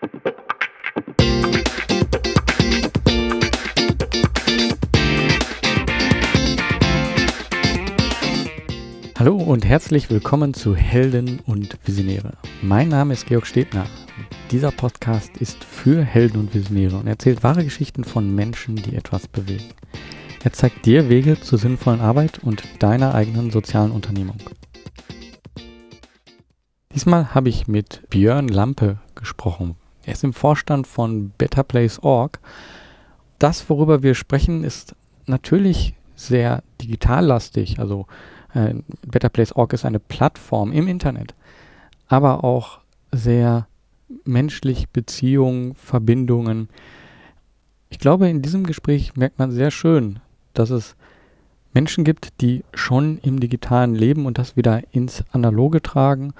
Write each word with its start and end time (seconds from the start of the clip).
Hallo 9.18 9.36
und 9.36 9.66
herzlich 9.66 10.08
willkommen 10.08 10.54
zu 10.54 10.74
Helden 10.74 11.40
und 11.40 11.76
Visionäre. 11.84 12.38
Mein 12.62 12.88
Name 12.88 13.12
ist 13.12 13.26
Georg 13.26 13.46
Stebner. 13.46 13.84
Dieser 14.50 14.70
Podcast 14.70 15.36
ist 15.36 15.62
für 15.64 16.02
Helden 16.02 16.40
und 16.40 16.54
Visionäre 16.54 16.96
und 16.96 17.06
erzählt 17.06 17.42
wahre 17.42 17.64
Geschichten 17.64 18.04
von 18.04 18.34
Menschen, 18.34 18.76
die 18.76 18.96
etwas 18.96 19.28
bewegen. 19.28 19.68
Er 20.42 20.54
zeigt 20.54 20.86
dir 20.86 21.10
Wege 21.10 21.38
zur 21.38 21.58
sinnvollen 21.58 22.00
Arbeit 22.00 22.38
und 22.38 22.62
deiner 22.82 23.14
eigenen 23.14 23.50
sozialen 23.50 23.90
Unternehmung. 23.90 24.38
Diesmal 26.94 27.34
habe 27.34 27.50
ich 27.50 27.68
mit 27.68 28.08
Björn 28.08 28.48
Lampe 28.48 28.96
gesprochen. 29.14 29.76
Er 30.10 30.14
ist 30.14 30.24
im 30.24 30.32
Vorstand 30.32 30.88
von 30.88 31.30
BetterPlace.org. 31.38 32.40
Das, 33.38 33.70
worüber 33.70 34.02
wir 34.02 34.16
sprechen, 34.16 34.64
ist 34.64 34.96
natürlich 35.26 35.94
sehr 36.16 36.64
digitallastig, 36.82 37.78
also 37.78 38.08
äh, 38.52 38.74
Better 39.06 39.28
Place 39.28 39.52
Org 39.52 39.72
ist 39.72 39.84
eine 39.84 40.00
Plattform 40.00 40.72
im 40.72 40.88
Internet, 40.88 41.36
aber 42.08 42.42
auch 42.42 42.80
sehr 43.12 43.68
menschlich 44.24 44.88
Beziehungen, 44.88 45.76
Verbindungen. 45.76 46.70
Ich 47.88 48.00
glaube, 48.00 48.28
in 48.28 48.42
diesem 48.42 48.66
Gespräch 48.66 49.14
merkt 49.14 49.38
man 49.38 49.52
sehr 49.52 49.70
schön, 49.70 50.18
dass 50.54 50.70
es 50.70 50.96
Menschen 51.72 52.02
gibt, 52.02 52.40
die 52.40 52.64
schon 52.74 53.18
im 53.18 53.38
digitalen 53.38 53.94
leben 53.94 54.26
und 54.26 54.38
das 54.38 54.56
wieder 54.56 54.82
ins 54.90 55.22
Analoge 55.30 55.80
tragen 55.80 56.34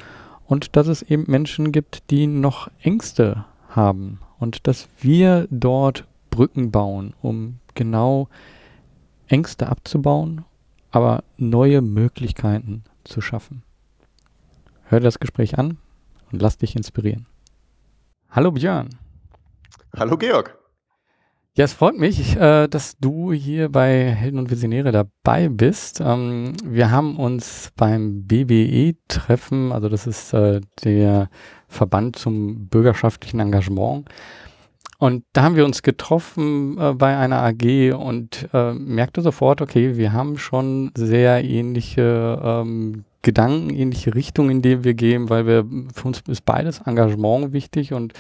und 0.49 0.75
dass 0.75 0.89
es 0.89 1.03
eben 1.03 1.27
Menschen 1.29 1.71
gibt, 1.71 2.11
die 2.11 2.27
noch 2.27 2.69
Ängste 2.83 3.45
haben 3.71 4.21
und 4.39 4.67
dass 4.67 4.89
wir 5.01 5.47
dort 5.51 6.07
Brücken 6.31 6.71
bauen, 6.71 7.15
um 7.23 7.59
genau 7.75 8.29
Ängste 9.29 9.69
abzubauen 9.69 10.45
aber 10.91 11.25
neue 11.37 11.81
Möglichkeiten 11.81 12.85
zu 13.05 13.21
schaffen. 13.21 13.63
Hör 14.85 15.01
dir 15.01 15.05
das 15.05 15.21
Gespräch 15.21 15.59
an 15.59 15.79
und 16.33 16.43
lass 16.43 16.59
dich 16.59 16.77
inspirieren. 16.77 17.27
Hallo 18.31 18.51
Björn. 18.53 18.91
Hallo 19.97 20.17
Georg. 20.17 20.57
Ja, 21.57 21.65
es 21.65 21.73
freut 21.73 21.99
mich, 21.99 22.37
äh, 22.37 22.69
dass 22.69 22.97
du 22.99 23.33
hier 23.33 23.71
bei 23.71 24.13
Helden 24.13 24.39
und 24.39 24.51
Visionäre 24.51 24.93
dabei 24.93 25.49
bist. 25.49 26.01
Ähm, 26.01 26.53
wir 26.65 26.93
haben 26.93 27.17
uns 27.17 27.73
beim 27.77 28.25
BBE-Treffen, 28.27 29.73
also 29.73 29.89
das 29.89 30.07
ist 30.07 30.33
äh, 30.33 30.61
der 30.85 31.29
Verband 31.71 32.17
zum 32.17 32.69
bürgerschaftlichen 32.69 33.41
Engagement, 33.41 34.07
und 35.01 35.25
da 35.33 35.45
haben 35.45 35.57
wir 35.57 35.65
uns 35.65 35.83
getroffen 35.83 36.77
äh, 36.79 36.93
bei 36.93 37.17
einer 37.17 37.43
AG 37.43 37.95
und 37.95 38.51
äh, 38.53 38.75
merkte 38.75 39.23
sofort, 39.23 39.63
okay, 39.63 39.97
wir 39.97 40.13
haben 40.13 40.37
schon 40.37 40.91
sehr 40.95 41.43
ähnliche 41.43 42.39
ähm, 42.45 43.05
Gedanken, 43.23 43.71
ähnliche 43.71 44.15
Richtungen, 44.15 44.51
in 44.51 44.63
die 44.63 44.85
wir 44.85 44.93
gehen, 44.93 45.31
weil 45.31 45.47
wir, 45.47 45.65
für 45.95 46.07
uns 46.07 46.21
ist 46.29 46.45
beides 46.45 46.81
Engagement 46.85 47.55
wichtig. 47.55 47.95
Und 47.95 48.13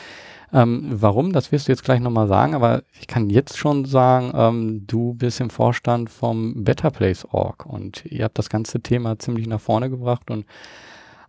ähm, 0.54 0.86
warum, 0.90 1.34
das 1.34 1.52
wirst 1.52 1.68
du 1.68 1.72
jetzt 1.72 1.84
gleich 1.84 2.00
nochmal 2.00 2.28
sagen, 2.28 2.54
aber 2.54 2.82
ich 2.98 3.06
kann 3.06 3.28
jetzt 3.28 3.58
schon 3.58 3.84
sagen, 3.84 4.32
ähm, 4.34 4.86
du 4.86 5.12
bist 5.12 5.38
im 5.40 5.50
Vorstand 5.50 6.08
vom 6.08 6.64
Better 6.64 6.90
Place 6.90 7.26
Org 7.30 7.66
und 7.66 8.06
ihr 8.06 8.24
habt 8.24 8.38
das 8.38 8.48
ganze 8.48 8.80
Thema 8.80 9.18
ziemlich 9.18 9.46
nach 9.46 9.60
vorne 9.60 9.90
gebracht 9.90 10.30
und 10.30 10.46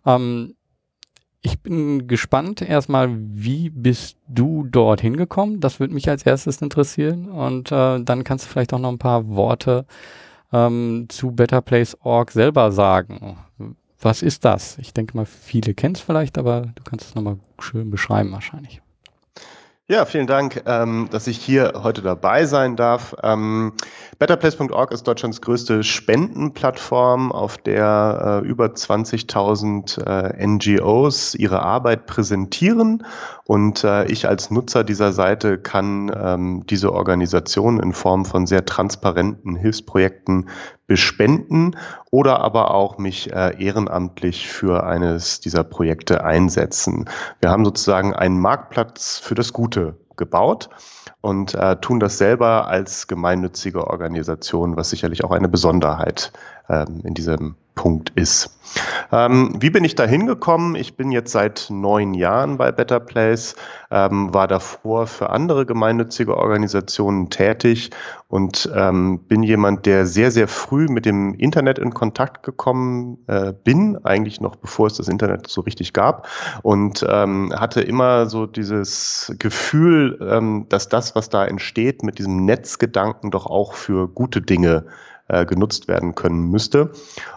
ähm, 0.05 0.55
ich 1.41 1.59
bin 1.61 2.07
gespannt 2.07 2.61
erstmal, 2.61 3.09
wie 3.11 3.69
bist 3.69 4.17
du 4.27 4.63
dort 4.69 5.01
hingekommen? 5.01 5.59
Das 5.59 5.79
würde 5.79 5.93
mich 5.93 6.07
als 6.07 6.23
erstes 6.23 6.61
interessieren. 6.61 7.29
Und 7.29 7.71
äh, 7.71 7.99
dann 8.03 8.23
kannst 8.23 8.45
du 8.45 8.49
vielleicht 8.49 8.73
auch 8.73 8.79
noch 8.79 8.91
ein 8.91 8.99
paar 8.99 9.27
Worte 9.27 9.85
ähm, 10.53 11.07
zu 11.09 11.31
Better 11.31 11.61
Place 11.61 11.97
Org 12.01 12.31
selber 12.31 12.71
sagen. 12.71 13.37
Was 13.99 14.21
ist 14.21 14.45
das? 14.45 14.77
Ich 14.77 14.93
denke 14.93 15.17
mal, 15.17 15.25
viele 15.25 15.73
kennen 15.73 15.95
es 15.95 16.01
vielleicht, 16.01 16.37
aber 16.37 16.73
du 16.75 16.83
kannst 16.83 17.07
es 17.07 17.15
nochmal 17.15 17.39
schön 17.59 17.89
beschreiben 17.89 18.31
wahrscheinlich. 18.31 18.81
Ja, 19.87 20.05
vielen 20.05 20.27
Dank, 20.27 20.63
ähm, 20.67 21.09
dass 21.11 21.27
ich 21.27 21.37
hier 21.37 21.73
heute 21.83 22.01
dabei 22.01 22.45
sein 22.45 22.77
darf. 22.77 23.13
Ähm, 23.23 23.73
BetterPlace.org 24.19 24.91
ist 24.93 25.05
Deutschlands 25.05 25.41
größte 25.41 25.83
Spendenplattform, 25.83 27.33
auf 27.33 27.57
der 27.57 28.41
äh, 28.43 28.47
über 28.47 28.67
20.000 28.67 30.01
äh, 30.05 30.47
NGOs 30.47 31.35
ihre 31.35 31.61
Arbeit 31.61 32.05
präsentieren. 32.05 33.03
Und 33.43 33.83
äh, 33.83 34.05
ich 34.05 34.29
als 34.29 34.49
Nutzer 34.49 34.85
dieser 34.85 35.11
Seite 35.11 35.57
kann 35.57 36.09
ähm, 36.15 36.63
diese 36.69 36.93
Organisation 36.93 37.81
in 37.81 37.91
Form 37.91 38.23
von 38.23 38.47
sehr 38.47 38.65
transparenten 38.65 39.57
Hilfsprojekten 39.57 40.47
bespenden 40.91 41.77
oder 42.09 42.41
aber 42.41 42.73
auch 42.73 42.97
mich 42.97 43.31
äh, 43.31 43.55
ehrenamtlich 43.63 44.49
für 44.49 44.83
eines 44.83 45.39
dieser 45.39 45.63
Projekte 45.63 46.25
einsetzen. 46.25 47.09
Wir 47.39 47.49
haben 47.49 47.63
sozusagen 47.63 48.13
einen 48.13 48.41
Marktplatz 48.41 49.17
für 49.17 49.33
das 49.33 49.53
Gute 49.53 49.95
gebaut 50.17 50.69
und 51.19 51.53
äh, 51.55 51.75
tun 51.77 51.99
das 51.99 52.17
selber 52.17 52.67
als 52.67 53.07
gemeinnützige 53.07 53.87
Organisation, 53.87 54.77
was 54.77 54.89
sicherlich 54.89 55.23
auch 55.23 55.31
eine 55.31 55.49
Besonderheit 55.49 56.31
ähm, 56.69 57.01
in 57.03 57.13
diesem 57.13 57.55
Punkt 57.75 58.11
ist. 58.15 58.57
Ähm, 59.11 59.55
wie 59.59 59.69
bin 59.69 59.83
ich 59.83 59.95
da 59.95 60.05
hingekommen? 60.05 60.75
Ich 60.75 60.95
bin 60.95 61.11
jetzt 61.11 61.31
seit 61.31 61.67
neun 61.69 62.13
Jahren 62.13 62.57
bei 62.57 62.71
Better 62.71 62.99
Place, 62.99 63.55
ähm, 63.89 64.33
war 64.33 64.47
davor 64.47 65.07
für 65.07 65.29
andere 65.29 65.65
gemeinnützige 65.65 66.37
Organisationen 66.37 67.29
tätig 67.29 67.89
und 68.27 68.69
ähm, 68.73 69.19
bin 69.27 69.43
jemand, 69.43 69.85
der 69.85 70.05
sehr, 70.05 70.31
sehr 70.31 70.47
früh 70.47 70.87
mit 70.87 71.05
dem 71.05 71.33
Internet 71.33 71.79
in 71.79 71.93
Kontakt 71.93 72.43
gekommen 72.43 73.17
äh, 73.27 73.51
bin, 73.51 73.97
eigentlich 74.05 74.39
noch 74.39 74.55
bevor 74.55 74.87
es 74.87 74.93
das 74.93 75.09
Internet 75.09 75.47
so 75.47 75.61
richtig 75.61 75.91
gab 75.91 76.27
und 76.61 77.05
ähm, 77.09 77.53
hatte 77.53 77.81
immer 77.81 78.27
so 78.27 78.45
dieses 78.45 79.33
Gefühl, 79.39 80.17
ähm, 80.21 80.67
dass 80.69 80.87
das, 80.87 81.00
was 81.15 81.29
da 81.29 81.45
entsteht, 81.45 82.03
mit 82.03 82.19
diesem 82.19 82.45
Netzgedanken 82.45 83.31
doch 83.31 83.45
auch 83.45 83.73
für 83.73 84.07
gute 84.07 84.41
Dinge 84.41 84.85
äh, 85.31 85.45
genutzt 85.45 85.87
werden 85.87 86.13
können 86.13 86.49
müsste. 86.49 86.91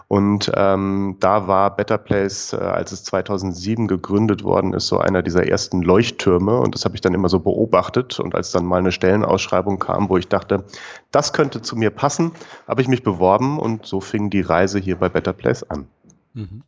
Und 0.09 0.51
ähm, 0.53 1.15
da 1.21 1.47
war 1.47 1.75
Better 1.75 1.97
Place, 1.97 2.51
äh, 2.51 2.57
als 2.57 2.91
es 2.91 3.05
2007 3.05 3.87
gegründet 3.87 4.43
worden 4.43 4.73
ist, 4.73 4.87
so 4.87 4.99
einer 4.99 5.21
dieser 5.21 5.47
ersten 5.47 5.81
Leuchttürme. 5.81 6.59
Und 6.59 6.75
das 6.75 6.83
habe 6.83 6.95
ich 6.95 7.01
dann 7.01 7.13
immer 7.13 7.29
so 7.29 7.39
beobachtet. 7.39 8.19
Und 8.19 8.35
als 8.35 8.51
dann 8.51 8.65
mal 8.65 8.79
eine 8.79 8.91
Stellenausschreibung 8.91 9.79
kam, 9.79 10.09
wo 10.09 10.17
ich 10.17 10.27
dachte, 10.27 10.65
das 11.11 11.31
könnte 11.31 11.61
zu 11.61 11.77
mir 11.77 11.89
passen, 11.89 12.33
habe 12.67 12.81
ich 12.81 12.89
mich 12.89 13.01
beworben 13.01 13.59
und 13.59 13.85
so 13.85 14.01
fing 14.01 14.29
die 14.29 14.41
Reise 14.41 14.77
hier 14.79 14.97
bei 14.97 15.07
Better 15.07 15.33
Place 15.33 15.63
an. 15.69 15.87
Mhm. 16.33 16.63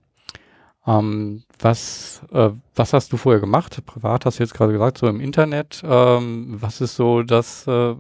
Ähm, 0.88 1.44
was, 1.59 2.22
äh, 2.31 2.50
was 2.75 2.94
hast 2.94 3.12
du 3.12 3.18
vorher 3.18 3.42
gemacht? 3.42 3.86
Privat 3.86 4.25
hast 4.25 4.40
du 4.40 4.44
jetzt 4.44 4.53
gerade 4.53 4.72
gesagt, 4.72 4.98
so 4.98 5.08
im 5.08 5.20
Internet. 5.20 5.84
Ähm, 5.86 6.58
was 6.59 6.81
ist 6.81 6.96
so 6.96 7.24
das, 7.24 7.68
äh, 7.68 7.96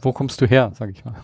wo 0.00 0.12
kommst 0.12 0.40
du 0.40 0.46
her, 0.46 0.72
sag 0.74 0.90
ich 0.90 1.04
mal? 1.04 1.14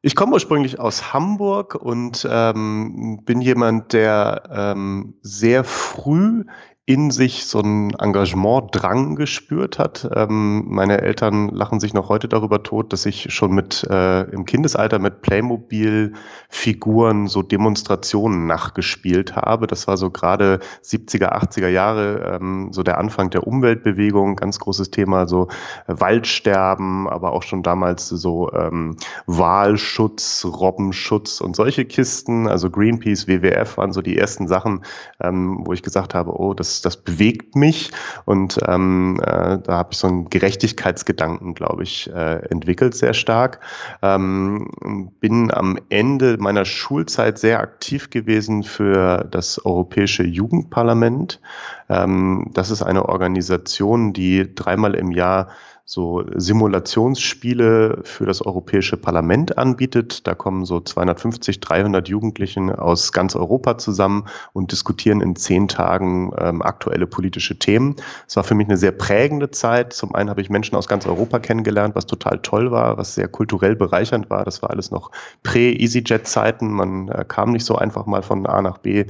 Ich 0.00 0.14
komme 0.14 0.34
ursprünglich 0.34 0.78
aus 0.78 1.12
Hamburg 1.12 1.74
und 1.74 2.28
ähm, 2.30 3.20
bin 3.24 3.40
jemand, 3.40 3.94
der 3.94 4.42
ähm, 4.52 5.14
sehr 5.22 5.64
früh 5.64 6.44
in 6.86 7.10
sich 7.10 7.46
so 7.46 7.60
einen 7.60 7.94
Engagementdrang 7.94 9.16
gespürt 9.16 9.78
hat. 9.78 10.06
Ähm, 10.14 10.64
meine 10.66 11.00
Eltern 11.00 11.48
lachen 11.48 11.80
sich 11.80 11.94
noch 11.94 12.10
heute 12.10 12.28
darüber 12.28 12.62
tot, 12.62 12.92
dass 12.92 13.06
ich 13.06 13.32
schon 13.32 13.54
mit 13.54 13.86
äh, 13.88 14.24
im 14.24 14.44
Kindesalter 14.44 14.98
mit 14.98 15.22
Playmobil-Figuren 15.22 17.26
so 17.26 17.40
Demonstrationen 17.40 18.46
nachgespielt 18.46 19.34
habe. 19.34 19.66
Das 19.66 19.88
war 19.88 19.96
so 19.96 20.10
gerade 20.10 20.60
70er, 20.82 21.32
80er 21.32 21.68
Jahre, 21.68 22.38
ähm, 22.38 22.68
so 22.70 22.82
der 22.82 22.98
Anfang 22.98 23.30
der 23.30 23.46
Umweltbewegung, 23.46 24.36
ganz 24.36 24.58
großes 24.58 24.90
Thema, 24.90 25.26
so 25.26 25.48
äh, 25.86 25.94
Waldsterben, 25.96 27.08
aber 27.08 27.32
auch 27.32 27.44
schon 27.44 27.62
damals 27.62 28.10
so 28.10 28.52
ähm, 28.52 28.98
Wahlschutz, 29.24 30.44
Robbenschutz 30.44 31.40
und 31.40 31.56
solche 31.56 31.86
Kisten. 31.86 32.46
Also 32.46 32.68
Greenpeace, 32.68 33.26
WWF 33.26 33.78
waren 33.78 33.94
so 33.94 34.02
die 34.02 34.18
ersten 34.18 34.48
Sachen, 34.48 34.84
ähm, 35.18 35.62
wo 35.64 35.72
ich 35.72 35.82
gesagt 35.82 36.14
habe, 36.14 36.38
oh, 36.38 36.52
das 36.52 36.73
das, 36.82 36.96
bewegt 36.96 37.56
mich 37.56 37.90
und 38.24 38.58
ähm, 38.66 39.20
äh, 39.22 39.58
da 39.58 39.72
habe 39.72 39.90
ich 39.92 39.98
so 39.98 40.08
einen 40.08 40.30
Gerechtigkeitsgedanken, 40.30 41.54
glaube 41.54 41.82
ich, 41.82 42.10
äh, 42.12 42.36
entwickelt 42.50 42.94
sehr 42.94 43.14
stark. 43.14 43.60
Ähm, 44.02 45.10
bin 45.20 45.52
am 45.52 45.78
Ende 45.88 46.36
meiner 46.38 46.64
Schulzeit 46.64 47.38
sehr 47.38 47.60
aktiv 47.60 48.10
gewesen 48.10 48.62
für 48.62 49.26
das 49.30 49.64
Europäische 49.64 50.24
Jugendparlament. 50.24 51.40
Ähm, 51.88 52.50
das 52.54 52.70
ist 52.70 52.82
eine 52.82 53.08
Organisation, 53.08 54.12
die 54.12 54.54
dreimal 54.54 54.94
im 54.94 55.10
Jahr 55.10 55.48
so 55.86 56.24
Simulationsspiele 56.34 58.00
für 58.04 58.24
das 58.24 58.40
Europäische 58.40 58.96
Parlament 58.96 59.58
anbietet. 59.58 60.26
Da 60.26 60.34
kommen 60.34 60.64
so 60.64 60.80
250, 60.80 61.60
300 61.60 62.08
Jugendlichen 62.08 62.70
aus 62.70 63.12
ganz 63.12 63.36
Europa 63.36 63.76
zusammen 63.76 64.24
und 64.54 64.72
diskutieren 64.72 65.20
in 65.20 65.36
zehn 65.36 65.68
Tagen 65.68 66.32
ähm, 66.38 66.62
aktuelle 66.62 67.06
politische 67.06 67.58
Themen. 67.58 67.96
Es 68.26 68.36
war 68.36 68.44
für 68.44 68.54
mich 68.54 68.66
eine 68.68 68.78
sehr 68.78 68.92
prägende 68.92 69.50
Zeit. 69.50 69.92
Zum 69.92 70.14
einen 70.14 70.30
habe 70.30 70.40
ich 70.40 70.48
Menschen 70.48 70.74
aus 70.74 70.88
ganz 70.88 71.06
Europa 71.06 71.38
kennengelernt, 71.38 71.94
was 71.94 72.06
total 72.06 72.38
toll 72.38 72.70
war, 72.70 72.96
was 72.96 73.14
sehr 73.14 73.28
kulturell 73.28 73.76
bereichernd 73.76 74.30
war. 74.30 74.44
Das 74.44 74.62
war 74.62 74.70
alles 74.70 74.90
noch 74.90 75.10
Prä-EasyJet-Zeiten. 75.42 76.72
Man 76.72 77.08
äh, 77.08 77.26
kam 77.28 77.52
nicht 77.52 77.66
so 77.66 77.76
einfach 77.76 78.06
mal 78.06 78.22
von 78.22 78.46
A 78.46 78.62
nach 78.62 78.78
B. 78.78 79.04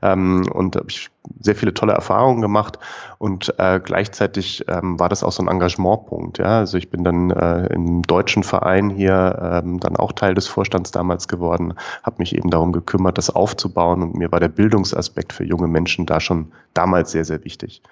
Ähm, 0.00 0.46
und 0.52 0.80
ich 0.86 1.10
sehr 1.38 1.54
viele 1.54 1.74
tolle 1.74 1.92
Erfahrungen 1.92 2.40
gemacht 2.40 2.78
und 3.18 3.54
äh, 3.58 3.80
gleichzeitig 3.82 4.64
ähm, 4.68 4.98
war 4.98 5.08
das 5.08 5.22
auch 5.22 5.32
so 5.32 5.42
ein 5.42 5.48
Engagementpunkt. 5.48 6.38
Ja? 6.38 6.58
Also 6.58 6.78
ich 6.78 6.90
bin 6.90 7.04
dann 7.04 7.30
äh, 7.30 7.66
im 7.66 8.02
deutschen 8.02 8.42
Verein 8.42 8.90
hier 8.90 9.60
ähm, 9.62 9.80
dann 9.80 9.96
auch 9.96 10.12
Teil 10.12 10.34
des 10.34 10.46
Vorstands 10.46 10.90
damals 10.90 11.28
geworden, 11.28 11.74
habe 12.02 12.16
mich 12.18 12.34
eben 12.34 12.50
darum 12.50 12.72
gekümmert, 12.72 13.18
das 13.18 13.30
aufzubauen 13.30 14.02
und 14.02 14.16
mir 14.16 14.32
war 14.32 14.40
der 14.40 14.48
Bildungsaspekt 14.48 15.32
für 15.32 15.44
junge 15.44 15.68
Menschen 15.68 16.06
da 16.06 16.20
schon 16.20 16.52
damals 16.74 17.12
sehr, 17.12 17.24
sehr 17.24 17.44
wichtig. 17.44 17.82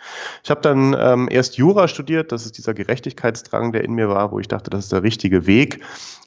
Ich 0.42 0.50
habe 0.50 0.60
dann 0.60 0.96
ähm, 0.98 1.28
erst 1.30 1.56
Jura 1.56 1.88
studiert, 1.88 2.32
das 2.32 2.46
ist 2.46 2.56
dieser 2.56 2.74
Gerechtigkeitsdrang, 2.74 3.72
der 3.72 3.84
in 3.84 3.92
mir 3.92 4.08
war, 4.08 4.32
wo 4.32 4.38
ich 4.38 4.48
dachte, 4.48 4.70
das 4.70 4.84
ist 4.84 4.92
der 4.92 5.02
richtige 5.02 5.46
Weg, 5.46 5.80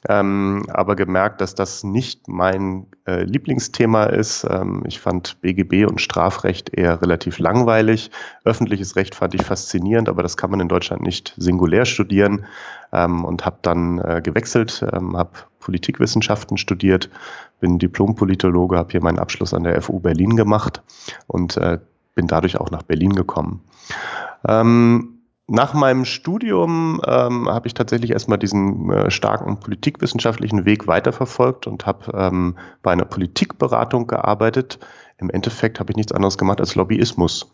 ähm, 0.08 0.64
aber 0.68 0.96
gemerkt, 0.96 1.40
dass 1.40 1.54
das 1.54 1.84
nicht 1.84 2.28
mein 2.28 2.86
äh, 3.06 3.22
Lieblingsthema 3.24 4.04
ist. 4.04 4.46
Ähm, 4.48 4.82
ich 4.86 5.00
fand 5.00 5.40
BGB 5.40 5.86
und 5.86 6.00
Strafrecht 6.00 6.76
eher 6.76 6.91
relativ 6.94 7.38
langweilig. 7.38 8.10
Öffentliches 8.44 8.96
Recht 8.96 9.14
fand 9.14 9.34
ich 9.34 9.42
faszinierend, 9.42 10.08
aber 10.08 10.22
das 10.22 10.36
kann 10.36 10.50
man 10.50 10.60
in 10.60 10.68
Deutschland 10.68 11.02
nicht 11.02 11.34
singulär 11.36 11.84
studieren 11.84 12.44
ähm, 12.92 13.24
und 13.24 13.46
habe 13.46 13.58
dann 13.62 13.98
äh, 13.98 14.20
gewechselt, 14.22 14.84
ähm, 14.92 15.16
habe 15.16 15.30
Politikwissenschaften 15.60 16.56
studiert, 16.56 17.10
bin 17.60 17.78
Diplompolitologe, 17.78 18.76
habe 18.76 18.90
hier 18.90 19.02
meinen 19.02 19.18
Abschluss 19.18 19.54
an 19.54 19.64
der 19.64 19.80
FU 19.80 20.00
Berlin 20.00 20.36
gemacht 20.36 20.82
und 21.26 21.56
äh, 21.56 21.78
bin 22.14 22.26
dadurch 22.26 22.58
auch 22.58 22.70
nach 22.70 22.82
Berlin 22.82 23.14
gekommen. 23.14 23.62
Ähm, 24.46 25.22
nach 25.48 25.74
meinem 25.74 26.04
Studium 26.04 27.00
ähm, 27.04 27.48
habe 27.48 27.66
ich 27.66 27.74
tatsächlich 27.74 28.12
erstmal 28.12 28.38
diesen 28.38 28.90
äh, 28.90 29.10
starken 29.10 29.58
politikwissenschaftlichen 29.60 30.64
Weg 30.64 30.86
weiterverfolgt 30.86 31.66
und 31.66 31.84
habe 31.84 32.12
ähm, 32.16 32.56
bei 32.82 32.92
einer 32.92 33.04
Politikberatung 33.04 34.06
gearbeitet. 34.06 34.78
Im 35.22 35.30
Endeffekt 35.30 35.80
habe 35.80 35.92
ich 35.92 35.96
nichts 35.96 36.12
anderes 36.12 36.36
gemacht 36.36 36.60
als 36.60 36.74
Lobbyismus. 36.74 37.50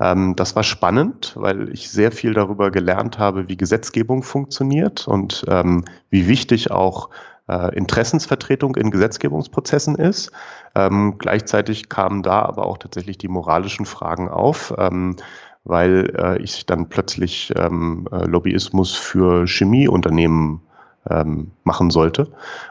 Ähm, 0.00 0.36
das 0.36 0.56
war 0.56 0.62
spannend, 0.62 1.34
weil 1.36 1.68
ich 1.70 1.90
sehr 1.90 2.12
viel 2.12 2.32
darüber 2.32 2.70
gelernt 2.70 3.18
habe, 3.18 3.48
wie 3.48 3.56
Gesetzgebung 3.56 4.22
funktioniert 4.22 5.06
und 5.06 5.44
ähm, 5.48 5.84
wie 6.10 6.28
wichtig 6.28 6.70
auch 6.70 7.10
äh, 7.48 7.76
Interessensvertretung 7.76 8.76
in 8.76 8.90
Gesetzgebungsprozessen 8.90 9.96
ist. 9.96 10.30
Ähm, 10.74 11.16
gleichzeitig 11.18 11.88
kamen 11.88 12.22
da 12.22 12.42
aber 12.42 12.66
auch 12.66 12.78
tatsächlich 12.78 13.18
die 13.18 13.28
moralischen 13.28 13.84
Fragen 13.84 14.28
auf. 14.28 14.72
Ähm, 14.78 15.16
weil 15.64 16.14
äh, 16.16 16.42
ich 16.42 16.64
dann 16.64 16.88
plötzlich 16.88 17.52
ähm, 17.54 18.08
äh, 18.10 18.24
Lobbyismus 18.24 18.94
für 18.94 19.46
Chemieunternehmen 19.46 20.62
ähm, 21.10 21.50
machen 21.64 21.90
sollte. 21.90 22.30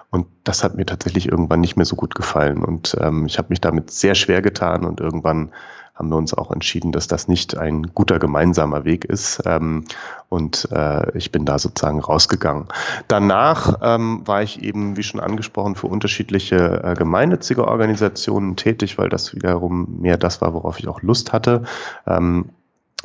Und 0.10 0.28
das 0.44 0.63
hat 0.63 0.75
mir 0.75 0.86
tatsächlich 0.86 1.30
irgendwann 1.30 1.62
nicht 1.62 1.75
mehr 1.75 1.86
so 1.86 1.95
gut 1.95 2.16
gefallen. 2.16 2.63
Und 2.63 2.95
ähm, 3.01 3.25
ich 3.25 3.38
habe 3.38 3.50
mich 3.50 3.62
damit 3.62 3.92
sehr 3.92 4.16
schwer 4.16 4.42
getan 4.42 4.86
und 4.86 5.00
irgendwann 5.00 5.51
haben 5.98 6.10
wir 6.10 6.16
uns 6.18 6.34
auch 6.34 6.51
entschieden, 6.51 6.92
dass 6.92 7.07
das 7.07 7.28
nicht 7.28 7.57
ein 7.57 7.94
guter 7.95 8.19
gemeinsamer 8.19 8.86
Weg 8.86 9.06
ist. 9.06 9.42
Ähm, 9.45 9.86
und 10.30 10.68
äh, 10.72 11.18
ich 11.18 11.31
bin 11.31 11.45
da 11.45 11.57
sozusagen 11.57 12.00
rausgegangen. 12.00 12.68
Danach 13.07 13.80
ähm, 13.81 14.22
war 14.25 14.44
ich 14.44 14.62
eben, 14.62 14.95
wie 14.95 15.04
schon 15.04 15.19
angesprochen, 15.19 15.75
für 15.75 15.88
unterschiedliche 15.88 16.83
äh, 16.83 16.94
gemeinnützige 16.94 17.68
Organisationen 17.68 18.56
tätig, 18.56 18.98
weil 18.98 19.10
das 19.10 19.33
wiederum 19.33 20.00
mehr 20.00 20.18
das 20.18 20.40
war, 20.40 20.54
worauf 20.54 20.80
ich 20.80 20.88
auch 20.88 21.01
Lust 21.01 21.33
hatte. 21.33 21.63
Ähm, 22.06 22.50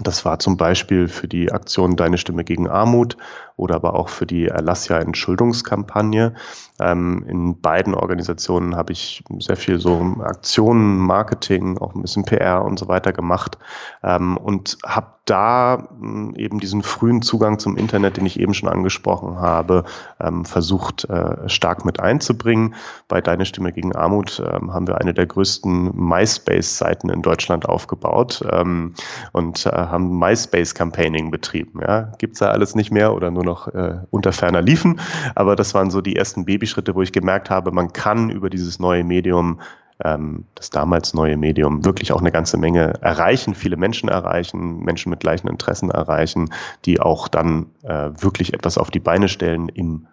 das 0.03 0.25
war 0.25 0.39
zum 0.39 0.57
Beispiel 0.57 1.09
für 1.09 1.29
die 1.29 1.53
Aktion 1.53 1.97
Deine 1.97 2.19
Stimme 2.19 2.45
gegen 2.45 2.69
Armut 2.69 3.17
oder 3.63 3.77
aber 3.77 3.95
auch 3.95 4.09
für 4.09 4.27
die 4.27 4.49
Erlassja-Entschuldungskampagne. 4.49 6.35
Ähm, 6.81 7.25
in 7.29 7.61
beiden 7.61 7.95
Organisationen 7.95 8.75
habe 8.75 8.93
ich 8.93 9.23
sehr 9.39 9.57
viel 9.57 9.79
so 9.79 10.17
Aktionen, 10.21 10.99
Marketing, 10.99 11.79
auch 11.79 11.95
ein 11.95 12.03
bisschen 12.03 12.25
PR 12.25 12.65
und 12.65 12.79
so 12.79 12.89
weiter 12.89 13.13
gemacht 13.13 13.57
ähm, 14.03 14.37
und 14.37 14.79
habe 14.85 15.07
da 15.25 15.89
hm, 16.01 16.35
eben 16.37 16.59
diesen 16.59 16.83
frühen 16.83 17.23
Zugang 17.23 17.59
zum 17.59 17.77
Internet, 17.77 18.17
den 18.17 18.27
ich 18.27 18.41
eben 18.41 18.55
schon 18.55 18.69
angesprochen 18.69 19.37
habe, 19.37 19.85
ähm, 20.21 20.45
versucht 20.45 21.05
äh, 21.05 21.49
stark 21.49 21.85
mit 21.85 22.01
einzubringen. 22.01 22.75
Bei 23.07 23.21
Deine 23.21 23.47
Stimme 23.47 23.73
gegen 23.73 23.95
Armut 23.95 24.43
ähm, 24.45 24.73
haben 24.73 24.89
wir 24.89 25.01
eine 25.01 25.15
der 25.15 25.27
größten 25.27 25.95
MySpace-Seiten 25.95 27.09
in 27.09 27.23
Deutschland 27.23 27.69
aufgebaut 27.69 28.45
ähm, 28.51 28.95
und 29.33 29.67
äh, 29.67 29.71
haben 29.71 30.19
MySpace-Campaigning 30.19 31.31
betrieben. 31.31 31.81
Ja? 31.81 32.13
Gibt 32.19 32.35
es 32.35 32.41
da 32.41 32.51
alles 32.51 32.75
nicht 32.75 32.91
mehr 32.91 33.15
oder 33.15 33.31
nur 33.31 33.45
noch 33.45 33.52
äh, 33.69 33.99
unter 34.11 34.33
ferner 34.33 34.63
liefen? 34.63 35.01
Aber 35.35 35.57
das 35.57 35.75
waren 35.75 35.91
so 35.91 36.01
die 36.01 36.17
ersten 36.17 36.45
Babyschritte, 36.45 36.95
wo 36.95 37.03
ich 37.03 37.13
gemerkt 37.13 37.51
habe, 37.51 37.73
man 37.73 37.93
kann 37.93 38.31
über 38.31 38.51
dieses 38.51 38.79
neue 38.79 39.05
Medium 39.05 39.61
ähm, 40.05 40.45
das 40.55 40.71
damals 40.71 41.15
neue 41.15 41.37
Medium 41.37 41.85
wirklich 41.85 42.13
auch 42.13 42.21
eine 42.21 42.33
ganze 42.33 42.57
Menge 42.57 42.95
erreichen, 43.03 43.55
viele 43.55 43.77
Menschen 43.77 44.09
erreichen, 44.09 44.81
Menschen 44.81 45.11
mit 45.11 45.21
gleichen 45.21 45.49
Interessen 45.49 45.91
erreichen, 45.91 46.51
die 46.85 47.01
auch 47.01 47.29
dann 47.29 47.67
äh, 47.83 48.11
wirklich 48.19 48.55
etwas 48.55 48.79
auf 48.79 48.91
die 48.91 49.01
Beine 49.01 49.29
stellen 49.29 49.69
im 49.69 50.07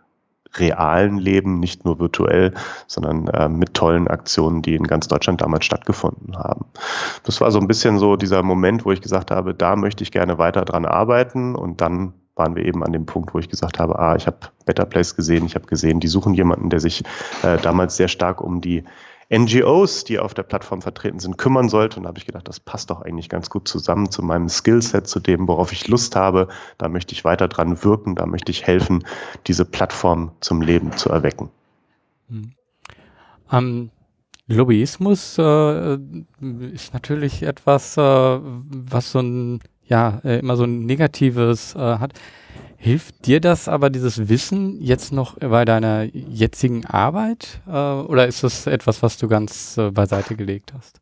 realen 0.56 1.18
Leben, 1.18 1.60
nicht 1.60 1.86
nur 1.86 2.00
virtuell, 2.00 2.54
sondern 2.88 3.28
äh, 3.28 3.50
mit 3.50 3.76
tollen 3.76 4.08
Aktionen, 4.08 4.62
die 4.62 4.76
in 4.76 4.88
ganz 4.88 5.08
Deutschland 5.08 5.42
damals 5.42 5.66
stattgefunden 5.66 6.38
haben. 6.38 6.66
Das 7.24 7.40
war 7.40 7.52
so 7.52 7.60
ein 7.60 7.68
bisschen 7.68 8.00
so 8.00 8.16
dieser 8.16 8.42
Moment, 8.42 8.84
wo 8.86 8.92
ich 8.92 9.02
gesagt 9.02 9.30
habe, 9.30 9.54
da 9.54 9.76
möchte 9.76 10.04
ich 10.04 10.12
gerne 10.12 10.38
weiter 10.40 10.66
dran 10.66 10.86
arbeiten 10.86 11.56
und 11.56 11.82
dann 11.82 12.14
waren 12.40 12.56
wir 12.56 12.66
eben 12.66 12.84
an 12.84 12.92
dem 12.92 13.06
Punkt, 13.06 13.34
wo 13.34 13.40
ich 13.40 13.50
gesagt 13.50 13.78
habe, 13.78 14.00
ah, 14.00 14.16
ich 14.16 14.26
habe 14.26 14.38
Better 14.66 14.86
Place 14.86 15.16
gesehen, 15.16 15.46
ich 15.46 15.54
habe 15.54 15.68
gesehen, 15.68 16.00
die 16.00 16.08
suchen 16.08 16.34
jemanden, 16.34 16.72
der 16.72 16.80
sich 16.80 17.04
äh, 17.44 17.58
damals 17.58 17.98
sehr 17.98 18.08
stark 18.08 18.42
um 18.42 18.62
die 18.62 18.84
NGOs, 19.32 20.06
die 20.06 20.18
auf 20.18 20.34
der 20.34 20.42
Plattform 20.44 20.82
vertreten 20.82 21.20
sind, 21.20 21.38
kümmern 21.38 21.70
sollte. 21.70 21.98
Und 21.98 22.04
da 22.04 22.08
habe 22.08 22.18
ich 22.18 22.26
gedacht, 22.26 22.48
das 22.48 22.60
passt 22.60 22.90
doch 22.90 23.04
eigentlich 23.04 23.30
ganz 23.30 23.52
gut 23.52 23.68
zusammen 23.68 24.10
zu 24.10 24.24
meinem 24.24 24.50
Skillset, 24.50 25.08
zu 25.08 25.20
dem, 25.20 25.48
worauf 25.48 25.72
ich 25.72 25.88
Lust 25.88 26.16
habe. 26.16 26.48
Da 26.80 26.90
möchte 26.90 27.14
ich 27.14 27.24
weiter 27.24 27.48
dran 27.48 27.84
wirken, 27.84 28.16
da 28.16 28.26
möchte 28.26 28.52
ich 28.52 28.66
helfen, 28.66 29.06
diese 29.46 29.66
Plattform 29.66 30.32
zum 30.40 30.62
Leben 30.62 30.98
zu 30.98 31.10
erwecken. 31.10 31.50
Mhm. 32.28 32.54
Ähm, 33.52 33.92
Lobbyismus 34.48 35.38
äh, 35.38 36.00
ist 36.74 36.94
natürlich 36.94 37.44
etwas, 37.44 37.98
äh, 37.98 38.02
was 38.02 39.12
so 39.12 39.20
ein, 39.20 39.60
ja, 39.90 40.22
äh, 40.24 40.40
immer 40.40 40.56
so 40.56 40.64
ein 40.64 40.86
negatives 40.86 41.76
äh, 41.76 41.80
hat. 41.80 42.14
Hilft 42.78 43.26
dir 43.26 43.42
das 43.42 43.68
aber, 43.68 43.90
dieses 43.90 44.30
Wissen, 44.30 44.80
jetzt 44.80 45.12
noch 45.12 45.38
bei 45.38 45.66
deiner 45.66 46.04
jetzigen 46.04 46.86
Arbeit? 46.86 47.60
Äh, 47.68 47.72
oder 47.72 48.28
ist 48.28 48.44
das 48.44 48.68
etwas, 48.68 49.04
was 49.04 49.18
du 49.18 49.28
ganz 49.28 49.78
äh, 49.78 49.92
beiseite 49.92 50.36
gelegt 50.36 50.74
hast? 50.74 51.02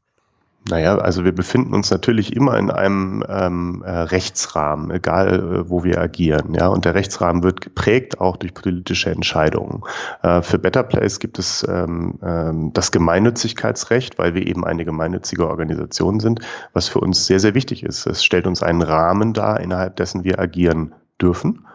Naja, 0.69 0.97
also 0.97 1.23
wir 1.23 1.31
befinden 1.31 1.73
uns 1.73 1.91
natürlich 1.91 2.35
immer 2.35 2.57
in 2.57 2.69
einem 2.71 3.23
ähm, 3.29 3.83
äh, 3.85 3.89
Rechtsrahmen, 3.89 4.91
egal 4.91 5.39
äh, 5.39 5.69
wo 5.69 5.83
wir 5.83 6.01
agieren. 6.01 6.53
Ja, 6.55 6.67
und 6.67 6.83
der 6.83 6.93
Rechtsrahmen 6.93 7.43
wird 7.43 7.61
geprägt 7.61 8.19
auch 8.19 8.35
durch 8.37 8.53
politische 8.53 9.09
Entscheidungen. 9.09 9.83
Äh, 10.23 10.41
für 10.41 10.59
Better 10.59 10.83
Place 10.83 11.19
gibt 11.19 11.39
es 11.39 11.65
ähm, 11.67 12.19
ähm, 12.21 12.73
das 12.73 12.91
Gemeinnützigkeitsrecht, 12.91 14.17
weil 14.17 14.33
wir 14.33 14.45
eben 14.45 14.65
eine 14.65 14.83
gemeinnützige 14.83 15.47
Organisation 15.47 16.19
sind, 16.19 16.41
was 16.73 16.89
für 16.89 16.99
uns 16.99 17.25
sehr, 17.25 17.39
sehr 17.39 17.53
wichtig 17.53 17.83
ist. 17.83 18.05
Es 18.05 18.23
stellt 18.23 18.45
uns 18.45 18.61
einen 18.61 18.81
Rahmen 18.81 19.33
dar, 19.33 19.61
innerhalb 19.61 19.95
dessen 19.95 20.23
wir 20.23 20.39
agieren 20.39 20.93
dürfen. 21.21 21.65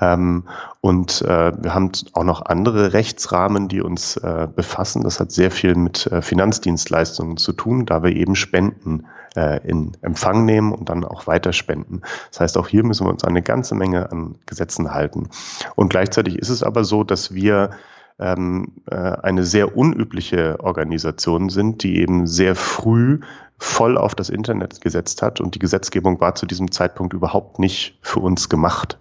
Ähm, 0.00 0.44
und 0.80 1.22
äh, 1.22 1.52
wir 1.62 1.74
haben 1.74 1.92
auch 2.12 2.24
noch 2.24 2.42
andere 2.46 2.92
Rechtsrahmen, 2.92 3.68
die 3.68 3.82
uns 3.82 4.16
äh, 4.16 4.48
befassen. 4.54 5.02
Das 5.02 5.20
hat 5.20 5.32
sehr 5.32 5.50
viel 5.50 5.74
mit 5.74 6.06
äh, 6.06 6.22
Finanzdienstleistungen 6.22 7.36
zu 7.36 7.52
tun, 7.52 7.86
da 7.86 8.02
wir 8.02 8.14
eben 8.14 8.34
Spenden 8.36 9.06
äh, 9.36 9.66
in 9.66 9.96
Empfang 10.00 10.44
nehmen 10.44 10.72
und 10.72 10.88
dann 10.88 11.04
auch 11.04 11.26
weiter 11.26 11.52
spenden. 11.52 12.02
Das 12.30 12.40
heißt, 12.40 12.58
auch 12.58 12.68
hier 12.68 12.84
müssen 12.84 13.06
wir 13.06 13.10
uns 13.10 13.24
eine 13.24 13.42
ganze 13.42 13.74
Menge 13.74 14.10
an 14.10 14.36
Gesetzen 14.46 14.92
halten. 14.92 15.28
Und 15.74 15.90
gleichzeitig 15.90 16.38
ist 16.38 16.48
es 16.50 16.62
aber 16.62 16.84
so, 16.84 17.04
dass 17.04 17.34
wir 17.34 17.70
ähm, 18.18 18.72
äh, 18.90 18.96
eine 18.96 19.44
sehr 19.44 19.76
unübliche 19.76 20.58
Organisation 20.60 21.50
sind, 21.50 21.82
die 21.82 22.00
eben 22.00 22.26
sehr 22.26 22.56
früh 22.56 23.20
voll 23.58 23.98
auf 23.98 24.14
das 24.14 24.28
Internet 24.28 24.80
gesetzt 24.80 25.22
hat 25.22 25.40
und 25.40 25.54
die 25.54 25.58
Gesetzgebung 25.58 26.20
war 26.20 26.34
zu 26.34 26.46
diesem 26.46 26.70
Zeitpunkt 26.70 27.12
überhaupt 27.12 27.58
nicht 27.58 27.98
für 28.02 28.20
uns 28.20 28.48
gemacht. 28.48 28.98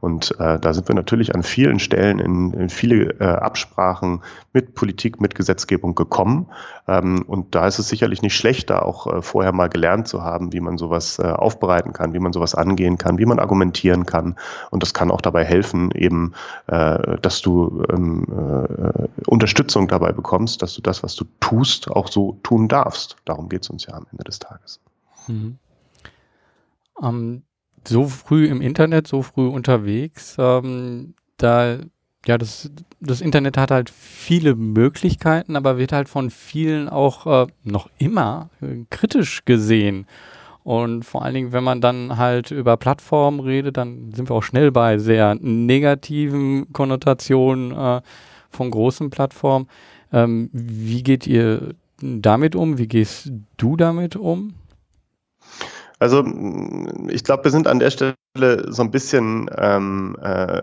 Und 0.00 0.38
äh, 0.38 0.58
da 0.58 0.74
sind 0.74 0.88
wir 0.88 0.94
natürlich 0.94 1.34
an 1.34 1.42
vielen 1.42 1.78
Stellen 1.78 2.18
in, 2.18 2.52
in 2.52 2.68
viele 2.68 3.18
äh, 3.18 3.24
Absprachen 3.24 4.22
mit 4.52 4.74
Politik, 4.74 5.20
mit 5.20 5.34
Gesetzgebung 5.34 5.94
gekommen. 5.94 6.46
Ähm, 6.86 7.24
und 7.26 7.54
da 7.54 7.66
ist 7.66 7.78
es 7.78 7.88
sicherlich 7.88 8.22
nicht 8.22 8.36
schlecht, 8.36 8.70
da 8.70 8.80
auch 8.80 9.06
äh, 9.06 9.22
vorher 9.22 9.52
mal 9.52 9.68
gelernt 9.68 10.06
zu 10.06 10.22
haben, 10.22 10.52
wie 10.52 10.60
man 10.60 10.76
sowas 10.76 11.18
äh, 11.18 11.22
aufbereiten 11.22 11.92
kann, 11.92 12.12
wie 12.12 12.18
man 12.18 12.32
sowas 12.32 12.54
angehen 12.54 12.98
kann, 12.98 13.18
wie 13.18 13.26
man 13.26 13.38
argumentieren 13.38 14.04
kann. 14.06 14.36
Und 14.70 14.82
das 14.82 14.92
kann 14.92 15.10
auch 15.10 15.20
dabei 15.20 15.44
helfen, 15.44 15.90
eben, 15.92 16.34
äh, 16.66 17.18
dass 17.22 17.40
du 17.40 17.82
ähm, 17.90 18.26
äh, 18.28 19.08
Unterstützung 19.26 19.88
dabei 19.88 20.12
bekommst, 20.12 20.62
dass 20.62 20.74
du 20.74 20.82
das, 20.82 21.02
was 21.02 21.16
du 21.16 21.24
tust, 21.40 21.90
auch 21.90 22.08
so 22.08 22.38
tun 22.42 22.68
darfst. 22.68 23.16
Darum 23.24 23.48
geht 23.48 23.62
es 23.62 23.70
uns 23.70 23.86
ja 23.86 23.94
am 23.94 24.06
Ende 24.10 24.24
des 24.24 24.38
Tages. 24.38 24.80
Mhm. 25.26 25.58
Um, 26.94 27.04
ähm, 27.04 27.42
so 27.88 28.06
früh 28.06 28.46
im 28.46 28.60
Internet, 28.60 29.06
so 29.06 29.22
früh 29.22 29.46
unterwegs, 29.46 30.36
ähm, 30.38 31.14
da 31.36 31.78
ja, 32.26 32.38
das, 32.38 32.70
das 33.00 33.20
Internet 33.20 33.56
hat 33.56 33.70
halt 33.70 33.88
viele 33.88 34.56
Möglichkeiten, 34.56 35.54
aber 35.54 35.78
wird 35.78 35.92
halt 35.92 36.08
von 36.08 36.30
vielen 36.30 36.88
auch 36.88 37.44
äh, 37.44 37.46
noch 37.62 37.88
immer 37.98 38.50
äh, 38.60 38.84
kritisch 38.90 39.44
gesehen. 39.44 40.06
Und 40.64 41.04
vor 41.04 41.24
allen 41.24 41.34
Dingen, 41.34 41.52
wenn 41.52 41.62
man 41.62 41.80
dann 41.80 42.16
halt 42.16 42.50
über 42.50 42.76
Plattformen 42.76 43.38
redet, 43.38 43.76
dann 43.76 44.12
sind 44.12 44.28
wir 44.28 44.34
auch 44.34 44.42
schnell 44.42 44.72
bei 44.72 44.98
sehr 44.98 45.36
negativen 45.36 46.72
Konnotationen 46.72 47.70
äh, 47.70 48.00
von 48.50 48.72
großen 48.72 49.10
Plattformen. 49.10 49.68
Ähm, 50.12 50.50
wie 50.52 51.04
geht 51.04 51.28
ihr 51.28 51.74
damit 52.00 52.56
um? 52.56 52.78
Wie 52.78 52.88
gehst 52.88 53.30
du 53.56 53.76
damit 53.76 54.16
um? 54.16 54.54
Also 55.98 56.24
ich 57.08 57.24
glaube, 57.24 57.44
wir 57.44 57.50
sind 57.50 57.66
an 57.66 57.78
der 57.78 57.90
Stelle 57.90 58.16
so 58.68 58.82
ein 58.82 58.90
bisschen 58.90 59.50
ähm, 59.56 60.16
äh, 60.20 60.62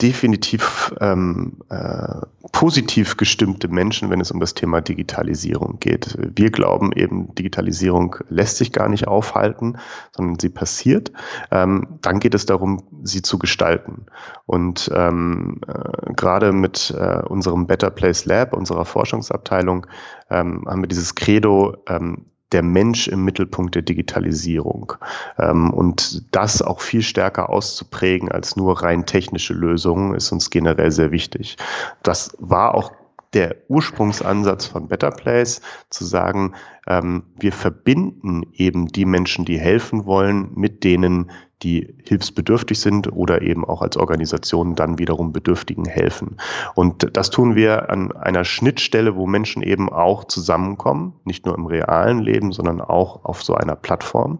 definitiv 0.00 0.94
ähm, 1.00 1.58
äh, 1.68 2.20
positiv 2.52 3.16
gestimmte 3.16 3.68
Menschen, 3.68 4.10
wenn 4.10 4.20
es 4.20 4.30
um 4.30 4.40
das 4.40 4.54
Thema 4.54 4.80
Digitalisierung 4.80 5.78
geht. 5.78 6.16
Wir 6.18 6.50
glauben 6.50 6.92
eben, 6.92 7.34
Digitalisierung 7.34 8.16
lässt 8.28 8.56
sich 8.56 8.72
gar 8.72 8.88
nicht 8.88 9.06
aufhalten, 9.06 9.76
sondern 10.16 10.38
sie 10.38 10.48
passiert. 10.48 11.12
Ähm, 11.50 11.98
dann 12.00 12.18
geht 12.18 12.34
es 12.34 12.46
darum, 12.46 12.82
sie 13.02 13.22
zu 13.22 13.38
gestalten. 13.38 14.06
Und 14.46 14.90
ähm, 14.94 15.60
äh, 15.66 16.12
gerade 16.14 16.52
mit 16.52 16.94
äh, 16.96 17.22
unserem 17.26 17.66
Better 17.66 17.90
Place 17.90 18.24
Lab, 18.24 18.54
unserer 18.54 18.86
Forschungsabteilung, 18.86 19.86
ähm, 20.30 20.64
haben 20.66 20.82
wir 20.82 20.88
dieses 20.88 21.14
Credo, 21.14 21.76
ähm, 21.88 22.26
der 22.52 22.62
Mensch 22.62 23.08
im 23.08 23.24
Mittelpunkt 23.24 23.74
der 23.74 23.82
Digitalisierung 23.82 24.92
ähm, 25.38 25.72
und 25.72 26.34
das 26.34 26.62
auch 26.62 26.80
viel 26.80 27.02
stärker 27.02 27.50
auszuprägen 27.50 28.30
als 28.30 28.56
nur 28.56 28.82
rein 28.82 29.06
technische 29.06 29.54
Lösungen 29.54 30.14
ist 30.14 30.32
uns 30.32 30.50
generell 30.50 30.90
sehr 30.90 31.10
wichtig. 31.10 31.56
Das 32.02 32.36
war 32.38 32.74
auch 32.74 32.92
der 33.32 33.56
Ursprungsansatz 33.68 34.66
von 34.66 34.88
Better 34.88 35.10
Place, 35.10 35.60
zu 35.88 36.04
sagen, 36.04 36.54
ähm, 36.86 37.24
wir 37.38 37.52
verbinden 37.52 38.44
eben 38.52 38.88
die 38.88 39.04
Menschen, 39.04 39.44
die 39.44 39.58
helfen 39.58 40.04
wollen, 40.04 40.50
mit 40.54 40.82
denen, 40.82 41.30
die 41.62 41.94
hilfsbedürftig 42.04 42.80
sind 42.80 43.12
oder 43.12 43.42
eben 43.42 43.64
auch 43.64 43.82
als 43.82 43.96
Organisation 43.96 44.74
dann 44.74 44.98
wiederum 44.98 45.32
Bedürftigen 45.32 45.84
helfen. 45.84 46.36
Und 46.74 47.16
das 47.16 47.30
tun 47.30 47.54
wir 47.54 47.90
an 47.90 48.12
einer 48.12 48.44
Schnittstelle, 48.44 49.16
wo 49.16 49.26
Menschen 49.26 49.62
eben 49.62 49.90
auch 49.90 50.24
zusammenkommen, 50.24 51.14
nicht 51.24 51.46
nur 51.46 51.56
im 51.56 51.66
realen 51.66 52.20
Leben, 52.20 52.52
sondern 52.52 52.80
auch 52.80 53.24
auf 53.24 53.42
so 53.42 53.54
einer 53.54 53.76
Plattform. 53.76 54.38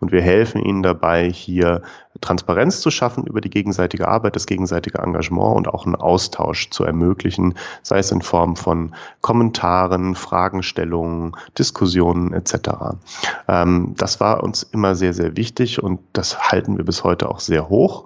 Und 0.00 0.12
wir 0.12 0.22
helfen 0.22 0.62
ihnen 0.62 0.82
dabei, 0.82 1.30
hier 1.30 1.82
Transparenz 2.20 2.80
zu 2.80 2.90
schaffen 2.90 3.26
über 3.26 3.40
die 3.40 3.50
gegenseitige 3.50 4.06
Arbeit, 4.06 4.36
das 4.36 4.46
gegenseitige 4.46 4.98
Engagement 4.98 5.56
und 5.56 5.68
auch 5.68 5.86
einen 5.86 5.96
Austausch 5.96 6.70
zu 6.70 6.84
ermöglichen, 6.84 7.54
sei 7.82 7.98
es 7.98 8.10
in 8.12 8.22
Form 8.22 8.56
von 8.56 8.94
Kommentaren, 9.22 10.14
Fragestellungen, 10.14 11.34
Diskussionen 11.58 12.32
etc. 12.32 12.54
Ähm, 13.48 13.94
das 13.96 14.20
war 14.20 14.42
uns 14.42 14.62
immer 14.62 14.94
sehr, 14.94 15.14
sehr 15.14 15.36
wichtig 15.36 15.82
und 15.82 16.00
das 16.12 16.50
halten 16.52 16.76
wir 16.76 16.84
bis 16.84 17.02
heute 17.02 17.28
auch 17.28 17.40
sehr 17.40 17.68
hoch. 17.68 18.04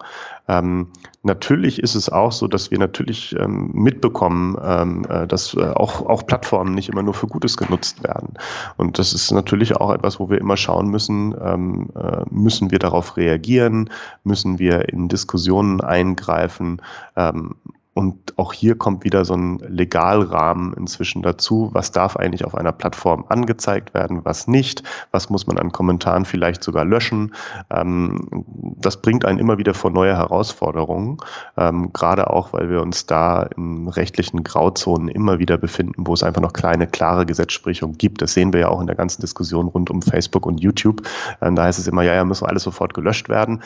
Ähm, 0.49 0.89
natürlich 1.25 1.83
ist 1.83 1.97
es 1.97 2.09
auch 2.09 2.31
so, 2.31 2.47
dass 2.47 2.71
wir 2.71 2.79
natürlich 2.79 3.35
ähm, 3.39 3.71
mitbekommen, 3.75 4.57
ähm, 4.63 5.05
äh, 5.09 5.27
dass 5.27 5.55
äh, 5.55 5.73
auch, 5.73 6.07
auch 6.07 6.25
Plattformen 6.25 6.75
nicht 6.75 6.89
immer 6.89 7.03
nur 7.03 7.15
für 7.15 7.27
Gutes 7.27 7.57
genutzt 7.57 8.05
werden. 8.05 8.35
Und 8.77 8.99
das 8.99 9.13
ist 9.13 9.33
natürlich 9.33 9.77
auch 9.77 9.93
etwas, 9.93 10.21
wo 10.21 10.31
wir 10.31 10.39
immer 10.39 10.57
schauen 10.57 10.89
müssen, 10.89 11.35
ähm, 11.43 11.91
äh, 11.97 12.23
müssen 12.31 12.71
wir 12.71 12.79
darauf 12.79 13.17
reagieren, 13.17 13.91
müssen 14.23 14.61
wir 14.61 14.89
in 14.89 15.09
Diskussionen 15.09 15.81
eingreifen, 15.81 16.81
ähm, 17.17 17.57
und 17.97 18.39
auch 18.39 18.53
hier 18.53 18.77
kommt 18.77 19.05
wieder 19.05 19.25
so 19.25 19.33
ein 19.33 19.59
Legalrahmen 19.59 20.75
inzwischen 20.75 21.23
dazu. 21.23 21.71
Was 21.73 21.93
darf 21.93 22.17
eigentlich 22.17 22.45
auf 22.45 22.55
einer 22.55 22.73
Plattform 22.73 23.25
angezeigt 23.31 23.95
werden, 23.95 24.23
was 24.23 24.47
nicht? 24.47 24.83
Was 25.13 25.31
muss 25.31 25.47
man 25.47 25.57
an 25.57 25.73
Kommentaren 25.73 26.27
vielleicht 26.27 26.63
sogar 26.63 26.85
löschen? 26.85 27.35
Ähm, 27.71 28.45
das 28.79 29.01
bringt 29.01 29.25
einen 29.25 29.39
immer 29.39 29.57
wieder 29.57 29.73
vor 29.73 29.91
neue 29.91 30.15
Herausforderungen, 30.15 31.17
ähm, 31.57 31.91
gerade 31.95 32.29
auch, 32.29 32.53
weil 32.53 32.69
wir 32.69 32.83
uns 32.83 33.07
da 33.07 33.45
in 33.57 33.89
rechtlichen 33.89 34.45
Grauzonen 34.45 35.09
immer 35.09 35.39
wieder 35.39 35.57
befinden, 35.57 36.07
wo 36.07 36.13
es 36.13 36.23
einfach 36.23 36.43
noch 36.43 36.53
kleine, 36.53 36.87
klare 36.87 37.25
Gesetzesprechung 37.25 37.97
gibt. 37.97 38.21
Das 38.21 38.35
sehen 38.35 38.53
wir 38.53 38.61
ja 38.61 38.69
auch 38.69 38.83
in 38.83 38.89
der 38.89 38.97
ganzen 38.97 39.23
Diskussion 39.23 39.69
rund 39.69 39.89
um 39.89 40.03
Facebook 40.03 40.45
und 40.45 40.61
YouTube. 40.61 41.01
Ähm, 41.41 41.57
da 41.57 41.65
heißt 41.65 41.79
es 41.79 41.87
immer, 41.87 42.03
ja, 42.03 42.13
ja, 42.13 42.27
müssen 42.27 42.45
alles 42.45 42.65
sofort 42.65 42.93
gelöscht 42.93 43.31
werden. 43.31 43.63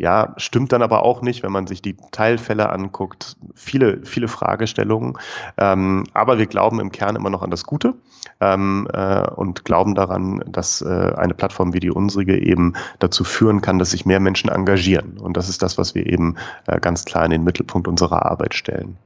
Ja, 0.00 0.32
stimmt 0.38 0.72
dann 0.72 0.80
aber 0.80 1.02
auch 1.02 1.20
nicht, 1.20 1.42
wenn 1.42 1.52
man 1.52 1.66
sich 1.66 1.82
die 1.82 1.94
Teilfälle 2.10 2.70
anguckt. 2.70 3.36
Viele, 3.54 4.00
viele 4.06 4.28
Fragestellungen. 4.28 5.18
Ähm, 5.58 6.04
aber 6.14 6.38
wir 6.38 6.46
glauben 6.46 6.80
im 6.80 6.90
Kern 6.90 7.16
immer 7.16 7.28
noch 7.28 7.42
an 7.42 7.50
das 7.50 7.64
Gute 7.64 7.92
ähm, 8.40 8.88
äh, 8.94 9.28
und 9.28 9.66
glauben 9.66 9.94
daran, 9.94 10.42
dass 10.46 10.80
äh, 10.80 10.86
eine 10.88 11.34
Plattform 11.34 11.74
wie 11.74 11.80
die 11.80 11.90
unsere 11.90 12.24
eben 12.24 12.72
dazu 12.98 13.24
führen 13.24 13.60
kann, 13.60 13.78
dass 13.78 13.90
sich 13.90 14.06
mehr 14.06 14.20
Menschen 14.20 14.48
engagieren. 14.48 15.18
Und 15.18 15.36
das 15.36 15.50
ist 15.50 15.62
das, 15.62 15.76
was 15.76 15.94
wir 15.94 16.06
eben 16.06 16.36
äh, 16.66 16.80
ganz 16.80 17.04
klar 17.04 17.26
in 17.26 17.30
den 17.30 17.44
Mittelpunkt 17.44 17.86
unserer 17.86 18.24
Arbeit 18.24 18.54
stellen. 18.54 18.96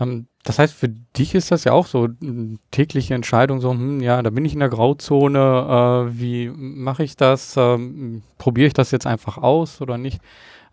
Ähm, 0.00 0.26
das 0.48 0.58
heißt, 0.58 0.72
für 0.72 0.88
dich 0.88 1.34
ist 1.34 1.50
das 1.50 1.64
ja 1.64 1.72
auch 1.72 1.86
so 1.86 2.08
eine 2.22 2.56
tägliche 2.70 3.12
Entscheidung, 3.12 3.60
so, 3.60 3.70
hm, 3.70 4.00
ja, 4.00 4.22
da 4.22 4.30
bin 4.30 4.46
ich 4.46 4.54
in 4.54 4.60
der 4.60 4.70
Grauzone, 4.70 6.08
äh, 6.08 6.18
wie 6.18 6.48
mache 6.48 7.04
ich 7.04 7.16
das? 7.16 7.54
Ähm, 7.58 8.22
Probiere 8.38 8.68
ich 8.68 8.72
das 8.72 8.90
jetzt 8.90 9.06
einfach 9.06 9.36
aus 9.36 9.82
oder 9.82 9.98
nicht? 9.98 10.22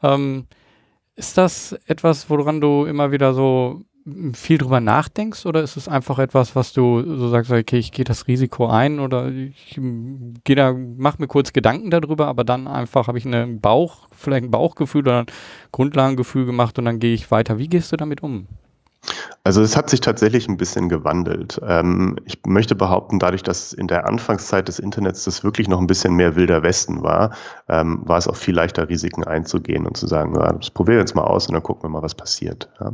Ähm, 0.02 0.46
ist 1.18 1.38
das 1.38 1.74
etwas, 1.88 2.30
woran 2.30 2.62
du 2.62 2.86
immer 2.86 3.12
wieder 3.12 3.34
so 3.34 3.82
viel 4.34 4.60
drüber 4.60 4.80
nachdenkst 4.80 5.46
oder 5.46 5.62
ist 5.62 5.76
es 5.76 5.90
einfach 5.90 6.20
etwas, 6.20 6.56
was 6.56 6.72
du 6.72 7.04
so 7.18 7.28
sagst, 7.28 7.52
okay, 7.52 7.78
ich 7.78 7.92
gehe 7.92 8.06
das 8.06 8.28
Risiko 8.28 8.68
ein 8.68 9.02
oder 9.02 9.30
ich 9.30 9.78
gehe 10.46 10.56
da, 10.56 10.74
mach 10.74 11.20
mir 11.20 11.28
kurz 11.28 11.52
Gedanken 11.52 11.90
darüber, 11.90 12.28
aber 12.28 12.46
dann 12.46 12.70
einfach 12.70 13.10
habe 13.10 13.18
ich 13.18 13.26
einen 13.26 13.60
Bauch, 13.60 14.08
vielleicht 14.16 14.46
ein 14.46 14.52
Bauchgefühl 14.52 15.02
oder 15.02 15.20
ein 15.24 15.26
Grundlagengefühl 15.74 16.46
gemacht 16.46 16.80
und 16.80 16.86
dann 16.86 17.00
gehe 17.00 17.14
ich 17.14 17.30
weiter. 17.30 17.58
Wie 17.58 17.68
gehst 17.68 17.92
du 17.92 17.98
damit 17.98 18.24
um? 18.24 18.48
Also 19.44 19.62
es 19.62 19.78
hat 19.78 19.90
sich 19.90 20.02
tatsächlich 20.02 20.48
ein 20.48 20.58
bisschen 20.58 20.90
gewandelt. 20.90 21.62
Ähm, 21.66 22.16
ich 22.26 22.40
möchte 22.46 22.76
behaupten, 22.76 23.20
dadurch, 23.20 23.44
dass 23.44 23.74
in 23.74 23.88
der 23.88 24.08
Anfangszeit 24.08 24.68
des 24.68 24.80
Internets 24.80 25.24
das 25.24 25.44
wirklich 25.44 25.68
noch 25.68 25.80
ein 25.80 25.88
bisschen 25.88 26.16
mehr 26.16 26.36
wilder 26.36 26.64
Westen 26.64 27.04
war, 27.04 27.32
ähm, 27.70 28.02
war 28.06 28.18
es 28.18 28.28
auch 28.28 28.36
viel 28.36 28.56
leichter, 28.56 28.90
Risiken 28.90 29.24
einzugehen 29.24 29.86
und 29.86 29.98
zu 29.98 30.08
sagen, 30.08 30.36
ja, 30.36 30.52
das 30.52 30.72
probieren 30.72 30.98
wir 30.98 31.02
jetzt 31.02 31.16
mal 31.16 31.24
aus 31.24 31.48
und 31.48 31.54
dann 31.54 31.64
gucken 31.64 31.84
wir 31.84 31.90
mal, 31.90 32.02
was 32.02 32.16
passiert. 32.16 32.70
Ja. 32.80 32.94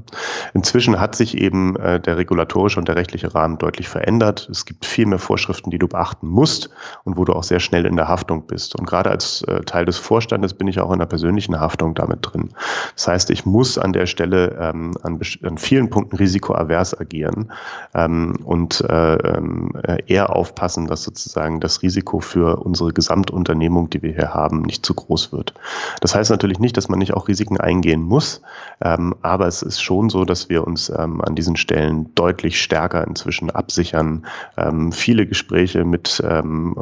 Inzwischen 0.53 1.00
hat 1.00 1.15
sich 1.15 1.38
eben 1.38 1.75
äh, 1.77 2.00
der 2.00 2.17
regulatorische 2.17 2.79
und 2.79 2.88
der 2.88 2.95
rechtliche 2.95 3.33
Rahmen 3.33 3.57
deutlich 3.57 3.88
verändert. 3.88 4.50
Es 4.51 4.65
gibt 4.65 4.85
viel 4.85 5.05
mehr 5.05 5.19
Vorschriften, 5.19 5.71
die 5.71 5.79
du 5.79 5.88
beachten 5.88 6.27
musst 6.27 6.69
und 7.05 7.17
wo 7.17 7.25
du 7.25 7.33
auch 7.33 7.43
sehr 7.43 7.59
schnell 7.59 7.85
in 7.85 7.95
der 7.95 8.07
Haftung 8.07 8.45
bist. 8.47 8.77
Und 8.77 8.85
gerade 8.85 9.09
als 9.09 9.41
äh, 9.43 9.61
Teil 9.61 9.85
des 9.85 9.97
Vorstandes 9.97 10.53
bin 10.53 10.67
ich 10.67 10.79
auch 10.79 10.91
in 10.91 11.00
der 11.00 11.05
persönlichen 11.05 11.59
Haftung 11.59 11.93
damit 11.93 12.19
drin. 12.21 12.50
Das 12.95 13.07
heißt, 13.07 13.29
ich 13.29 13.45
muss 13.45 13.77
an 13.77 13.93
der 13.93 14.05
Stelle 14.05 14.57
ähm, 14.59 14.93
an, 15.03 15.19
an 15.43 15.57
vielen 15.57 15.89
Punkten 15.89 16.17
risikoavers 16.22 16.98
agieren 16.98 17.51
ähm, 17.96 18.38
und 18.46 18.82
äh, 18.82 19.16
ähm, 19.16 19.74
eher 20.08 20.36
aufpassen, 20.36 20.88
dass 20.88 21.04
sozusagen 21.04 21.60
das 21.60 21.82
Risiko 21.82 22.20
für 22.20 22.58
unsere 22.58 22.94
Gesamtunternehmung, 22.94 23.90
die 23.90 24.01
wir 24.01 24.13
hier 24.13 24.34
haben, 24.34 24.62
nicht 24.62 24.86
zu 24.86 24.94
groß 24.94 25.34
wird. 25.34 25.54
Das 26.00 26.16
heißt 26.16 26.30
natürlich 26.30 26.60
nicht, 26.60 26.78
dass 26.78 26.90
man 26.90 27.00
nicht 27.00 27.13
auch 27.13 27.28
Risiken 27.28 27.60
eingehen 27.60 28.04
muss, 28.04 28.42
ähm, 28.82 29.16
aber 29.22 29.48
es 29.48 29.63
ist 29.63 29.82
schon 29.82 30.10
so, 30.10 30.24
dass 30.24 30.48
wir 30.48 30.66
uns 30.66 30.90
ähm, 30.90 31.22
an 31.22 31.36
diesen 31.36 31.56
Stellen 31.56 32.13
deutlich 32.13 32.62
stärker 32.62 33.06
inzwischen 33.08 33.50
absichern, 33.50 34.25
ähm, 34.58 34.92
viele 34.92 35.25
Gespräche 35.25 35.84
mit 35.84 36.24
ähm, 36.25 36.75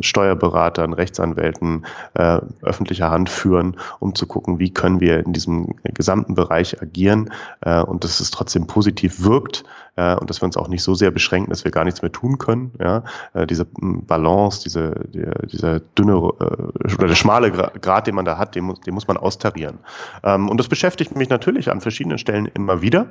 Steuerberatern, 0.00 0.94
Rechtsanwälten 0.94 1.84
äh, 2.14 2.40
öffentlicher 2.62 3.10
Hand 3.10 3.28
führen, 3.28 3.76
um 4.00 4.14
zu 4.14 4.26
gucken, 4.26 4.58
wie 4.58 4.72
können 4.72 5.00
wir 5.00 5.24
in 5.24 5.34
diesem 5.34 5.74
gesamten 5.84 6.34
Bereich 6.34 6.80
agieren 6.80 7.30
äh, 7.60 7.82
und 7.82 8.04
das 8.04 8.20
ist 8.20 8.32
trotzdem 8.32 8.66
positiv 8.66 8.85
wirkt, 9.22 9.64
äh, 9.96 10.14
und 10.14 10.30
dass 10.30 10.40
wir 10.40 10.46
uns 10.46 10.56
auch 10.56 10.68
nicht 10.68 10.82
so 10.82 10.94
sehr 10.94 11.10
beschränken, 11.10 11.50
dass 11.50 11.64
wir 11.64 11.70
gar 11.70 11.84
nichts 11.84 12.02
mehr 12.02 12.12
tun 12.12 12.38
können. 12.38 12.72
Ja? 12.78 13.02
Äh, 13.34 13.46
diese 13.46 13.66
Balance, 13.66 14.62
diese, 14.62 14.94
die, 15.08 15.24
dieser 15.50 15.80
dünne 15.80 16.12
äh, 16.12 16.94
oder 16.94 17.08
der 17.08 17.14
schmale 17.14 17.50
Grad, 17.50 18.06
den 18.06 18.14
man 18.14 18.24
da 18.24 18.38
hat, 18.38 18.54
den 18.54 18.64
muss, 18.64 18.80
den 18.80 18.94
muss 18.94 19.08
man 19.08 19.16
austarieren. 19.16 19.78
Ähm, 20.22 20.48
und 20.48 20.58
das 20.58 20.68
beschäftigt 20.68 21.16
mich 21.16 21.28
natürlich 21.28 21.70
an 21.70 21.80
verschiedenen 21.80 22.18
Stellen 22.18 22.46
immer 22.46 22.82
wieder. 22.82 23.06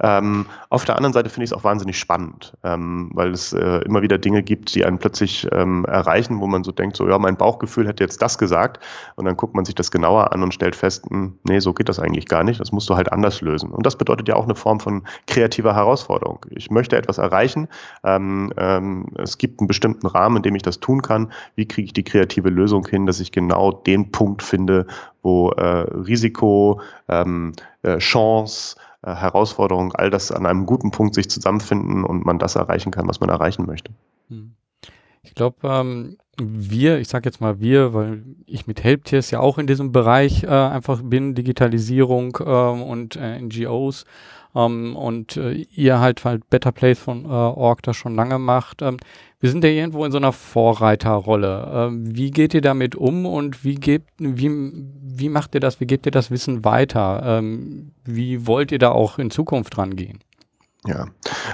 Ähm, 0.00 0.46
auf 0.70 0.84
der 0.84 0.96
anderen 0.96 1.12
Seite 1.12 1.28
finde 1.28 1.44
ich 1.44 1.50
es 1.50 1.56
auch 1.56 1.64
wahnsinnig 1.64 1.98
spannend, 1.98 2.54
ähm, 2.64 3.10
weil 3.14 3.30
es 3.30 3.52
äh, 3.52 3.78
immer 3.84 4.02
wieder 4.02 4.18
Dinge 4.18 4.42
gibt, 4.42 4.74
die 4.74 4.84
einen 4.84 4.98
plötzlich 4.98 5.50
erreichen, 5.52 6.40
wo 6.40 6.46
man 6.46 6.64
so 6.64 6.72
denkt, 6.72 6.96
so 6.96 7.08
ja, 7.08 7.18
mein 7.18 7.36
Bauchgefühl 7.36 7.86
hätte 7.86 8.02
jetzt 8.02 8.22
das 8.22 8.38
gesagt 8.38 8.82
und 9.16 9.24
dann 9.24 9.36
guckt 9.36 9.54
man 9.54 9.64
sich 9.64 9.74
das 9.74 9.90
genauer 9.90 10.32
an 10.32 10.42
und 10.42 10.54
stellt 10.54 10.76
fest, 10.76 11.06
nee, 11.10 11.58
so 11.58 11.72
geht 11.72 11.88
das 11.88 11.98
eigentlich 11.98 12.26
gar 12.26 12.44
nicht, 12.44 12.60
das 12.60 12.72
musst 12.72 12.88
du 12.88 12.96
halt 12.96 13.12
anders 13.12 13.40
lösen. 13.40 13.70
Und 13.70 13.84
das 13.84 13.96
bedeutet 13.96 14.28
ja 14.28 14.36
auch 14.36 14.44
eine 14.44 14.54
Form 14.54 14.80
von 14.80 15.02
kreativer 15.26 15.74
Herausforderung. 15.74 16.21
Ich 16.50 16.70
möchte 16.70 16.96
etwas 16.96 17.18
erreichen, 17.18 17.68
ähm, 18.04 18.52
ähm, 18.56 19.06
es 19.16 19.38
gibt 19.38 19.60
einen 19.60 19.68
bestimmten 19.68 20.06
Rahmen, 20.06 20.38
in 20.38 20.42
dem 20.42 20.54
ich 20.54 20.62
das 20.62 20.80
tun 20.80 21.02
kann. 21.02 21.32
Wie 21.54 21.66
kriege 21.66 21.86
ich 21.86 21.92
die 21.92 22.04
kreative 22.04 22.48
Lösung 22.48 22.86
hin, 22.86 23.06
dass 23.06 23.20
ich 23.20 23.32
genau 23.32 23.72
den 23.72 24.10
Punkt 24.10 24.42
finde, 24.42 24.86
wo 25.22 25.50
äh, 25.50 25.62
Risiko, 25.62 26.80
ähm, 27.08 27.52
äh, 27.82 27.98
Chance, 27.98 28.76
äh, 29.02 29.14
Herausforderung, 29.14 29.92
all 29.92 30.10
das 30.10 30.32
an 30.32 30.46
einem 30.46 30.66
guten 30.66 30.90
Punkt 30.90 31.14
sich 31.14 31.28
zusammenfinden 31.28 32.04
und 32.04 32.24
man 32.24 32.38
das 32.38 32.56
erreichen 32.56 32.92
kann, 32.92 33.08
was 33.08 33.20
man 33.20 33.28
erreichen 33.28 33.66
möchte. 33.66 33.92
Hm. 34.28 34.52
Ich 35.22 35.34
glaube, 35.34 35.56
ähm, 35.64 36.16
wir, 36.40 36.98
ich 36.98 37.08
sage 37.08 37.26
jetzt 37.28 37.40
mal 37.40 37.60
wir, 37.60 37.94
weil 37.94 38.24
ich 38.46 38.66
mit 38.66 38.82
Helptiers 38.82 39.30
ja 39.30 39.40
auch 39.40 39.58
in 39.58 39.66
diesem 39.66 39.92
Bereich 39.92 40.44
äh, 40.44 40.48
einfach 40.48 41.02
bin, 41.02 41.34
Digitalisierung 41.34 42.38
ähm, 42.44 42.82
und 42.82 43.16
äh, 43.16 43.40
NGOs 43.40 44.04
ähm, 44.54 44.96
und 44.96 45.36
äh, 45.36 45.52
ihr 45.74 46.00
halt 46.00 46.24
halt 46.24 46.48
Better 46.50 46.72
Place 46.72 46.98
von 46.98 47.24
äh, 47.24 47.28
Org 47.28 47.82
das 47.82 47.96
schon 47.96 48.14
lange 48.14 48.38
macht. 48.38 48.82
Ähm, 48.82 48.98
wir 49.40 49.50
sind 49.50 49.64
ja 49.64 49.70
irgendwo 49.70 50.04
in 50.04 50.12
so 50.12 50.18
einer 50.18 50.32
Vorreiterrolle. 50.32 51.70
Ähm, 51.74 52.16
wie 52.16 52.30
geht 52.30 52.54
ihr 52.54 52.60
damit 52.60 52.94
um 52.94 53.26
und 53.26 53.64
wie 53.64 53.74
gebt, 53.74 54.08
wie, 54.18 54.50
wie 55.02 55.28
macht 55.28 55.54
ihr 55.54 55.60
das, 55.60 55.80
wie 55.80 55.86
gebt 55.86 56.06
ihr 56.06 56.12
das 56.12 56.30
Wissen 56.30 56.64
weiter? 56.64 57.22
Ähm, 57.24 57.92
wie 58.04 58.46
wollt 58.46 58.70
ihr 58.72 58.78
da 58.78 58.92
auch 58.92 59.18
in 59.18 59.30
Zukunft 59.30 59.78
rangehen? 59.78 60.20
Ja, 60.84 61.06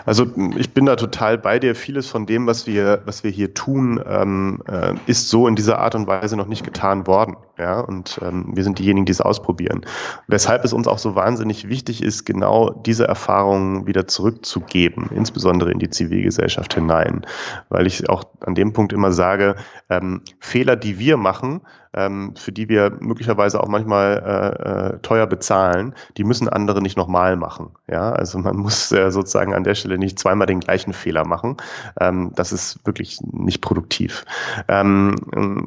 also 0.06 0.26
ich 0.56 0.72
bin 0.72 0.86
da 0.86 0.96
total 0.96 1.36
bei 1.36 1.58
dir. 1.58 1.74
Vieles 1.74 2.08
von 2.08 2.24
dem, 2.24 2.46
was 2.46 2.66
wir, 2.66 3.02
was 3.04 3.24
wir 3.24 3.30
hier 3.30 3.52
tun, 3.52 4.02
ähm, 4.06 4.62
äh, 4.66 4.94
ist 5.04 5.28
so 5.28 5.46
in 5.46 5.54
dieser 5.54 5.80
Art 5.80 5.94
und 5.94 6.06
Weise 6.06 6.34
noch 6.34 6.46
nicht 6.46 6.64
getan 6.64 7.06
worden. 7.06 7.36
Ja, 7.58 7.80
und 7.80 8.18
ähm, 8.22 8.52
wir 8.54 8.64
sind 8.64 8.78
diejenigen, 8.78 9.04
die 9.04 9.12
es 9.12 9.20
ausprobieren. 9.20 9.84
Weshalb 10.28 10.64
es 10.64 10.72
uns 10.72 10.88
auch 10.88 10.96
so 10.96 11.14
wahnsinnig 11.14 11.68
wichtig 11.68 12.02
ist, 12.02 12.24
genau 12.24 12.70
diese 12.70 13.06
Erfahrungen 13.06 13.86
wieder 13.86 14.06
zurückzugeben, 14.06 15.10
insbesondere 15.14 15.72
in 15.72 15.78
die 15.78 15.90
Zivilgesellschaft 15.90 16.72
hinein. 16.72 17.26
Weil 17.68 17.86
ich 17.86 18.08
auch 18.08 18.24
an 18.40 18.54
dem 18.54 18.72
Punkt 18.72 18.94
immer 18.94 19.12
sage, 19.12 19.56
ähm, 19.90 20.22
Fehler, 20.40 20.76
die 20.76 20.98
wir 20.98 21.18
machen, 21.18 21.60
ähm, 21.94 22.34
für 22.36 22.52
die 22.52 22.68
wir 22.68 22.96
möglicherweise 23.00 23.62
auch 23.62 23.68
manchmal 23.68 24.22
äh, 24.24 24.94
äh, 24.94 24.98
teuer 25.00 25.26
bezahlen, 25.26 25.94
die 26.16 26.24
müssen 26.24 26.48
andere 26.48 26.82
nicht 26.82 26.96
nochmal 26.96 27.36
machen. 27.36 27.70
Ja, 27.88 28.12
also 28.12 28.38
man 28.38 28.56
muss 28.68 28.92
äh, 28.92 29.10
sozusagen 29.10 29.54
an 29.54 29.64
der 29.64 29.74
Stelle 29.74 29.98
nicht 29.98 30.18
zweimal 30.18 30.46
den 30.46 30.60
gleichen 30.60 30.92
Fehler 30.92 31.26
machen. 31.26 31.56
Ähm, 32.00 32.32
das 32.34 32.52
ist 32.52 32.84
wirklich 32.86 33.20
nicht 33.22 33.60
produktiv. 33.60 34.24
Ähm, 34.68 35.16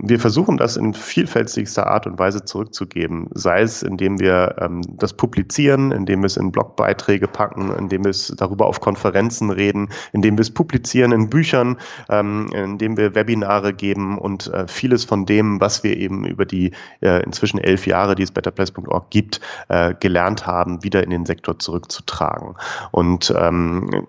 wir 0.03 0.19
versuchen 0.19 0.57
das 0.57 0.77
in 0.77 0.93
vielfältigster 0.93 1.87
Art 1.87 2.07
und 2.07 2.19
Weise 2.19 2.45
zurückzugeben, 2.45 3.29
sei 3.33 3.61
es 3.61 3.83
indem 3.83 4.19
wir 4.19 4.55
ähm, 4.59 4.81
das 4.97 5.13
publizieren, 5.13 5.91
indem 5.91 6.21
wir 6.21 6.27
es 6.27 6.37
in 6.37 6.51
Blogbeiträge 6.51 7.27
packen, 7.27 7.73
indem 7.77 8.03
wir 8.03 8.11
es 8.11 8.33
darüber 8.37 8.67
auf 8.67 8.81
Konferenzen 8.81 9.49
reden, 9.49 9.89
indem 10.11 10.37
wir 10.37 10.41
es 10.41 10.51
publizieren 10.51 11.11
in 11.11 11.29
Büchern, 11.29 11.77
ähm, 12.09 12.47
indem 12.53 12.97
wir 12.97 13.15
Webinare 13.15 13.73
geben 13.73 14.17
und 14.17 14.47
äh, 14.53 14.67
vieles 14.67 15.03
von 15.03 15.25
dem, 15.25 15.59
was 15.59 15.83
wir 15.83 15.97
eben 15.97 16.10
über 16.25 16.45
die 16.45 16.71
äh, 17.01 17.23
inzwischen 17.23 17.59
elf 17.59 17.87
Jahre, 17.87 18.15
die 18.15 18.23
es 18.23 18.31
betterplace.org 18.31 19.09
gibt, 19.09 19.41
äh, 19.69 19.93
gelernt 19.99 20.45
haben, 20.45 20.83
wieder 20.83 21.03
in 21.03 21.09
den 21.09 21.25
Sektor 21.25 21.59
zurückzutragen. 21.59 22.55
Und 22.91 23.33
ähm, 23.37 24.07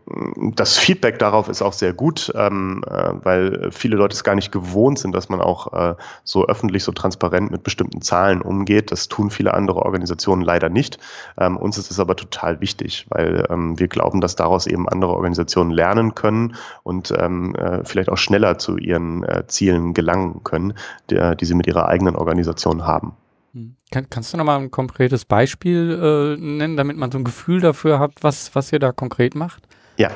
das 0.55 0.79
Feedback 0.79 1.19
darauf 1.19 1.49
ist 1.49 1.63
auch 1.63 1.73
sehr 1.73 1.93
gut, 1.93 2.33
ähm, 2.35 2.85
äh, 2.87 3.13
weil 3.23 3.71
viele 3.71 3.97
Leute 3.97 4.15
es 4.15 4.25
gar 4.25 4.35
nicht 4.35 4.53
gewohnt 4.53 4.99
sind, 4.99 5.15
dass 5.15 5.29
man 5.29 5.41
auch 5.41 5.73
äh, 5.73 5.95
so 6.25 6.47
öffentlich, 6.47 6.85
so 6.85 6.93
transparent 6.93 7.51
mit 7.51 7.63
bestimmten 7.63 8.03
Zahlen 8.03 8.43
umgeht. 8.43 8.93
Das 8.93 9.09
tun 9.09 9.31
viele 9.31 9.55
andere 9.55 9.83
Organisationen 9.83 10.43
leider 10.43 10.69
nicht. 10.69 10.99
Ähm, 11.39 11.57
uns 11.57 11.79
ist 11.79 11.91
es 11.91 12.01
aber 12.01 12.17
total 12.17 12.61
wichtig, 12.61 13.07
weil 13.11 13.47
ähm, 13.51 13.79
wir 13.79 13.89
glauben, 13.89 14.21
dass 14.21 14.37
daraus 14.37 14.67
eben 14.67 14.89
andere 14.89 15.13
Organisationen 15.15 15.71
lernen 15.71 16.15
können 16.15 16.57
und 16.83 17.13
ähm, 17.17 17.55
äh, 17.55 17.85
vielleicht 17.85 18.11
auch 18.11 18.19
schneller 18.19 18.59
zu 18.59 18.77
ihren 18.77 19.25
äh, 19.25 19.47
Zielen 19.47 19.95
gelangen 19.95 20.43
können, 20.45 20.75
der, 21.11 21.35
die 21.35 21.45
sie 21.45 21.55
mit 21.55 21.67
ihrer 21.67 21.89
eigenen 21.93 22.17
Organisation 22.17 22.87
haben. 22.87 23.15
Hm. 23.53 23.77
Kann, 23.91 24.09
kannst 24.09 24.33
du 24.33 24.39
nochmal 24.39 24.59
ein 24.59 24.71
konkretes 24.71 25.25
Beispiel 25.25 26.37
äh, 26.39 26.41
nennen, 26.41 26.77
damit 26.77 26.97
man 26.97 27.13
so 27.13 27.19
ein 27.19 27.25
Gefühl 27.25 27.61
dafür 27.61 27.99
hat, 27.99 28.13
was, 28.23 28.55
was 28.55 28.73
ihr 28.73 28.79
da 28.79 28.93
konkret 28.93 29.35
macht? 29.35 29.69
Ja, 29.99 30.11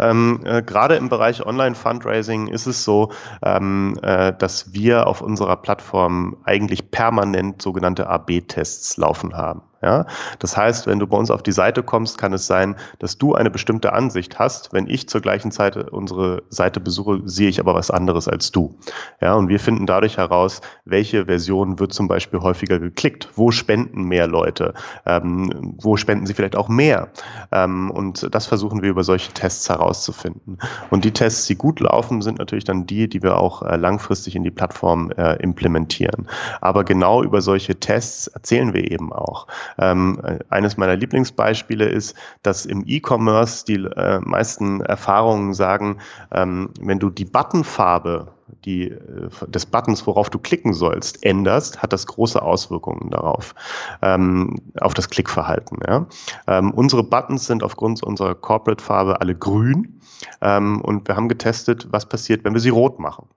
ähm, 0.00 0.40
äh, 0.44 0.60
gerade 0.60 0.96
im 0.96 1.08
Bereich 1.08 1.46
Online-Fundraising 1.46 2.48
ist 2.48 2.66
es 2.66 2.82
so, 2.82 3.12
ähm, 3.42 3.96
äh, 4.02 4.32
dass 4.36 4.72
wir 4.72 5.06
auf 5.06 5.22
unserer 5.22 5.56
Plattform 5.56 6.36
eigentlich 6.42 6.90
permanent 6.90 7.62
sogenannte 7.62 8.08
AB-Tests 8.08 8.96
laufen 8.96 9.34
haben. 9.34 9.62
Ja? 9.82 10.06
Das 10.38 10.56
heißt, 10.56 10.86
wenn 10.86 10.98
du 10.98 11.06
bei 11.06 11.16
uns 11.16 11.30
auf 11.30 11.42
die 11.42 11.52
Seite 11.52 11.82
kommst, 11.82 12.18
kann 12.18 12.32
es 12.32 12.46
sein, 12.46 12.76
dass 12.98 13.18
du 13.18 13.34
eine 13.34 13.50
bestimmte 13.50 13.92
Ansicht 13.92 14.38
hast. 14.38 14.72
Wenn 14.72 14.86
ich 14.86 15.08
zur 15.08 15.20
gleichen 15.20 15.50
Zeit 15.50 15.76
unsere 15.76 16.42
Seite 16.48 16.80
besuche, 16.80 17.20
sehe 17.24 17.48
ich 17.48 17.60
aber 17.60 17.74
was 17.74 17.90
anderes 17.90 18.28
als 18.28 18.52
du. 18.52 18.76
Ja, 19.20 19.34
und 19.34 19.48
wir 19.48 19.60
finden 19.60 19.86
dadurch 19.86 20.16
heraus, 20.16 20.60
welche 20.84 21.26
Version 21.26 21.78
wird 21.78 21.92
zum 21.92 22.08
Beispiel 22.08 22.40
häufiger 22.40 22.78
geklickt, 22.78 23.28
wo 23.34 23.50
spenden 23.50 24.04
mehr 24.04 24.26
Leute, 24.26 24.74
ähm, 25.06 25.74
wo 25.80 25.96
spenden 25.96 26.26
sie 26.26 26.34
vielleicht 26.34 26.56
auch 26.56 26.68
mehr. 26.68 27.08
Ähm, 27.52 27.90
und 27.90 28.34
das 28.34 28.46
versuchen 28.46 28.82
wir 28.82 28.90
über 28.90 29.04
solche 29.04 29.32
Tests 29.32 29.68
herauszufinden. 29.68 30.58
Und 30.90 31.04
die 31.04 31.12
Tests, 31.12 31.46
die 31.46 31.56
gut 31.56 31.80
laufen, 31.80 32.22
sind 32.22 32.38
natürlich 32.38 32.64
dann 32.64 32.86
die, 32.86 33.08
die 33.08 33.22
wir 33.22 33.38
auch 33.38 33.62
äh, 33.62 33.76
langfristig 33.76 34.36
in 34.36 34.44
die 34.44 34.50
Plattform 34.50 35.10
äh, 35.12 35.36
implementieren. 35.42 36.28
Aber 36.60 36.84
genau 36.84 37.22
über 37.22 37.40
solche 37.40 37.78
Tests 37.78 38.26
erzählen 38.28 38.74
wir 38.74 38.90
eben 38.90 39.12
auch. 39.12 39.46
Ähm, 39.78 40.20
eines 40.48 40.76
meiner 40.76 40.96
Lieblingsbeispiele 40.96 41.86
ist, 41.86 42.16
dass 42.42 42.66
im 42.66 42.84
E-Commerce 42.86 43.64
die 43.64 43.84
äh, 43.84 44.20
meisten 44.20 44.80
Erfahrungen 44.80 45.54
sagen, 45.54 45.98
ähm, 46.32 46.70
wenn 46.80 46.98
du 46.98 47.10
die 47.10 47.24
Buttonfarbe 47.24 48.32
die, 48.64 48.90
äh, 48.90 49.28
des 49.48 49.66
Buttons, 49.66 50.06
worauf 50.06 50.30
du 50.30 50.38
klicken 50.38 50.72
sollst, 50.72 51.24
änderst, 51.24 51.82
hat 51.82 51.92
das 51.92 52.06
große 52.06 52.40
Auswirkungen 52.40 53.10
darauf, 53.10 53.54
ähm, 54.02 54.56
auf 54.80 54.94
das 54.94 55.10
Klickverhalten. 55.10 55.78
Ja? 55.86 56.06
Ähm, 56.46 56.72
unsere 56.72 57.02
Buttons 57.02 57.46
sind 57.46 57.62
aufgrund 57.62 58.02
unserer 58.02 58.34
Corporate-Farbe 58.34 59.20
alle 59.20 59.34
grün 59.34 60.00
ähm, 60.40 60.80
und 60.80 61.08
wir 61.08 61.16
haben 61.16 61.28
getestet, 61.28 61.88
was 61.90 62.06
passiert, 62.06 62.44
wenn 62.44 62.54
wir 62.54 62.60
sie 62.60 62.70
rot 62.70 62.98
machen. 62.98 63.28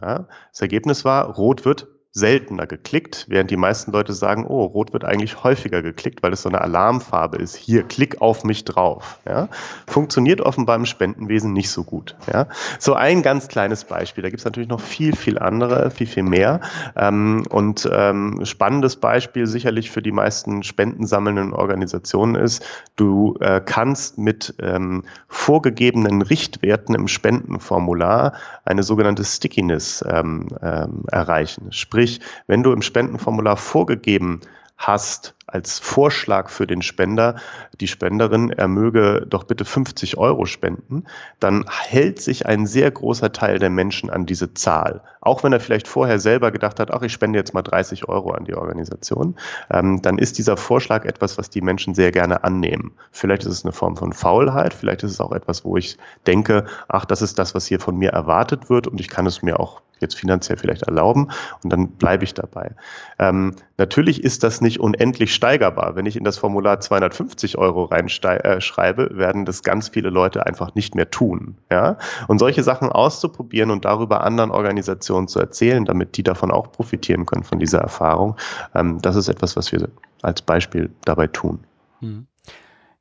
Ja? 0.00 0.26
Das 0.50 0.60
Ergebnis 0.60 1.04
war, 1.04 1.26
rot 1.26 1.64
wird 1.64 1.88
seltener 2.16 2.68
geklickt, 2.68 3.26
während 3.28 3.50
die 3.50 3.56
meisten 3.56 3.90
Leute 3.90 4.12
sagen, 4.12 4.46
oh, 4.46 4.64
rot 4.66 4.92
wird 4.92 5.04
eigentlich 5.04 5.42
häufiger 5.42 5.82
geklickt, 5.82 6.22
weil 6.22 6.32
es 6.32 6.42
so 6.42 6.48
eine 6.48 6.60
Alarmfarbe 6.60 7.38
ist. 7.38 7.56
Hier, 7.56 7.82
klick 7.82 8.20
auf 8.20 8.44
mich 8.44 8.64
drauf. 8.64 9.18
Ja? 9.26 9.48
Funktioniert 9.88 10.40
offenbar 10.40 10.76
im 10.76 10.86
Spendenwesen 10.86 11.52
nicht 11.52 11.70
so 11.70 11.82
gut. 11.82 12.14
Ja? 12.32 12.46
So 12.78 12.94
ein 12.94 13.22
ganz 13.22 13.48
kleines 13.48 13.82
Beispiel. 13.82 14.22
Da 14.22 14.30
gibt 14.30 14.38
es 14.38 14.44
natürlich 14.44 14.68
noch 14.68 14.80
viel, 14.80 15.16
viel 15.16 15.40
andere, 15.40 15.90
viel, 15.90 16.06
viel 16.06 16.22
mehr. 16.22 16.60
Ähm, 16.94 17.42
und 17.50 17.90
ähm, 17.92 18.44
spannendes 18.44 18.94
Beispiel 18.94 19.48
sicherlich 19.48 19.90
für 19.90 20.00
die 20.00 20.12
meisten 20.12 20.62
spendensammelnden 20.62 21.52
Organisationen 21.52 22.36
ist, 22.36 22.64
du 22.94 23.36
äh, 23.40 23.60
kannst 23.60 24.18
mit 24.18 24.54
ähm, 24.60 25.02
vorgegebenen 25.26 26.22
Richtwerten 26.22 26.94
im 26.94 27.08
Spendenformular 27.08 28.34
eine 28.64 28.84
sogenannte 28.84 29.24
Stickiness 29.24 30.04
ähm, 30.08 30.46
ähm, 30.62 31.02
erreichen. 31.10 31.72
Sprich, 31.72 32.03
Sprich, 32.04 32.20
wenn 32.46 32.62
du 32.62 32.72
im 32.72 32.82
Spendenformular 32.82 33.56
vorgegeben 33.56 34.40
hast 34.76 35.34
als 35.46 35.78
Vorschlag 35.78 36.50
für 36.50 36.66
den 36.66 36.82
Spender, 36.82 37.36
die 37.80 37.88
Spenderin, 37.88 38.50
er 38.50 38.68
möge 38.68 39.24
doch 39.26 39.44
bitte 39.44 39.64
50 39.64 40.18
Euro 40.18 40.44
spenden, 40.44 41.04
dann 41.40 41.64
hält 41.70 42.20
sich 42.20 42.44
ein 42.44 42.66
sehr 42.66 42.90
großer 42.90 43.32
Teil 43.32 43.58
der 43.58 43.70
Menschen 43.70 44.10
an 44.10 44.26
diese 44.26 44.52
Zahl. 44.52 45.00
Auch 45.22 45.44
wenn 45.44 45.54
er 45.54 45.60
vielleicht 45.60 45.88
vorher 45.88 46.18
selber 46.18 46.50
gedacht 46.50 46.78
hat, 46.78 46.90
ach, 46.92 47.00
ich 47.00 47.12
spende 47.12 47.38
jetzt 47.38 47.54
mal 47.54 47.62
30 47.62 48.06
Euro 48.06 48.32
an 48.32 48.44
die 48.44 48.54
Organisation, 48.54 49.36
ähm, 49.70 50.02
dann 50.02 50.18
ist 50.18 50.36
dieser 50.36 50.58
Vorschlag 50.58 51.06
etwas, 51.06 51.38
was 51.38 51.48
die 51.48 51.62
Menschen 51.62 51.94
sehr 51.94 52.10
gerne 52.10 52.44
annehmen. 52.44 52.92
Vielleicht 53.12 53.44
ist 53.44 53.52
es 53.52 53.64
eine 53.64 53.72
Form 53.72 53.96
von 53.96 54.12
Faulheit, 54.12 54.74
vielleicht 54.74 55.04
ist 55.04 55.12
es 55.12 55.20
auch 55.20 55.32
etwas, 55.32 55.64
wo 55.64 55.78
ich 55.78 55.96
denke, 56.26 56.66
ach, 56.88 57.06
das 57.06 57.22
ist 57.22 57.38
das, 57.38 57.54
was 57.54 57.64
hier 57.64 57.80
von 57.80 57.96
mir 57.96 58.10
erwartet 58.10 58.68
wird 58.68 58.88
und 58.88 59.00
ich 59.00 59.08
kann 59.08 59.24
es 59.24 59.40
mir 59.40 59.58
auch 59.58 59.80
jetzt 60.04 60.16
finanziell 60.16 60.58
vielleicht 60.58 60.82
erlauben 60.82 61.30
und 61.62 61.72
dann 61.72 61.88
bleibe 61.88 62.24
ich 62.24 62.34
dabei. 62.34 62.72
Ähm, 63.18 63.56
natürlich 63.78 64.22
ist 64.22 64.42
das 64.42 64.60
nicht 64.60 64.80
unendlich 64.80 65.34
steigerbar. 65.34 65.96
Wenn 65.96 66.06
ich 66.06 66.16
in 66.16 66.24
das 66.24 66.38
Formular 66.38 66.80
250 66.80 67.58
Euro 67.58 67.84
reinschreibe, 67.84 69.10
äh, 69.10 69.16
werden 69.16 69.44
das 69.44 69.62
ganz 69.62 69.88
viele 69.88 70.10
Leute 70.10 70.46
einfach 70.46 70.74
nicht 70.74 70.94
mehr 70.94 71.10
tun. 71.10 71.56
Ja? 71.70 71.98
Und 72.28 72.38
solche 72.38 72.62
Sachen 72.62 72.90
auszuprobieren 72.90 73.70
und 73.70 73.84
darüber 73.84 74.22
anderen 74.22 74.50
Organisationen 74.50 75.28
zu 75.28 75.40
erzählen, 75.40 75.84
damit 75.84 76.16
die 76.16 76.22
davon 76.22 76.50
auch 76.50 76.70
profitieren 76.70 77.26
können 77.26 77.44
von 77.44 77.58
dieser 77.58 77.78
Erfahrung, 77.78 78.36
ähm, 78.74 79.00
das 79.00 79.16
ist 79.16 79.28
etwas, 79.28 79.56
was 79.56 79.72
wir 79.72 79.88
als 80.22 80.42
Beispiel 80.42 80.90
dabei 81.04 81.26
tun. 81.26 81.60
Mhm. 82.00 82.26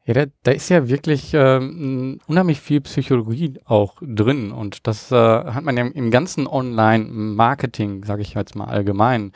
Ja, 0.06 0.14
da, 0.14 0.26
da 0.44 0.52
ist 0.52 0.70
ja 0.70 0.90
wirklich 0.90 1.32
ähm, 1.34 2.20
unheimlich 2.28 2.60
viel 2.60 2.82
Psychologie 2.82 3.60
auch 3.66 3.96
drin 4.02 4.52
und 4.52 4.86
das 4.86 5.12
äh, 5.12 5.16
hat 5.16 5.64
man 5.64 5.78
ja 5.78 5.86
im 5.86 6.12
ganzen 6.12 6.46
Online-Marketing, 6.46 8.04
sage 8.04 8.22
ich 8.22 8.34
jetzt 8.34 8.56
mal 8.56 8.66
allgemein, 8.66 9.32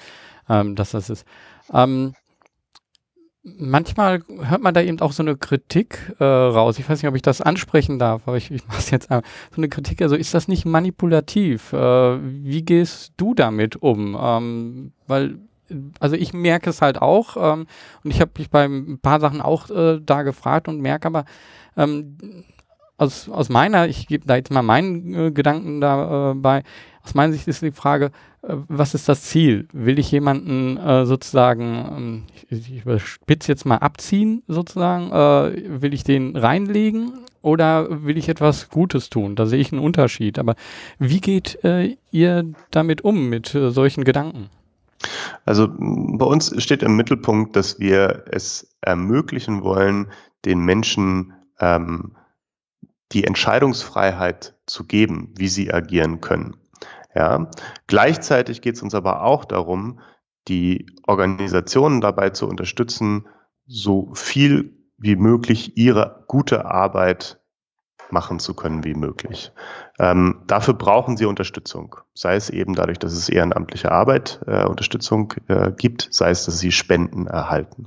ähm, 0.49 0.75
dass 0.75 0.91
das 0.91 1.09
ist. 1.09 1.25
Ähm, 1.73 2.13
manchmal 3.43 4.23
hört 4.41 4.61
man 4.61 4.73
da 4.73 4.81
eben 4.81 4.99
auch 4.99 5.13
so 5.13 5.23
eine 5.23 5.37
Kritik 5.37 6.13
äh, 6.19 6.23
raus. 6.23 6.79
Ich 6.79 6.89
weiß 6.89 7.01
nicht, 7.01 7.09
ob 7.09 7.15
ich 7.15 7.21
das 7.21 7.41
ansprechen 7.41 7.97
darf, 7.97 8.27
aber 8.27 8.35
ich, 8.35 8.51
ich 8.51 8.67
mache 8.67 8.79
es 8.79 8.91
jetzt 8.91 9.09
einmal. 9.09 9.23
So 9.51 9.57
eine 9.61 9.69
Kritik, 9.69 10.01
also 10.01 10.15
ist 10.15 10.33
das 10.33 10.49
nicht 10.49 10.65
manipulativ? 10.65 11.71
Äh, 11.73 12.19
wie 12.21 12.63
gehst 12.63 13.13
du 13.17 13.33
damit 13.33 13.77
um? 13.77 14.17
Ähm, 14.19 14.91
weil 15.07 15.39
also 15.99 16.15
ich 16.15 16.33
merke 16.33 16.69
es 16.69 16.81
halt 16.81 17.01
auch 17.01 17.37
ähm, 17.37 17.67
und 18.03 18.11
ich 18.11 18.21
habe 18.21 18.31
mich 18.37 18.49
bei 18.49 18.65
ein 18.65 18.99
paar 18.99 19.19
Sachen 19.19 19.41
auch 19.41 19.69
äh, 19.69 19.99
da 20.01 20.23
gefragt 20.23 20.67
und 20.67 20.81
merke 20.81 21.07
aber 21.07 21.25
ähm, 21.75 22.17
aus, 22.97 23.29
aus 23.29 23.49
meiner, 23.49 23.87
ich 23.87 24.07
gebe 24.07 24.25
da 24.25 24.35
jetzt 24.35 24.51
mal 24.51 24.63
meinen 24.63 25.13
äh, 25.13 25.31
Gedanken 25.31 25.81
dabei, 25.81 26.59
äh, 26.59 26.63
aus 27.03 27.13
meiner 27.13 27.31
Sicht 27.31 27.47
ist 27.47 27.61
die 27.61 27.71
Frage, 27.71 28.11
äh, 28.41 28.55
was 28.67 28.93
ist 28.93 29.07
das 29.07 29.21
Ziel? 29.23 29.67
Will 29.71 29.99
ich 29.99 30.11
jemanden 30.11 30.77
äh, 30.77 31.05
sozusagen, 31.05 31.85
ähm, 31.95 32.23
ich, 32.49 32.71
ich 32.71 32.81
überspitze 32.81 33.51
jetzt 33.51 33.65
mal 33.65 33.77
abziehen 33.77 34.43
sozusagen, 34.47 35.11
äh, 35.11 35.81
will 35.81 35.93
ich 35.93 36.03
den 36.03 36.35
reinlegen 36.35 37.13
oder 37.41 38.03
will 38.03 38.17
ich 38.17 38.29
etwas 38.29 38.69
Gutes 38.69 39.09
tun? 39.09 39.35
Da 39.35 39.45
sehe 39.45 39.59
ich 39.59 39.71
einen 39.71 39.81
Unterschied. 39.81 40.37
Aber 40.37 40.55
wie 40.99 41.21
geht 41.21 41.59
ihr 42.11 42.45
damit 42.71 43.05
um, 43.05 43.29
mit 43.29 43.47
solchen 43.47 44.03
Gedanken? 44.03 44.49
Also 45.47 45.69
bei 45.77 46.25
uns 46.25 46.53
steht 46.61 46.83
im 46.83 46.97
Mittelpunkt, 46.97 47.55
dass 47.55 47.79
wir 47.79 48.25
es 48.29 48.75
ermöglichen 48.81 49.63
wollen, 49.63 50.11
den 50.43 50.59
Menschen 50.59 51.33
ähm, 51.61 52.17
die 53.13 53.23
Entscheidungsfreiheit 53.23 54.55
zu 54.65 54.83
geben, 54.83 55.33
wie 55.37 55.47
sie 55.47 55.73
agieren 55.73 56.19
können. 56.19 56.57
Ja. 57.15 57.49
Gleichzeitig 57.87 58.61
geht 58.61 58.75
es 58.75 58.81
uns 58.81 58.93
aber 58.93 59.23
auch 59.23 59.45
darum, 59.45 60.01
die 60.49 60.85
Organisationen 61.07 62.01
dabei 62.01 62.31
zu 62.31 62.45
unterstützen, 62.45 63.25
so 63.65 64.13
viel 64.15 64.77
wie 64.97 65.15
möglich 65.15 65.77
ihre 65.77 66.25
gute 66.27 66.65
Arbeit 66.65 67.39
machen 68.11 68.39
zu 68.39 68.53
können 68.53 68.83
wie 68.83 68.93
möglich. 68.93 69.51
Ähm, 69.99 70.43
dafür 70.47 70.73
brauchen 70.73 71.17
sie 71.17 71.25
Unterstützung, 71.25 71.95
sei 72.13 72.35
es 72.35 72.49
eben 72.49 72.75
dadurch, 72.75 72.99
dass 72.99 73.13
es 73.13 73.29
ehrenamtliche 73.29 73.91
Arbeit 73.91 74.39
äh, 74.47 74.65
Unterstützung 74.65 75.33
äh, 75.47 75.71
gibt, 75.71 76.07
sei 76.11 76.29
es, 76.29 76.45
dass 76.45 76.59
sie 76.59 76.71
Spenden 76.71 77.27
erhalten. 77.27 77.85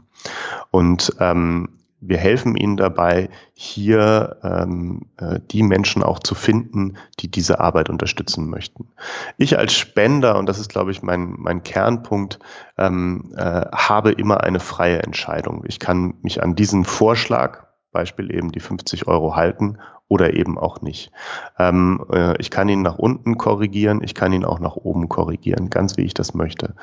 Und 0.71 1.15
ähm, 1.21 1.81
wir 2.01 2.17
helfen 2.17 2.57
ihnen 2.57 2.77
dabei, 2.77 3.29
hier 3.53 4.39
ähm, 4.43 5.03
äh, 5.19 5.39
die 5.51 5.63
Menschen 5.63 6.03
auch 6.03 6.19
zu 6.19 6.35
finden, 6.35 6.97
die 7.21 7.31
diese 7.31 7.61
Arbeit 7.61 7.91
unterstützen 7.91 8.49
möchten. 8.49 8.89
Ich 9.37 9.59
als 9.59 9.75
Spender, 9.75 10.39
und 10.39 10.49
das 10.49 10.59
ist, 10.59 10.71
glaube 10.71 10.91
ich, 10.91 11.03
mein, 11.03 11.35
mein 11.37 11.63
Kernpunkt, 11.63 12.39
ähm, 12.79 13.35
äh, 13.37 13.67
habe 13.71 14.13
immer 14.13 14.43
eine 14.43 14.61
freie 14.61 15.03
Entscheidung. 15.03 15.65
Ich 15.67 15.79
kann 15.79 16.15
mich 16.23 16.43
an 16.43 16.55
diesen 16.55 16.85
Vorschlag, 16.85 17.67
Beispiel 17.93 18.35
eben 18.35 18.51
die 18.53 18.61
50 18.61 19.07
Euro 19.07 19.37
halten 19.37 19.79
oder 20.11 20.35
eben 20.35 20.59
auch 20.59 20.83
nicht. 20.83 21.13
Ähm, 21.57 22.05
äh, 22.13 22.37
ich 22.39 22.51
kann 22.51 22.69
ihn 22.69 22.83
nach 22.83 22.99
unten 22.99 23.39
korrigieren, 23.39 24.01
ich 24.03 24.17
kann 24.17 24.33
ihn 24.33 24.45
auch 24.45 24.59
nach 24.59 24.75
oben 24.75 25.09
korrigieren, 25.09 25.71
ganz 25.71 25.97
wie 25.97 26.03
ich 26.03 26.15
das 26.15 26.35
möchte. 26.35 26.75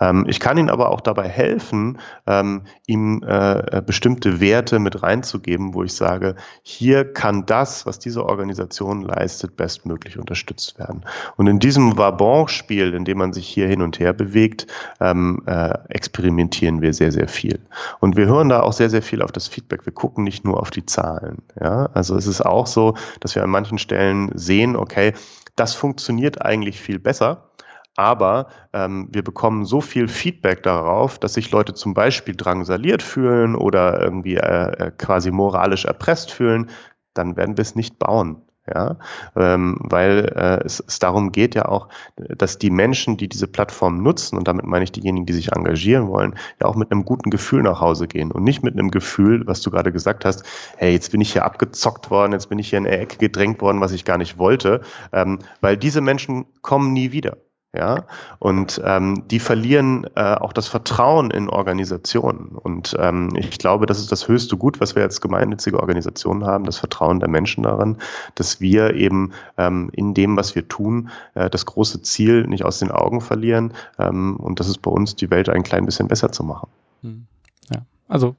Ähm, 0.00 0.24
ich 0.28 0.38
kann 0.38 0.56
ihn 0.56 0.70
aber 0.70 0.90
auch 0.90 1.00
dabei 1.00 1.28
helfen, 1.28 1.98
ähm, 2.28 2.62
ihm 2.86 3.24
äh, 3.26 3.82
bestimmte 3.84 4.40
Werte 4.40 4.78
mit 4.78 5.02
reinzugeben, 5.02 5.74
wo 5.74 5.82
ich 5.82 5.94
sage, 5.94 6.36
hier 6.62 7.12
kann 7.12 7.44
das, 7.44 7.86
was 7.86 7.98
diese 7.98 8.24
Organisation 8.24 9.02
leistet, 9.02 9.56
bestmöglich 9.56 10.16
unterstützt 10.16 10.78
werden. 10.78 11.04
Und 11.36 11.48
in 11.48 11.58
diesem 11.58 11.98
Vabon-Spiel, 11.98 12.94
in 12.94 13.04
dem 13.04 13.18
man 13.18 13.32
sich 13.32 13.48
hier 13.48 13.66
hin 13.66 13.82
und 13.82 13.98
her 13.98 14.12
bewegt, 14.12 14.68
ähm, 15.00 15.42
äh, 15.46 15.76
experimentieren 15.88 16.82
wir 16.82 16.94
sehr, 16.94 17.10
sehr 17.10 17.26
viel. 17.26 17.58
Und 17.98 18.16
wir 18.16 18.26
hören 18.26 18.48
da 18.48 18.60
auch 18.60 18.72
sehr, 18.72 18.90
sehr 18.90 19.02
viel 19.02 19.22
auf 19.22 19.32
das 19.32 19.48
Feedback. 19.48 19.84
Wir 19.86 19.92
gucken 19.92 20.22
nicht 20.22 20.44
nur 20.44 20.60
auf 20.60 20.70
die 20.70 20.86
Zahlen. 20.86 21.42
Ja? 21.60 21.86
Also 21.92 22.14
es 22.14 22.28
ist 22.28 22.46
auch 22.46 22.68
so, 22.68 22.75
dass 23.20 23.34
wir 23.34 23.42
an 23.42 23.50
manchen 23.50 23.78
Stellen 23.78 24.30
sehen, 24.34 24.76
okay, 24.76 25.12
das 25.56 25.74
funktioniert 25.74 26.42
eigentlich 26.42 26.80
viel 26.80 26.98
besser. 26.98 27.50
Aber 27.96 28.48
ähm, 28.74 29.08
wir 29.10 29.24
bekommen 29.24 29.64
so 29.64 29.80
viel 29.80 30.06
Feedback 30.06 30.62
darauf, 30.62 31.18
dass 31.18 31.34
sich 31.34 31.50
Leute 31.50 31.72
zum 31.72 31.94
Beispiel 31.94 32.36
drangsaliert 32.36 33.02
fühlen 33.02 33.54
oder 33.56 34.02
irgendwie 34.02 34.36
äh, 34.36 34.86
äh 34.88 34.90
quasi 34.98 35.30
moralisch 35.30 35.86
erpresst 35.86 36.30
fühlen, 36.30 36.68
dann 37.14 37.36
werden 37.36 37.56
wir 37.56 37.62
es 37.62 37.74
nicht 37.74 37.98
bauen 37.98 38.45
ja, 38.72 38.96
ähm, 39.36 39.78
weil 39.80 40.32
äh, 40.34 40.64
es, 40.64 40.82
es 40.86 40.98
darum 40.98 41.32
geht 41.32 41.54
ja 41.54 41.66
auch, 41.66 41.88
dass 42.16 42.58
die 42.58 42.70
Menschen, 42.70 43.16
die 43.16 43.28
diese 43.28 43.46
Plattform 43.46 44.02
nutzen, 44.02 44.36
und 44.36 44.48
damit 44.48 44.64
meine 44.66 44.84
ich 44.84 44.92
diejenigen, 44.92 45.26
die 45.26 45.32
sich 45.32 45.52
engagieren 45.52 46.08
wollen, 46.08 46.34
ja 46.60 46.66
auch 46.66 46.76
mit 46.76 46.90
einem 46.90 47.04
guten 47.04 47.30
Gefühl 47.30 47.62
nach 47.62 47.80
Hause 47.80 48.08
gehen 48.08 48.32
und 48.32 48.44
nicht 48.44 48.62
mit 48.62 48.74
einem 48.74 48.90
Gefühl, 48.90 49.46
was 49.46 49.60
du 49.60 49.70
gerade 49.70 49.92
gesagt 49.92 50.24
hast, 50.24 50.44
hey, 50.76 50.92
jetzt 50.92 51.12
bin 51.12 51.20
ich 51.20 51.32
hier 51.32 51.44
abgezockt 51.44 52.10
worden, 52.10 52.32
jetzt 52.32 52.48
bin 52.48 52.58
ich 52.58 52.70
hier 52.70 52.78
in 52.78 52.86
eine 52.86 52.98
Ecke 52.98 53.18
gedrängt 53.18 53.60
worden, 53.60 53.80
was 53.80 53.92
ich 53.92 54.04
gar 54.04 54.18
nicht 54.18 54.38
wollte, 54.38 54.80
ähm, 55.12 55.38
weil 55.60 55.76
diese 55.76 56.00
Menschen 56.00 56.46
kommen 56.62 56.92
nie 56.92 57.12
wieder. 57.12 57.36
Ja, 57.76 58.04
und 58.38 58.80
ähm, 58.84 59.24
die 59.28 59.38
verlieren 59.38 60.06
äh, 60.14 60.34
auch 60.34 60.54
das 60.54 60.66
Vertrauen 60.66 61.30
in 61.30 61.50
Organisationen. 61.50 62.56
Und 62.56 62.96
ähm, 62.98 63.34
ich 63.36 63.58
glaube, 63.58 63.84
das 63.84 63.98
ist 63.98 64.10
das 64.10 64.28
höchste 64.28 64.56
Gut, 64.56 64.80
was 64.80 64.96
wir 64.96 65.02
als 65.02 65.20
gemeinnützige 65.20 65.78
Organisationen 65.78 66.46
haben, 66.46 66.64
das 66.64 66.78
Vertrauen 66.78 67.20
der 67.20 67.28
Menschen 67.28 67.64
daran, 67.64 67.98
dass 68.34 68.62
wir 68.62 68.94
eben 68.94 69.32
ähm, 69.58 69.90
in 69.92 70.14
dem, 70.14 70.38
was 70.38 70.54
wir 70.54 70.68
tun, 70.68 71.10
äh, 71.34 71.50
das 71.50 71.66
große 71.66 72.00
Ziel 72.00 72.46
nicht 72.46 72.64
aus 72.64 72.78
den 72.78 72.90
Augen 72.90 73.20
verlieren. 73.20 73.74
Ähm, 73.98 74.36
und 74.36 74.58
das 74.58 74.68
ist 74.68 74.80
bei 74.80 74.90
uns, 74.90 75.14
die 75.14 75.30
Welt 75.30 75.50
ein 75.50 75.62
klein 75.62 75.84
bisschen 75.84 76.08
besser 76.08 76.32
zu 76.32 76.44
machen. 76.44 76.70
Hm. 77.02 77.26
Ja, 77.70 77.82
also 78.08 78.36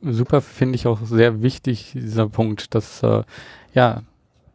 super 0.00 0.40
finde 0.40 0.76
ich 0.76 0.86
auch 0.86 1.00
sehr 1.04 1.42
wichtig, 1.42 1.92
dieser 1.92 2.28
Punkt, 2.28 2.74
dass 2.74 3.02
äh, 3.02 3.22
ja 3.74 4.00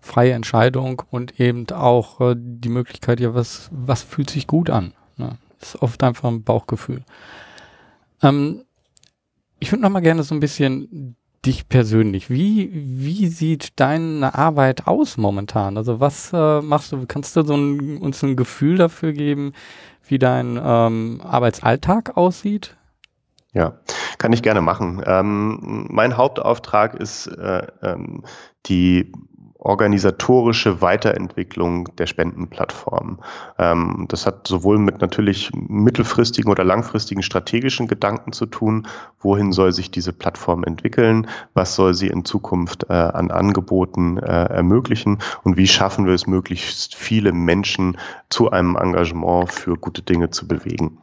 freie 0.04 0.34
Entscheidung 0.34 1.02
und 1.10 1.40
eben 1.40 1.70
auch 1.72 2.20
äh, 2.20 2.36
die 2.38 2.70
Möglichkeit, 2.70 3.20
ja, 3.22 3.34
was, 3.34 3.70
was 3.72 4.04
fühlt 4.04 4.30
sich 4.30 4.48
gut 4.48 4.70
an? 4.70 4.94
Ne? 5.18 5.38
Ist 5.62 5.82
oft 5.82 6.04
einfach 6.04 6.30
ein 6.30 6.44
Bauchgefühl. 6.44 7.04
Ähm, 8.22 8.66
ich 9.60 9.72
würde 9.72 9.82
noch 9.82 9.90
mal 9.90 10.02
gerne 10.02 10.24
so 10.24 10.36
ein 10.36 10.42
bisschen 10.42 11.16
dich 11.46 11.70
persönlich. 11.70 12.30
Wie, 12.30 12.70
wie 12.74 13.28
sieht 13.28 13.80
deine 13.80 14.36
Arbeit 14.36 14.88
aus 14.88 15.18
momentan? 15.18 15.78
Also 15.78 16.02
was 16.02 16.32
äh, 16.34 16.62
machst 16.62 16.92
du? 16.92 17.06
Kannst 17.08 17.36
du 17.38 17.44
so 17.44 17.56
ein, 17.56 17.98
uns 17.98 18.22
ein 18.24 18.36
Gefühl 18.36 18.78
dafür 18.78 19.14
geben, 19.14 19.54
wie 20.06 20.20
dein 20.20 20.60
ähm, 20.62 21.22
Arbeitsalltag 21.24 22.18
aussieht? 22.18 22.76
Ja, 23.54 23.80
kann 24.18 24.34
ich 24.34 24.42
gerne 24.42 24.62
machen. 24.62 25.02
Ähm, 25.06 25.88
mein 25.90 26.18
Hauptauftrag 26.18 26.96
ist 26.96 27.28
äh, 27.28 27.68
ähm, 27.82 28.24
die 28.66 29.12
organisatorische 29.64 30.82
Weiterentwicklung 30.82 31.96
der 31.96 32.06
Spendenplattform. 32.06 33.20
Ähm, 33.58 34.06
das 34.10 34.26
hat 34.26 34.46
sowohl 34.48 34.78
mit 34.78 35.02
natürlich 35.02 35.52
mittelfristigen 35.54 36.52
oder 36.52 36.64
langfristigen 36.64 37.24
strategischen 37.24 37.88
Gedanken 37.88 38.34
zu 38.34 38.46
tun, 38.46 38.88
wohin 39.20 39.54
soll 39.54 39.72
sich 39.72 39.90
diese 39.90 40.12
Plattform 40.12 40.64
entwickeln, 40.66 41.28
was 41.54 41.76
soll 41.76 41.94
sie 41.94 42.08
in 42.08 42.26
Zukunft 42.26 42.90
äh, 42.90 42.94
an 42.94 43.32
Angeboten 43.32 44.18
äh, 44.18 44.46
ermöglichen 44.46 45.20
und 45.44 45.56
wie 45.56 45.68
schaffen 45.68 46.06
wir 46.06 46.14
es, 46.14 46.28
möglichst 46.28 46.96
viele 46.96 47.32
Menschen 47.32 47.98
zu 48.30 48.52
einem 48.52 48.76
Engagement 48.76 49.52
für 49.52 49.76
gute 49.78 50.02
Dinge 50.02 50.30
zu 50.30 50.48
bewegen. 50.48 50.98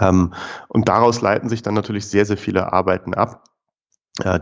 Ähm, 0.00 0.34
und 0.68 0.88
daraus 0.88 1.20
leiten 1.20 1.48
sich 1.48 1.62
dann 1.62 1.74
natürlich 1.74 2.06
sehr, 2.08 2.26
sehr 2.26 2.36
viele 2.36 2.72
Arbeiten 2.72 3.14
ab 3.14 3.44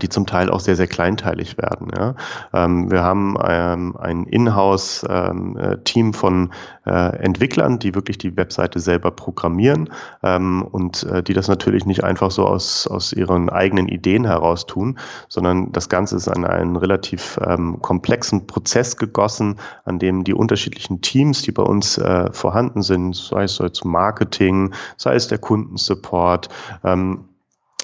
die 0.03 0.09
zum 0.09 0.27
Teil 0.27 0.51
auch 0.51 0.61
sehr, 0.61 0.77
sehr 0.77 0.87
kleinteilig 0.87 1.59
werden. 1.59 1.89
Ja. 1.97 2.15
Ähm, 2.53 2.91
wir 2.91 3.03
haben 3.03 3.37
ähm, 3.47 3.97
ein 3.97 4.25
Inhouse-Team 4.25 6.07
ähm, 6.07 6.11
äh, 6.11 6.13
von 6.13 6.51
äh, 6.87 7.17
Entwicklern, 7.19 7.79
die 7.79 7.95
wirklich 7.95 8.19
die 8.19 8.37
Webseite 8.37 8.81
selber 8.81 9.11
programmieren 9.11 9.91
ähm, 10.23 10.63
und 10.63 11.05
äh, 11.05 11.23
die 11.23 11.35
das 11.35 11.49
natürlich 11.49 11.87
nicht 11.87 12.03
einfach 12.03 12.31
so 12.31 12.47
aus, 12.47 12.87
aus 12.87 13.13
ihren 13.13 13.51
eigenen 13.51 13.89
Ideen 13.89 14.25
heraus 14.25 14.67
tun, 14.67 14.99
sondern 15.29 15.71
das 15.73 15.89
Ganze 15.89 16.17
ist 16.17 16.29
an 16.29 16.45
einen 16.45 16.77
relativ 16.77 17.39
ähm, 17.47 17.81
komplexen 17.81 18.47
Prozess 18.47 18.97
gegossen, 18.97 19.57
an 19.85 19.99
dem 19.99 20.25
die 20.25 20.35
unterschiedlichen 20.35 21.03
Teams, 21.03 21.43
die 21.43 21.53
bei 21.53 21.63
uns 21.63 21.99
äh, 21.99 22.33
vorhanden 22.33 22.83
sind, 22.83 23.15
sei 23.15 23.45
es 23.45 23.59
jetzt 23.59 23.85
Marketing, 23.85 24.73
sei 24.97 25.15
es 25.15 25.29
der 25.29 25.39
Kundensupport, 25.39 26.49
ähm, 26.85 27.25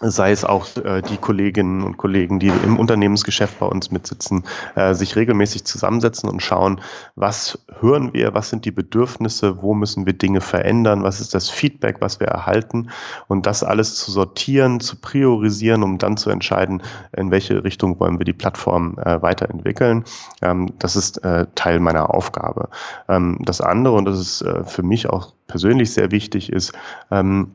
sei 0.00 0.32
es 0.32 0.44
auch 0.44 0.66
äh, 0.76 1.02
die 1.02 1.16
Kolleginnen 1.16 1.82
und 1.82 1.96
Kollegen, 1.98 2.40
die 2.40 2.48
im 2.48 2.78
Unternehmensgeschäft 2.78 3.60
bei 3.60 3.66
uns 3.66 3.92
mitsitzen, 3.92 4.44
äh, 4.74 4.92
sich 4.94 5.14
regelmäßig 5.14 5.64
zusammensetzen 5.64 6.28
und 6.28 6.42
schauen, 6.42 6.80
was 7.14 7.64
hören 7.80 8.12
wir, 8.12 8.34
was 8.34 8.50
sind 8.50 8.64
die 8.64 8.72
Bedürfnisse, 8.72 9.62
wo 9.62 9.72
müssen 9.72 10.04
wir 10.04 10.12
Dinge 10.12 10.40
verändern, 10.40 11.04
was 11.04 11.20
ist 11.20 11.32
das 11.32 11.48
Feedback, 11.48 12.00
was 12.00 12.18
wir 12.18 12.26
erhalten 12.26 12.90
und 13.28 13.46
das 13.46 13.62
alles 13.62 13.94
zu 13.94 14.10
sortieren, 14.10 14.80
zu 14.80 14.96
priorisieren, 14.96 15.84
um 15.84 15.98
dann 15.98 16.16
zu 16.16 16.30
entscheiden, 16.30 16.82
in 17.16 17.30
welche 17.30 17.62
Richtung 17.62 18.00
wollen 18.00 18.18
wir 18.18 18.24
die 18.24 18.32
Plattform 18.32 18.98
äh, 18.98 19.22
weiterentwickeln. 19.22 20.04
Ähm, 20.42 20.72
das 20.80 20.96
ist 20.96 21.18
äh, 21.24 21.46
Teil 21.54 21.78
meiner 21.78 22.12
Aufgabe. 22.12 22.68
Ähm, 23.08 23.38
das 23.42 23.60
andere, 23.60 23.94
und 23.94 24.06
das 24.06 24.18
ist 24.18 24.42
äh, 24.42 24.64
für 24.64 24.82
mich 24.82 25.08
auch 25.08 25.32
persönlich 25.46 25.92
sehr 25.92 26.10
wichtig, 26.10 26.50
ist, 26.50 26.72
ähm, 27.12 27.52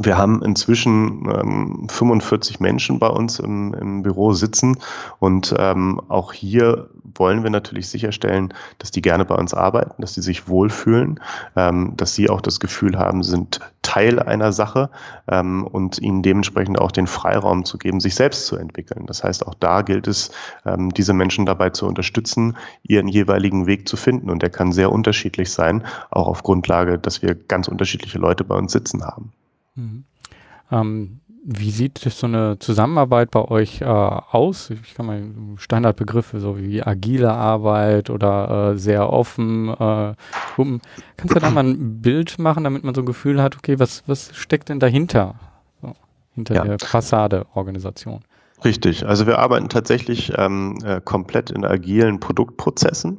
wir 0.00 0.16
haben 0.16 0.42
inzwischen 0.42 1.28
ähm, 1.30 1.86
45 1.90 2.60
Menschen 2.60 2.98
bei 2.98 3.08
uns 3.08 3.38
im, 3.38 3.74
im 3.74 4.02
Büro 4.02 4.32
sitzen 4.32 4.78
und 5.18 5.54
ähm, 5.58 6.00
auch 6.08 6.32
hier 6.32 6.88
wollen 7.14 7.42
wir 7.42 7.50
natürlich 7.50 7.88
sicherstellen, 7.90 8.54
dass 8.78 8.90
die 8.90 9.02
gerne 9.02 9.26
bei 9.26 9.34
uns 9.34 9.52
arbeiten, 9.52 10.00
dass 10.00 10.14
sie 10.14 10.22
sich 10.22 10.48
wohlfühlen, 10.48 11.20
ähm, 11.56 11.92
dass 11.94 12.14
sie 12.14 12.30
auch 12.30 12.40
das 12.40 12.58
Gefühl 12.58 12.98
haben, 12.98 13.22
sind 13.22 13.60
Teil 13.82 14.18
einer 14.18 14.52
Sache 14.52 14.88
ähm, 15.28 15.66
und 15.66 15.98
ihnen 15.98 16.22
dementsprechend 16.22 16.78
auch 16.78 16.92
den 16.92 17.06
Freiraum 17.06 17.66
zu 17.66 17.76
geben, 17.76 18.00
sich 18.00 18.14
selbst 18.14 18.46
zu 18.46 18.56
entwickeln. 18.56 19.04
Das 19.04 19.22
heißt, 19.22 19.46
auch 19.46 19.54
da 19.54 19.82
gilt 19.82 20.06
es, 20.06 20.30
ähm, 20.64 20.94
diese 20.94 21.12
Menschen 21.12 21.44
dabei 21.44 21.68
zu 21.68 21.86
unterstützen, 21.86 22.56
ihren 22.82 23.08
jeweiligen 23.08 23.66
Weg 23.66 23.86
zu 23.86 23.98
finden 23.98 24.30
und 24.30 24.40
der 24.40 24.50
kann 24.50 24.72
sehr 24.72 24.90
unterschiedlich 24.90 25.52
sein, 25.52 25.84
auch 26.10 26.28
auf 26.28 26.42
Grundlage, 26.42 26.98
dass 26.98 27.20
wir 27.20 27.34
ganz 27.34 27.68
unterschiedliche 27.68 28.18
Leute 28.18 28.44
bei 28.44 28.56
uns 28.56 28.72
sitzen 28.72 29.04
haben. 29.04 29.32
Mhm. 29.74 30.04
Ähm, 30.70 31.20
wie 31.44 31.72
sieht 31.72 31.98
so 31.98 32.26
eine 32.26 32.58
Zusammenarbeit 32.60 33.32
bei 33.32 33.44
euch 33.44 33.80
äh, 33.80 33.84
aus? 33.84 34.70
Ich 34.70 34.94
kann 34.94 35.06
mal 35.06 35.22
Standardbegriffe 35.56 36.38
so 36.38 36.56
wie 36.58 36.82
agile 36.82 37.32
Arbeit 37.32 38.10
oder 38.10 38.72
äh, 38.74 38.78
sehr 38.78 39.10
offen. 39.10 39.68
Äh, 39.68 40.14
Kannst 40.56 41.34
du 41.34 41.40
da 41.40 41.50
mal 41.50 41.64
ein 41.64 42.00
Bild 42.00 42.38
machen, 42.38 42.62
damit 42.62 42.84
man 42.84 42.94
so 42.94 43.02
ein 43.02 43.06
Gefühl 43.06 43.42
hat, 43.42 43.56
okay, 43.56 43.80
was, 43.80 44.04
was 44.06 44.30
steckt 44.36 44.68
denn 44.68 44.78
dahinter? 44.78 45.34
So, 45.80 45.94
hinter 46.34 46.54
ja. 46.54 46.64
der 46.64 46.78
Fassade-Organisation. 46.78 48.20
Richtig, 48.64 49.04
also 49.04 49.26
wir 49.26 49.40
arbeiten 49.40 49.68
tatsächlich 49.68 50.32
ähm, 50.36 50.78
äh, 50.84 51.00
komplett 51.00 51.50
in 51.50 51.64
agilen 51.64 52.20
Produktprozessen. 52.20 53.18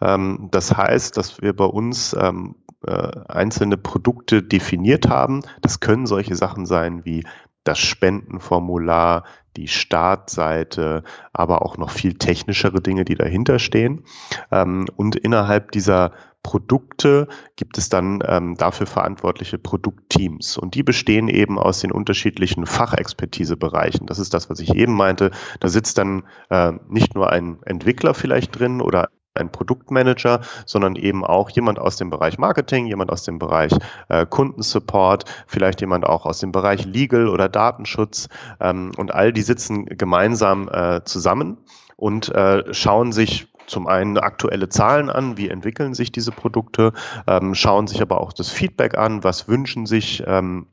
Ähm, 0.00 0.48
das 0.50 0.76
heißt, 0.76 1.16
dass 1.16 1.40
wir 1.40 1.54
bei 1.54 1.66
uns 1.66 2.16
ähm, 2.18 2.56
äh, 2.86 3.10
einzelne 3.28 3.76
Produkte 3.76 4.42
definiert 4.42 5.08
haben. 5.08 5.42
Das 5.60 5.80
können 5.80 6.06
solche 6.06 6.34
Sachen 6.34 6.66
sein 6.66 7.04
wie 7.04 7.24
das 7.64 7.78
Spendenformular, 7.78 9.24
die 9.56 9.68
Startseite, 9.68 11.02
aber 11.32 11.62
auch 11.62 11.76
noch 11.76 11.90
viel 11.90 12.14
technischere 12.14 12.80
Dinge, 12.80 13.04
die 13.04 13.16
dahinter 13.16 13.58
stehen. 13.58 14.04
Ähm, 14.50 14.86
und 14.96 15.16
innerhalb 15.16 15.72
dieser 15.72 16.12
Produkte 16.42 17.28
gibt 17.56 17.76
es 17.76 17.90
dann 17.90 18.22
ähm, 18.26 18.56
dafür 18.56 18.86
verantwortliche 18.86 19.58
Produktteams. 19.58 20.56
Und 20.56 20.74
die 20.74 20.82
bestehen 20.82 21.28
eben 21.28 21.58
aus 21.58 21.80
den 21.80 21.92
unterschiedlichen 21.92 22.64
Fachexpertisebereichen. 22.64 24.06
Das 24.06 24.18
ist 24.18 24.32
das, 24.32 24.48
was 24.48 24.60
ich 24.60 24.74
eben 24.74 24.94
meinte. 24.94 25.32
Da 25.58 25.68
sitzt 25.68 25.98
dann 25.98 26.24
äh, 26.48 26.72
nicht 26.88 27.14
nur 27.14 27.30
ein 27.30 27.62
Entwickler 27.64 28.14
vielleicht 28.14 28.58
drin 28.58 28.80
oder 28.80 29.10
ein 29.34 29.52
Produktmanager, 29.52 30.40
sondern 30.66 30.96
eben 30.96 31.24
auch 31.24 31.50
jemand 31.50 31.78
aus 31.78 31.96
dem 31.96 32.10
Bereich 32.10 32.38
Marketing, 32.38 32.86
jemand 32.86 33.10
aus 33.10 33.22
dem 33.22 33.38
Bereich 33.38 33.72
äh, 34.08 34.26
Kundensupport, 34.26 35.24
vielleicht 35.46 35.80
jemand 35.80 36.04
auch 36.04 36.26
aus 36.26 36.40
dem 36.40 36.52
Bereich 36.52 36.84
Legal 36.84 37.28
oder 37.28 37.48
Datenschutz. 37.48 38.28
Ähm, 38.60 38.92
und 38.96 39.14
all 39.14 39.32
die 39.32 39.42
sitzen 39.42 39.86
gemeinsam 39.86 40.68
äh, 40.68 41.04
zusammen 41.04 41.58
und 41.96 42.34
äh, 42.34 42.74
schauen 42.74 43.12
sich 43.12 43.46
zum 43.66 43.86
einen 43.86 44.18
aktuelle 44.18 44.68
Zahlen 44.68 45.10
an, 45.10 45.36
wie 45.36 45.48
entwickeln 45.48 45.94
sich 45.94 46.10
diese 46.10 46.32
Produkte, 46.32 46.92
ähm, 47.28 47.54
schauen 47.54 47.86
sich 47.86 48.02
aber 48.02 48.20
auch 48.20 48.32
das 48.32 48.50
Feedback 48.50 48.98
an, 48.98 49.22
was 49.22 49.46
wünschen 49.46 49.86
sich 49.86 50.24
ähm, 50.26 50.66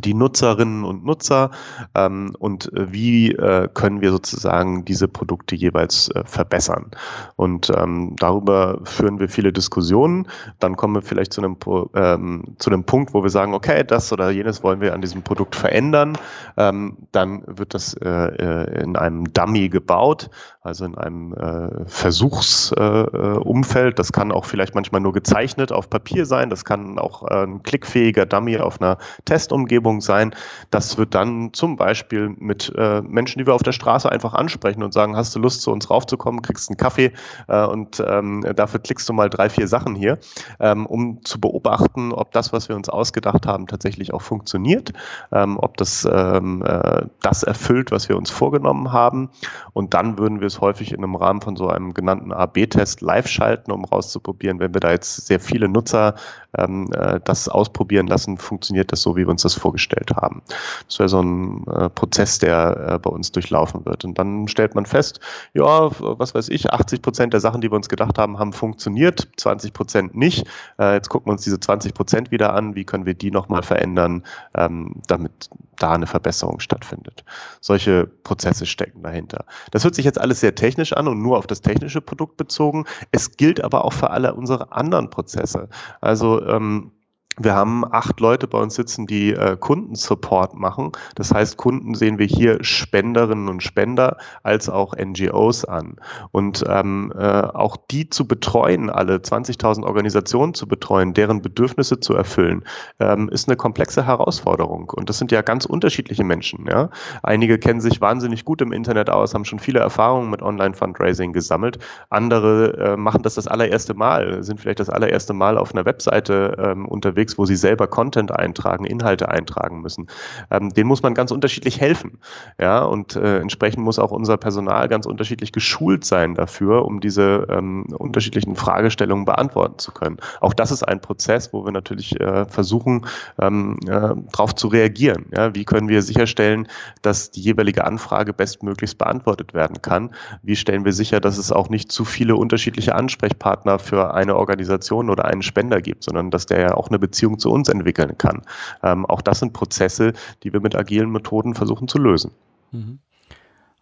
die 0.00 0.14
Nutzerinnen 0.14 0.84
und 0.84 1.04
Nutzer 1.04 1.50
ähm, 1.94 2.34
und 2.38 2.72
äh, 2.72 2.92
wie 2.92 3.32
äh, 3.32 3.68
können 3.72 4.00
wir 4.00 4.10
sozusagen 4.10 4.84
diese 4.84 5.08
Produkte 5.08 5.54
jeweils 5.54 6.08
äh, 6.10 6.24
verbessern. 6.24 6.90
Und 7.36 7.70
ähm, 7.76 8.14
darüber 8.18 8.80
führen 8.84 9.18
wir 9.20 9.28
viele 9.28 9.52
Diskussionen. 9.52 10.28
Dann 10.58 10.76
kommen 10.76 10.94
wir 10.94 11.02
vielleicht 11.02 11.32
zu 11.32 11.42
einem, 11.42 11.56
ähm, 11.94 12.44
zu 12.58 12.70
einem 12.70 12.84
Punkt, 12.84 13.14
wo 13.14 13.22
wir 13.22 13.30
sagen, 13.30 13.54
okay, 13.54 13.84
das 13.84 14.12
oder 14.12 14.30
jenes 14.30 14.62
wollen 14.62 14.80
wir 14.80 14.94
an 14.94 15.00
diesem 15.00 15.22
Produkt 15.22 15.56
verändern. 15.56 16.18
Ähm, 16.56 16.96
dann 17.12 17.42
wird 17.46 17.74
das 17.74 17.94
äh, 17.94 18.08
äh 18.08 18.82
in 18.82 18.96
einem 18.96 19.32
Dummy 19.32 19.68
gebaut, 19.68 20.30
also 20.66 20.84
in 20.84 20.96
einem 20.96 21.32
äh, 21.32 21.86
Versuchsumfeld. 21.86 23.98
das 23.98 24.12
kann 24.12 24.32
auch 24.32 24.44
vielleicht 24.44 24.74
manchmal 24.74 25.00
nur 25.00 25.12
gezeichnet 25.12 25.72
auf 25.72 25.88
Papier 25.88 26.26
sein. 26.26 26.50
Das 26.50 26.64
kann 26.64 26.98
auch 26.98 27.22
ein 27.22 27.62
klickfähiger 27.62 28.26
Dummy 28.26 28.58
auf 28.58 28.80
einer 28.80 28.98
Testumgebung 29.24 29.76
Umgebung 29.76 30.00
sein. 30.00 30.34
Das 30.70 30.98
wird 30.98 31.14
dann 31.14 31.52
zum 31.52 31.76
Beispiel 31.76 32.34
mit 32.38 32.72
äh, 32.76 33.02
Menschen, 33.02 33.38
die 33.38 33.46
wir 33.46 33.54
auf 33.54 33.62
der 33.62 33.72
Straße 33.72 34.10
einfach 34.10 34.34
ansprechen 34.34 34.82
und 34.82 34.92
sagen, 34.92 35.16
hast 35.16 35.34
du 35.34 35.38
Lust 35.38 35.62
zu 35.62 35.70
uns 35.70 35.90
raufzukommen, 35.90 36.42
kriegst 36.42 36.70
einen 36.70 36.76
Kaffee 36.76 37.12
äh, 37.48 37.64
und 37.64 38.02
ähm, 38.06 38.44
dafür 38.54 38.80
klickst 38.80 39.08
du 39.08 39.12
mal 39.12 39.28
drei, 39.28 39.48
vier 39.48 39.68
Sachen 39.68 39.94
hier, 39.94 40.18
ähm, 40.60 40.86
um 40.86 41.24
zu 41.24 41.40
beobachten, 41.40 42.12
ob 42.12 42.32
das, 42.32 42.52
was 42.52 42.68
wir 42.68 42.76
uns 42.76 42.88
ausgedacht 42.88 43.46
haben, 43.46 43.66
tatsächlich 43.66 44.14
auch 44.14 44.22
funktioniert, 44.22 44.92
ähm, 45.32 45.58
ob 45.58 45.76
das 45.76 46.08
ähm, 46.10 46.62
äh, 46.64 47.02
das 47.20 47.42
erfüllt, 47.42 47.90
was 47.90 48.08
wir 48.08 48.16
uns 48.16 48.30
vorgenommen 48.30 48.92
haben. 48.92 49.30
Und 49.72 49.94
dann 49.94 50.18
würden 50.18 50.40
wir 50.40 50.46
es 50.46 50.55
häufig 50.60 50.92
in 50.92 50.98
einem 50.98 51.14
Rahmen 51.16 51.40
von 51.40 51.56
so 51.56 51.68
einem 51.68 51.94
genannten 51.94 52.32
A-B-Test 52.32 53.00
live 53.00 53.26
schalten, 53.28 53.72
um 53.72 53.84
rauszuprobieren, 53.84 54.58
wenn 54.58 54.74
wir 54.74 54.80
da 54.80 54.90
jetzt 54.90 55.26
sehr 55.26 55.40
viele 55.40 55.68
Nutzer 55.68 56.14
ähm, 56.56 56.90
äh, 56.92 57.20
das 57.24 57.48
ausprobieren 57.48 58.06
lassen, 58.06 58.38
funktioniert 58.38 58.92
das 58.92 59.02
so, 59.02 59.16
wie 59.16 59.26
wir 59.26 59.30
uns 59.30 59.42
das 59.42 59.54
vorgestellt 59.54 60.12
haben. 60.16 60.42
Das 60.86 60.98
wäre 60.98 61.08
so 61.08 61.20
ein 61.20 61.66
äh, 61.66 61.88
Prozess, 61.90 62.38
der 62.38 62.88
äh, 62.94 62.98
bei 62.98 63.10
uns 63.10 63.32
durchlaufen 63.32 63.84
wird. 63.84 64.04
Und 64.04 64.18
dann 64.18 64.48
stellt 64.48 64.74
man 64.74 64.86
fest, 64.86 65.20
ja, 65.54 65.90
was 66.00 66.34
weiß 66.34 66.48
ich, 66.48 66.72
80 66.72 67.02
Prozent 67.02 67.32
der 67.32 67.40
Sachen, 67.40 67.60
die 67.60 67.70
wir 67.70 67.76
uns 67.76 67.88
gedacht 67.88 68.18
haben, 68.18 68.38
haben 68.38 68.52
funktioniert, 68.52 69.28
20 69.36 69.72
Prozent 69.72 70.16
nicht. 70.16 70.46
Äh, 70.78 70.94
jetzt 70.94 71.08
gucken 71.08 71.28
wir 71.28 71.32
uns 71.32 71.42
diese 71.42 71.60
20 71.60 71.94
Prozent 71.94 72.30
wieder 72.30 72.54
an, 72.54 72.74
wie 72.74 72.84
können 72.84 73.06
wir 73.06 73.14
die 73.14 73.30
nochmal 73.30 73.62
verändern, 73.62 74.24
ähm, 74.54 75.02
damit 75.06 75.50
da 75.76 75.92
eine 75.92 76.06
Verbesserung 76.06 76.60
stattfindet. 76.60 77.24
Solche 77.60 78.06
Prozesse 78.06 78.66
stecken 78.66 79.02
dahinter. 79.02 79.44
Das 79.70 79.84
hört 79.84 79.94
sich 79.94 80.04
jetzt 80.04 80.20
alles 80.20 80.40
sehr 80.40 80.54
technisch 80.54 80.92
an 80.92 81.08
und 81.08 81.22
nur 81.22 81.38
auf 81.38 81.46
das 81.46 81.60
technische 81.60 82.00
Produkt 82.00 82.36
bezogen. 82.36 82.84
Es 83.12 83.36
gilt 83.36 83.62
aber 83.62 83.84
auch 83.84 83.92
für 83.92 84.10
alle 84.10 84.34
unsere 84.34 84.72
anderen 84.72 85.10
Prozesse. 85.10 85.68
Also 86.00 86.44
ähm, 86.46 86.92
wir 87.38 87.54
haben 87.54 87.84
acht 87.84 88.18
Leute 88.20 88.46
bei 88.46 88.58
uns 88.58 88.74
sitzen, 88.74 89.06
die 89.06 89.32
äh, 89.32 89.56
Kundensupport 89.58 90.54
machen. 90.54 90.92
Das 91.16 91.32
heißt, 91.32 91.58
Kunden 91.58 91.94
sehen 91.94 92.18
wir 92.18 92.26
hier 92.26 92.64
Spenderinnen 92.64 93.48
und 93.48 93.62
Spender 93.62 94.16
als 94.42 94.70
auch 94.70 94.94
NGOs 94.96 95.66
an. 95.66 95.96
Und 96.32 96.64
ähm, 96.66 97.12
äh, 97.14 97.22
auch 97.22 97.76
die 97.90 98.08
zu 98.08 98.26
betreuen, 98.26 98.88
alle 98.88 99.16
20.000 99.16 99.84
Organisationen 99.84 100.54
zu 100.54 100.66
betreuen, 100.66 101.12
deren 101.12 101.42
Bedürfnisse 101.42 102.00
zu 102.00 102.14
erfüllen, 102.14 102.64
ähm, 103.00 103.28
ist 103.28 103.48
eine 103.48 103.56
komplexe 103.56 104.06
Herausforderung. 104.06 104.90
Und 104.94 105.10
das 105.10 105.18
sind 105.18 105.30
ja 105.30 105.42
ganz 105.42 105.66
unterschiedliche 105.66 106.24
Menschen. 106.24 106.66
Ja? 106.66 106.88
Einige 107.22 107.58
kennen 107.58 107.82
sich 107.82 108.00
wahnsinnig 108.00 108.46
gut 108.46 108.62
im 108.62 108.72
Internet 108.72 109.10
aus, 109.10 109.34
haben 109.34 109.44
schon 109.44 109.58
viele 109.58 109.80
Erfahrungen 109.80 110.30
mit 110.30 110.40
Online-Fundraising 110.40 111.34
gesammelt. 111.34 111.78
Andere 112.08 112.78
äh, 112.78 112.96
machen 112.96 113.22
das 113.22 113.34
das 113.34 113.46
allererste 113.46 113.92
Mal, 113.92 114.42
sind 114.42 114.58
vielleicht 114.58 114.80
das 114.80 114.88
allererste 114.88 115.34
Mal 115.34 115.58
auf 115.58 115.74
einer 115.74 115.84
Webseite 115.84 116.56
ähm, 116.58 116.86
unterwegs 116.86 117.25
unterwegs, 117.26 117.38
wo 117.38 117.46
sie 117.46 117.56
selber 117.56 117.86
Content 117.86 118.30
eintragen, 118.30 118.84
Inhalte 118.84 119.28
eintragen 119.28 119.80
müssen. 119.80 120.06
Ähm, 120.50 120.70
denen 120.70 120.88
muss 120.88 121.02
man 121.02 121.14
ganz 121.14 121.30
unterschiedlich 121.30 121.80
helfen. 121.80 122.18
Ja, 122.60 122.84
und 122.84 123.16
äh, 123.16 123.38
entsprechend 123.38 123.82
muss 123.84 123.98
auch 123.98 124.10
unser 124.10 124.36
Personal 124.36 124.88
ganz 124.88 125.06
unterschiedlich 125.06 125.52
geschult 125.52 126.04
sein 126.04 126.34
dafür, 126.34 126.84
um 126.84 127.00
diese 127.00 127.46
ähm, 127.50 127.86
unterschiedlichen 127.98 128.56
Fragestellungen 128.56 129.24
beantworten 129.24 129.78
zu 129.78 129.92
können. 129.92 130.18
Auch 130.40 130.54
das 130.54 130.70
ist 130.70 130.82
ein 130.82 131.00
Prozess, 131.00 131.52
wo 131.52 131.64
wir 131.64 131.72
natürlich 131.72 132.20
äh, 132.20 132.46
versuchen, 132.46 133.06
ähm, 133.40 133.78
äh, 133.86 134.14
darauf 134.32 134.54
zu 134.54 134.68
reagieren. 134.68 135.26
Ja, 135.36 135.54
wie 135.54 135.64
können 135.64 135.88
wir 135.88 136.02
sicherstellen, 136.02 136.68
dass 137.02 137.30
die 137.30 137.40
jeweilige 137.40 137.84
Anfrage 137.84 138.32
bestmöglichst 138.32 138.98
beantwortet 138.98 139.54
werden 139.54 139.82
kann? 139.82 140.10
Wie 140.42 140.56
stellen 140.56 140.84
wir 140.84 140.92
sicher, 140.92 141.20
dass 141.20 141.38
es 141.38 141.52
auch 141.52 141.68
nicht 141.68 141.90
zu 141.90 142.04
viele 142.04 142.36
unterschiedliche 142.36 142.94
Ansprechpartner 142.94 143.78
für 143.78 144.14
eine 144.14 144.36
Organisation 144.36 145.10
oder 145.10 145.24
einen 145.24 145.42
Spender 145.42 145.80
gibt, 145.80 146.04
sondern 146.04 146.30
dass 146.30 146.46
der 146.46 146.60
ja 146.60 146.74
auch 146.74 146.88
eine 146.88 146.98
Beziehung 146.98 147.15
zu 147.38 147.50
uns 147.50 147.68
entwickeln 147.68 148.16
kann? 148.18 148.42
Ähm, 148.82 149.06
auch 149.06 149.22
das 149.22 149.40
sind 149.40 149.52
Prozesse, 149.52 150.12
die 150.42 150.52
wir 150.52 150.60
mit 150.60 150.74
agilen 150.76 151.10
Methoden 151.10 151.54
versuchen 151.54 151.88
zu 151.88 151.98
lösen. 151.98 152.32
Mhm. 152.72 152.98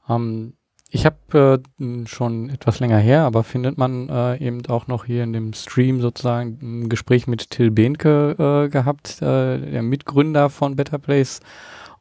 Ähm, 0.08 0.52
ich 0.90 1.06
habe 1.06 1.60
äh, 1.80 2.06
schon 2.06 2.50
etwas 2.50 2.78
länger 2.78 2.98
her, 2.98 3.22
aber 3.22 3.42
findet 3.42 3.78
man 3.78 4.08
äh, 4.08 4.36
eben 4.36 4.64
auch 4.66 4.86
noch 4.86 5.06
hier 5.06 5.24
in 5.24 5.32
dem 5.32 5.52
Stream 5.52 6.00
sozusagen 6.00 6.58
ein 6.62 6.88
Gespräch 6.88 7.26
mit 7.26 7.50
Till 7.50 7.72
Behnke 7.72 8.36
äh, 8.38 8.68
gehabt, 8.68 9.20
äh, 9.20 9.58
der 9.58 9.82
Mitgründer 9.82 10.50
von 10.50 10.76
Better 10.76 10.98
Place 10.98 11.40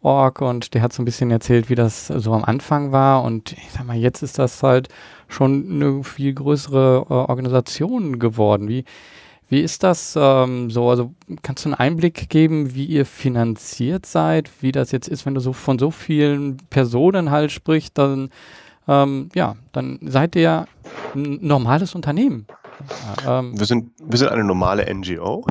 und 0.03 0.73
der 0.73 0.81
hat 0.81 0.91
so 0.91 1.01
ein 1.01 1.05
bisschen 1.05 1.31
erzählt, 1.31 1.69
wie 1.69 1.75
das 1.75 2.07
so 2.07 2.33
am 2.33 2.43
Anfang 2.43 2.91
war 2.91 3.23
und 3.23 3.53
ich 3.53 3.71
sag 3.71 3.85
mal, 3.85 3.95
jetzt 3.95 4.21
ist 4.21 4.37
das 4.37 4.61
halt 4.61 4.89
schon 5.29 5.65
eine 5.71 6.03
viel 6.03 6.33
größere 6.33 7.05
äh, 7.09 7.13
Organisation 7.13 8.19
geworden. 8.19 8.67
Wie, 8.67 8.83
wie 9.53 9.61
ist 9.61 9.83
das 9.83 10.17
ähm, 10.19 10.71
so? 10.71 10.89
Also 10.89 11.13
kannst 11.43 11.63
du 11.63 11.69
einen 11.69 11.75
Einblick 11.75 12.27
geben, 12.27 12.73
wie 12.73 12.85
ihr 12.85 13.05
finanziert 13.05 14.07
seid, 14.07 14.49
wie 14.61 14.71
das 14.71 14.91
jetzt 14.91 15.07
ist, 15.07 15.27
wenn 15.27 15.35
du 15.35 15.41
so 15.41 15.53
von 15.53 15.77
so 15.77 15.91
vielen 15.91 16.57
Personen 16.71 17.29
halt 17.29 17.51
sprichst, 17.51 17.95
dann 17.95 18.31
ähm, 18.87 19.29
ja, 19.35 19.55
dann 19.71 19.99
seid 20.01 20.35
ihr 20.35 20.65
ein 21.13 21.37
normales 21.41 21.93
Unternehmen. 21.93 22.47
ähm, 23.27 23.57
wir, 23.57 23.67
sind, 23.67 23.91
wir 24.03 24.17
sind 24.17 24.29
eine 24.29 24.43
normale 24.43 24.91
NGO. 24.91 25.45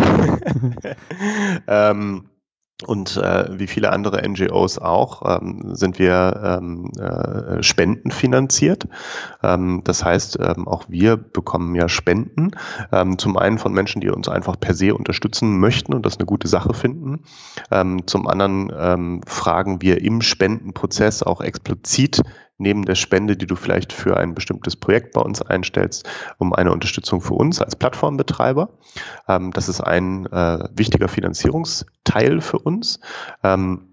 ähm, 1.69 2.25
und 2.85 3.17
äh, 3.17 3.59
wie 3.59 3.67
viele 3.67 3.93
andere 3.93 4.27
NGOs 4.29 4.79
auch 4.79 5.41
ähm, 5.41 5.75
sind 5.75 5.99
wir 5.99 6.59
ähm, 6.61 6.91
äh, 6.99 7.63
spendenfinanziert. 7.63 8.87
Ähm, 9.43 9.83
das 9.85 10.05
heißt, 10.05 10.39
ähm, 10.41 10.69
auch 10.69 10.85
wir 10.89 11.17
bekommen 11.17 11.75
ja 11.75 11.89
Spenden. 11.89 12.53
Ähm, 12.91 13.19
zum 13.19 13.37
einen 13.37 13.59
von 13.59 13.73
Menschen, 13.73 14.01
die 14.01 14.11
uns 14.11 14.29
einfach 14.29 14.59
per 14.59 14.75
se 14.75 14.95
unterstützen 14.95 15.59
möchten 15.59 15.95
und 15.95 16.07
das 16.07 16.19
eine 16.19 16.27
gute 16.27 16.49
Sache 16.49 16.75
finden. 16.75 17.25
Ähm, 17.71 18.07
zum 18.07 18.27
anderen 18.27 18.73
ähm, 18.77 19.21
fragen 19.27 19.83
wir 19.83 20.03
im 20.03 20.23
Spendenprozess 20.23 21.23
auch 21.23 21.41
explizit 21.41 22.23
neben 22.63 22.85
der 22.85 22.95
Spende, 22.95 23.37
die 23.37 23.47
du 23.47 23.57
vielleicht 23.57 23.93
für 23.93 24.17
ein 24.17 24.35
bestimmtes 24.35 24.77
Projekt 24.77 25.13
bei 25.13 25.21
uns 25.21 25.43
einstellst, 25.43 26.09
um 26.39 26.55
eine 26.55 26.73
Unterstützung 26.73 27.21
für 27.21 27.35
uns 27.35 27.61
als 27.61 27.77
Plattformbetreiber. 27.77 28.71
Ähm, 29.29 29.51
das 29.53 29.69
ist 29.69 29.81
ein 29.81 30.27
äh, 30.27 30.69
wichtiger 30.73 31.09
Finanzierungsteil 31.09 32.41
für 32.41 32.59
uns. 32.59 33.01
Ähm, 33.43 33.89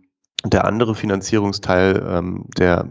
der 0.45 0.65
andere 0.65 0.95
Finanzierungsteil, 0.95 2.01
ähm, 2.07 2.45
der 2.57 2.87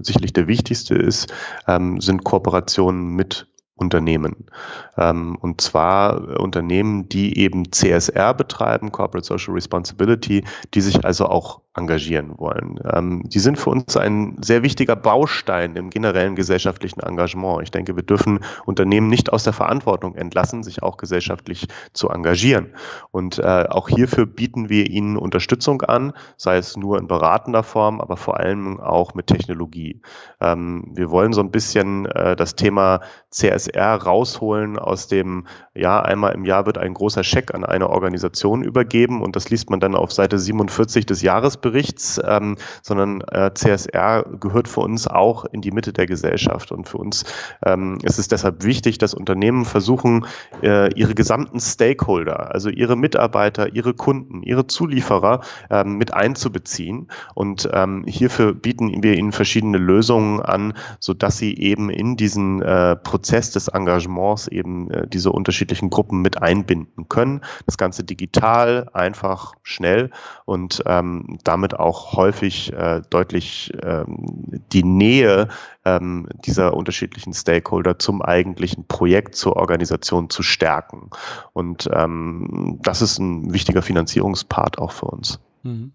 sicherlich 0.00 0.32
der 0.32 0.46
wichtigste 0.46 0.94
ist, 0.94 1.32
sind 1.66 2.22
Kooperationen 2.22 3.14
mit 3.14 3.46
Unternehmen. 3.76 4.46
Und 4.94 5.60
zwar 5.60 6.16
äh, 6.16 6.36
Unternehmen, 6.36 7.08
die 7.08 7.38
eben 7.38 7.72
CSR 7.72 8.34
betreiben, 8.34 8.92
Corporate 8.92 9.26
Social 9.26 9.54
Responsibility, 9.54 10.44
die 10.74 10.80
sich 10.82 11.04
also 11.04 11.26
auch 11.26 11.62
engagieren 11.76 12.38
wollen. 12.38 12.80
Ähm, 12.90 13.22
die 13.26 13.38
sind 13.38 13.58
für 13.58 13.70
uns 13.70 13.96
ein 13.96 14.36
sehr 14.40 14.62
wichtiger 14.62 14.96
Baustein 14.96 15.76
im 15.76 15.90
generellen 15.90 16.34
gesellschaftlichen 16.34 17.00
Engagement. 17.00 17.62
Ich 17.62 17.70
denke, 17.70 17.96
wir 17.96 18.02
dürfen 18.02 18.40
Unternehmen 18.64 19.08
nicht 19.08 19.32
aus 19.32 19.44
der 19.44 19.52
Verantwortung 19.52 20.14
entlassen, 20.14 20.62
sich 20.62 20.82
auch 20.82 20.96
gesellschaftlich 20.96 21.68
zu 21.92 22.08
engagieren. 22.08 22.72
Und 23.10 23.38
äh, 23.38 23.66
auch 23.68 23.88
hierfür 23.88 24.26
bieten 24.26 24.68
wir 24.68 24.88
ihnen 24.90 25.16
Unterstützung 25.16 25.82
an, 25.82 26.12
sei 26.36 26.56
es 26.56 26.76
nur 26.76 26.98
in 26.98 27.06
beratender 27.06 27.62
Form, 27.62 28.00
aber 28.00 28.16
vor 28.16 28.38
allem 28.38 28.80
auch 28.80 29.14
mit 29.14 29.26
Technologie. 29.26 30.00
Ähm, 30.40 30.90
wir 30.94 31.10
wollen 31.10 31.32
so 31.32 31.40
ein 31.40 31.50
bisschen 31.50 32.06
äh, 32.06 32.36
das 32.36 32.54
Thema 32.54 33.00
CSR 33.30 33.94
rausholen 34.02 34.78
aus 34.78 35.08
dem, 35.08 35.46
ja, 35.74 36.00
einmal 36.00 36.34
im 36.34 36.44
Jahr 36.44 36.64
wird 36.64 36.78
ein 36.78 36.94
großer 36.94 37.22
Scheck 37.22 37.54
an 37.54 37.64
eine 37.64 37.90
Organisation 37.90 38.62
übergeben 38.62 39.22
und 39.22 39.36
das 39.36 39.50
liest 39.50 39.68
man 39.68 39.80
dann 39.80 39.94
auf 39.94 40.12
Seite 40.12 40.38
47 40.38 41.04
des 41.04 41.20
Jahresberichts 41.22 41.65
Jahresberichts, 41.66 42.20
ähm, 42.24 42.56
sondern 42.82 43.20
äh, 43.22 43.50
CSR 43.54 44.24
gehört 44.40 44.68
für 44.68 44.80
uns 44.80 45.06
auch 45.06 45.44
in 45.44 45.60
die 45.60 45.70
Mitte 45.70 45.92
der 45.92 46.06
Gesellschaft. 46.06 46.72
Und 46.72 46.88
für 46.88 46.98
uns 46.98 47.24
ähm, 47.64 47.98
ist 48.02 48.18
es 48.18 48.28
deshalb 48.28 48.64
wichtig, 48.64 48.98
dass 48.98 49.14
Unternehmen 49.14 49.64
versuchen, 49.64 50.26
äh, 50.62 50.92
ihre 50.94 51.14
gesamten 51.14 51.60
Stakeholder, 51.60 52.52
also 52.54 52.68
ihre 52.68 52.96
Mitarbeiter, 52.96 53.74
ihre 53.74 53.94
Kunden, 53.94 54.42
ihre 54.42 54.66
Zulieferer 54.66 55.40
ähm, 55.70 55.96
mit 55.96 56.14
einzubeziehen. 56.14 57.08
Und 57.34 57.68
ähm, 57.72 58.04
hierfür 58.06 58.54
bieten 58.54 59.02
wir 59.02 59.16
ihnen 59.16 59.32
verschiedene 59.32 59.78
Lösungen 59.78 60.40
an, 60.40 60.74
sodass 61.00 61.38
sie 61.38 61.56
eben 61.56 61.90
in 61.90 62.16
diesen 62.16 62.62
äh, 62.62 62.96
Prozess 62.96 63.50
des 63.50 63.68
Engagements 63.68 64.48
eben 64.48 64.90
äh, 64.90 65.06
diese 65.06 65.32
unterschiedlichen 65.32 65.90
Gruppen 65.90 66.22
mit 66.22 66.40
einbinden 66.40 67.08
können. 67.08 67.40
Das 67.66 67.78
Ganze 67.78 68.04
digital, 68.04 68.88
einfach, 68.92 69.54
schnell 69.62 70.10
und 70.44 70.82
ähm, 70.86 71.38
da 71.44 71.55
damit 71.56 71.78
auch 71.78 72.12
häufig 72.12 72.70
äh, 72.74 73.00
deutlich 73.08 73.72
ähm, 73.82 74.62
die 74.72 74.84
Nähe 74.84 75.48
ähm, 75.86 76.28
dieser 76.44 76.74
unterschiedlichen 76.74 77.32
Stakeholder 77.32 77.98
zum 77.98 78.20
eigentlichen 78.20 78.86
Projekt, 78.86 79.36
zur 79.36 79.56
Organisation 79.56 80.28
zu 80.28 80.42
stärken. 80.42 81.08
Und 81.54 81.88
ähm, 81.90 82.78
das 82.82 83.00
ist 83.00 83.18
ein 83.18 83.54
wichtiger 83.54 83.80
Finanzierungspart 83.80 84.78
auch 84.78 84.92
für 84.92 85.06
uns. 85.06 85.40
Mhm. 85.62 85.92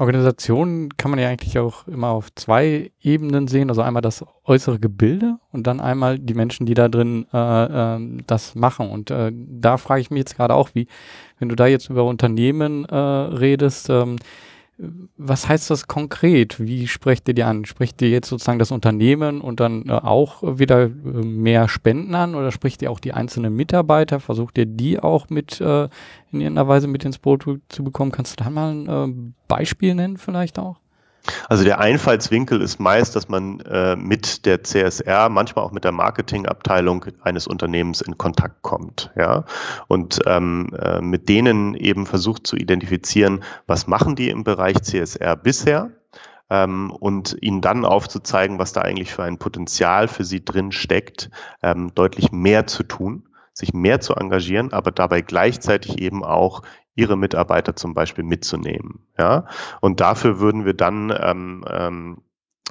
Ähm, 0.00 0.06
Organisationen 0.06 0.96
kann 0.96 1.10
man 1.10 1.20
ja 1.20 1.28
eigentlich 1.28 1.58
auch 1.58 1.86
immer 1.86 2.08
auf 2.08 2.34
zwei 2.34 2.90
Ebenen 3.00 3.48
sehen. 3.48 3.68
Also 3.68 3.82
einmal 3.82 4.02
das 4.02 4.24
äußere 4.44 4.78
Gebilde 4.78 5.38
und 5.52 5.66
dann 5.66 5.80
einmal 5.80 6.18
die 6.18 6.34
Menschen, 6.34 6.66
die 6.66 6.74
da 6.74 6.88
drin 6.88 7.26
äh, 7.32 7.96
äh, 7.96 8.22
das 8.26 8.54
machen. 8.54 8.90
Und 8.90 9.10
äh, 9.10 9.30
da 9.32 9.76
frage 9.76 10.00
ich 10.00 10.10
mich 10.10 10.20
jetzt 10.20 10.36
gerade 10.36 10.54
auch, 10.54 10.70
wie, 10.74 10.86
wenn 11.38 11.48
du 11.48 11.56
da 11.56 11.66
jetzt 11.66 11.90
über 11.90 12.04
Unternehmen 12.04 12.84
äh, 12.86 12.96
redest, 12.96 13.90
ähm, 13.90 14.16
was 15.16 15.48
heißt 15.48 15.70
das 15.70 15.86
konkret? 15.86 16.58
Wie 16.60 16.86
sprecht 16.86 17.28
ihr 17.28 17.34
die 17.34 17.42
an? 17.42 17.64
Spricht 17.64 18.00
ihr 18.02 18.08
jetzt 18.08 18.28
sozusagen 18.28 18.58
das 18.58 18.70
Unternehmen 18.70 19.40
und 19.40 19.60
dann 19.60 19.88
äh, 19.88 19.92
auch 19.92 20.42
wieder 20.42 20.84
äh, 20.84 20.88
mehr 20.88 21.68
Spenden 21.68 22.14
an 22.14 22.34
oder 22.34 22.50
spricht 22.50 22.82
ihr 22.82 22.90
auch 22.90 23.00
die 23.00 23.12
einzelnen 23.12 23.54
Mitarbeiter? 23.54 24.20
Versucht 24.20 24.58
ihr 24.58 24.66
die 24.66 24.98
auch 24.98 25.28
mit 25.28 25.60
äh, 25.60 25.84
in 26.32 26.40
irgendeiner 26.40 26.68
Weise 26.68 26.88
mit 26.88 27.04
ins 27.04 27.18
Boot 27.18 27.44
zu 27.68 27.84
bekommen? 27.84 28.12
Kannst 28.12 28.38
du 28.38 28.44
da 28.44 28.50
mal 28.50 28.72
ein 28.72 28.88
äh, 28.88 29.32
Beispiel 29.48 29.94
nennen 29.94 30.16
vielleicht 30.16 30.58
auch? 30.58 30.78
Also 31.48 31.64
der 31.64 31.80
Einfallswinkel 31.80 32.60
ist 32.60 32.80
meist, 32.80 33.16
dass 33.16 33.28
man 33.28 33.60
äh, 33.60 33.96
mit 33.96 34.46
der 34.46 34.64
CSR, 34.64 35.28
manchmal 35.28 35.64
auch 35.64 35.72
mit 35.72 35.84
der 35.84 35.92
Marketingabteilung 35.92 37.06
eines 37.22 37.46
Unternehmens 37.46 38.00
in 38.00 38.18
Kontakt 38.18 38.62
kommt, 38.62 39.10
ja, 39.16 39.44
und 39.88 40.20
ähm, 40.26 40.70
äh, 40.80 41.00
mit 41.00 41.28
denen 41.28 41.74
eben 41.74 42.06
versucht 42.06 42.46
zu 42.46 42.56
identifizieren, 42.56 43.42
was 43.66 43.86
machen 43.86 44.16
die 44.16 44.30
im 44.30 44.44
Bereich 44.44 44.82
CSR 44.82 45.36
bisher, 45.36 45.90
ähm, 46.50 46.90
und 46.90 47.36
ihnen 47.40 47.60
dann 47.60 47.84
aufzuzeigen, 47.84 48.58
was 48.58 48.72
da 48.72 48.82
eigentlich 48.82 49.12
für 49.12 49.22
ein 49.22 49.38
Potenzial 49.38 50.08
für 50.08 50.24
sie 50.24 50.44
drin 50.44 50.72
steckt, 50.72 51.30
ähm, 51.62 51.92
deutlich 51.94 52.32
mehr 52.32 52.66
zu 52.66 52.82
tun, 52.82 53.28
sich 53.52 53.72
mehr 53.72 54.00
zu 54.00 54.14
engagieren, 54.14 54.72
aber 54.72 54.90
dabei 54.90 55.20
gleichzeitig 55.20 56.00
eben 56.00 56.24
auch 56.24 56.62
ihre 57.00 57.16
Mitarbeiter 57.16 57.74
zum 57.74 57.94
Beispiel 57.94 58.24
mitzunehmen. 58.24 59.00
Ja? 59.18 59.46
Und 59.80 60.00
dafür 60.00 60.38
würden 60.38 60.66
wir 60.66 60.74
dann 60.74 61.12
ähm, 61.18 61.64
ähm, 61.68 62.18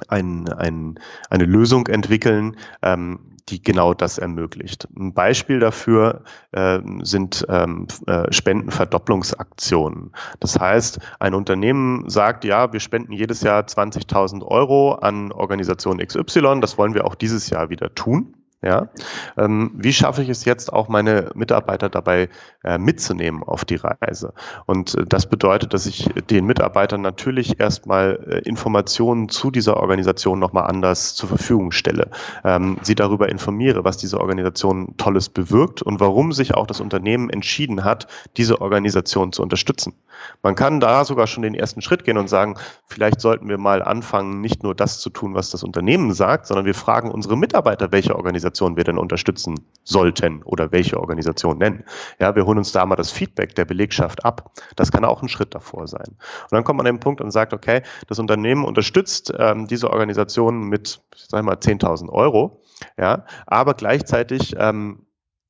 ein, 0.08 0.48
ein, 0.48 0.98
eine 1.28 1.44
Lösung 1.44 1.88
entwickeln, 1.88 2.56
ähm, 2.80 3.36
die 3.48 3.60
genau 3.60 3.92
das 3.92 4.18
ermöglicht. 4.18 4.86
Ein 4.96 5.12
Beispiel 5.12 5.58
dafür 5.58 6.22
äh, 6.52 6.78
sind 7.02 7.44
ähm, 7.48 7.88
äh, 8.06 8.32
Spendenverdopplungsaktionen. 8.32 10.12
Das 10.38 10.60
heißt, 10.60 11.00
ein 11.18 11.34
Unternehmen 11.34 12.08
sagt, 12.08 12.44
ja, 12.44 12.72
wir 12.72 12.78
spenden 12.78 13.12
jedes 13.12 13.42
Jahr 13.42 13.62
20.000 13.62 14.46
Euro 14.46 14.94
an 14.94 15.32
Organisation 15.32 15.98
XY, 15.98 16.60
das 16.60 16.78
wollen 16.78 16.94
wir 16.94 17.04
auch 17.04 17.16
dieses 17.16 17.50
Jahr 17.50 17.70
wieder 17.70 17.92
tun. 17.94 18.36
Ja, 18.62 18.90
ähm, 19.38 19.70
wie 19.74 19.92
schaffe 19.94 20.22
ich 20.22 20.28
es 20.28 20.44
jetzt 20.44 20.70
auch 20.70 20.88
meine 20.88 21.30
Mitarbeiter 21.34 21.88
dabei 21.88 22.28
äh, 22.62 22.76
mitzunehmen 22.76 23.42
auf 23.42 23.64
die 23.64 23.76
Reise? 23.76 24.34
Und 24.66 24.94
äh, 24.96 25.06
das 25.06 25.30
bedeutet, 25.30 25.72
dass 25.72 25.86
ich 25.86 26.10
den 26.28 26.44
Mitarbeitern 26.44 27.00
natürlich 27.00 27.58
erstmal 27.58 28.22
äh, 28.28 28.46
Informationen 28.46 29.30
zu 29.30 29.50
dieser 29.50 29.78
Organisation 29.78 30.38
nochmal 30.38 30.66
anders 30.66 31.14
zur 31.14 31.30
Verfügung 31.30 31.72
stelle, 31.72 32.10
ähm, 32.44 32.76
sie 32.82 32.94
darüber 32.94 33.30
informiere, 33.30 33.82
was 33.84 33.96
diese 33.96 34.20
Organisation 34.20 34.94
Tolles 34.98 35.30
bewirkt 35.30 35.80
und 35.80 35.98
warum 35.98 36.32
sich 36.32 36.52
auch 36.52 36.66
das 36.66 36.82
Unternehmen 36.82 37.30
entschieden 37.30 37.82
hat, 37.82 38.08
diese 38.36 38.60
Organisation 38.60 39.32
zu 39.32 39.42
unterstützen. 39.42 39.94
Man 40.42 40.54
kann 40.54 40.80
da 40.80 41.06
sogar 41.06 41.26
schon 41.26 41.44
den 41.44 41.54
ersten 41.54 41.80
Schritt 41.80 42.04
gehen 42.04 42.18
und 42.18 42.28
sagen, 42.28 42.56
vielleicht 42.86 43.22
sollten 43.22 43.48
wir 43.48 43.56
mal 43.56 43.82
anfangen, 43.82 44.42
nicht 44.42 44.62
nur 44.62 44.74
das 44.74 45.00
zu 45.00 45.08
tun, 45.08 45.34
was 45.34 45.48
das 45.48 45.64
Unternehmen 45.64 46.12
sagt, 46.12 46.46
sondern 46.46 46.66
wir 46.66 46.74
fragen 46.74 47.10
unsere 47.10 47.38
Mitarbeiter, 47.38 47.90
welche 47.90 48.16
Organisation 48.16 48.49
Organisation 48.50 48.76
wir 48.76 48.84
denn 48.84 48.98
unterstützen 48.98 49.60
sollten 49.84 50.42
oder 50.42 50.72
welche 50.72 50.98
Organisation 50.98 51.58
nennen. 51.58 51.84
Ja, 52.18 52.34
wir 52.34 52.44
holen 52.44 52.58
uns 52.58 52.72
da 52.72 52.84
mal 52.84 52.96
das 52.96 53.10
Feedback 53.10 53.54
der 53.54 53.64
Belegschaft 53.64 54.24
ab. 54.24 54.52
Das 54.76 54.90
kann 54.90 55.04
auch 55.04 55.22
ein 55.22 55.28
Schritt 55.28 55.54
davor 55.54 55.86
sein. 55.86 56.08
Und 56.08 56.52
dann 56.52 56.64
kommt 56.64 56.78
man 56.78 56.86
an 56.86 56.96
den 56.96 57.00
Punkt 57.00 57.20
und 57.20 57.30
sagt, 57.30 57.52
okay, 57.52 57.82
das 58.08 58.18
Unternehmen 58.18 58.64
unterstützt 58.64 59.32
ähm, 59.36 59.66
diese 59.66 59.90
Organisation 59.90 60.68
mit, 60.68 61.00
sagen 61.14 61.46
wir 61.46 61.52
mal, 61.52 61.56
10.000 61.56 62.10
Euro. 62.10 62.62
Ja, 62.98 63.24
aber 63.46 63.74
gleichzeitig 63.74 64.54
ähm, 64.58 65.06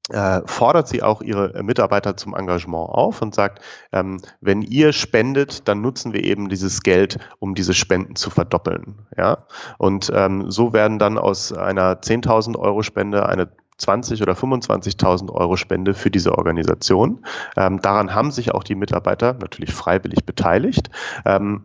äh, 0.09 0.41
fordert 0.47 0.89
sie 0.89 1.03
auch 1.03 1.23
ihre 1.23 1.63
Mitarbeiter 1.63 2.17
zum 2.17 2.35
Engagement 2.35 2.89
auf 2.89 3.23
und 3.23 3.35
sagt, 3.35 3.61
ähm, 3.93 4.21
wenn 4.41 4.63
ihr 4.63 4.93
spendet, 4.93 5.69
dann 5.69 5.81
nutzen 5.81 6.13
wir 6.13 6.25
eben 6.25 6.49
dieses 6.49 6.83
Geld, 6.83 7.19
um 7.39 7.55
diese 7.55 7.75
Spenden 7.75 8.17
zu 8.17 8.31
verdoppeln. 8.31 9.07
Ja? 9.17 9.47
Und 9.79 10.11
ähm, 10.15 10.51
so 10.51 10.73
werden 10.73 10.99
dann 10.99 11.19
aus 11.19 11.53
einer 11.53 12.01
10.000 12.01 12.59
Euro 12.59 12.83
Spende 12.83 13.27
eine 13.27 13.51
20 13.81 14.21
oder 14.23 14.35
25.000 14.35 15.33
Euro 15.33 15.57
Spende 15.57 15.95
für 15.95 16.11
diese 16.11 16.37
Organisation. 16.37 17.25
Ähm, 17.57 17.81
daran 17.81 18.15
haben 18.15 18.31
sich 18.31 18.53
auch 18.53 18.63
die 18.63 18.75
Mitarbeiter 18.75 19.35
natürlich 19.35 19.73
freiwillig 19.73 20.25
beteiligt. 20.27 20.91
Ähm, 21.25 21.65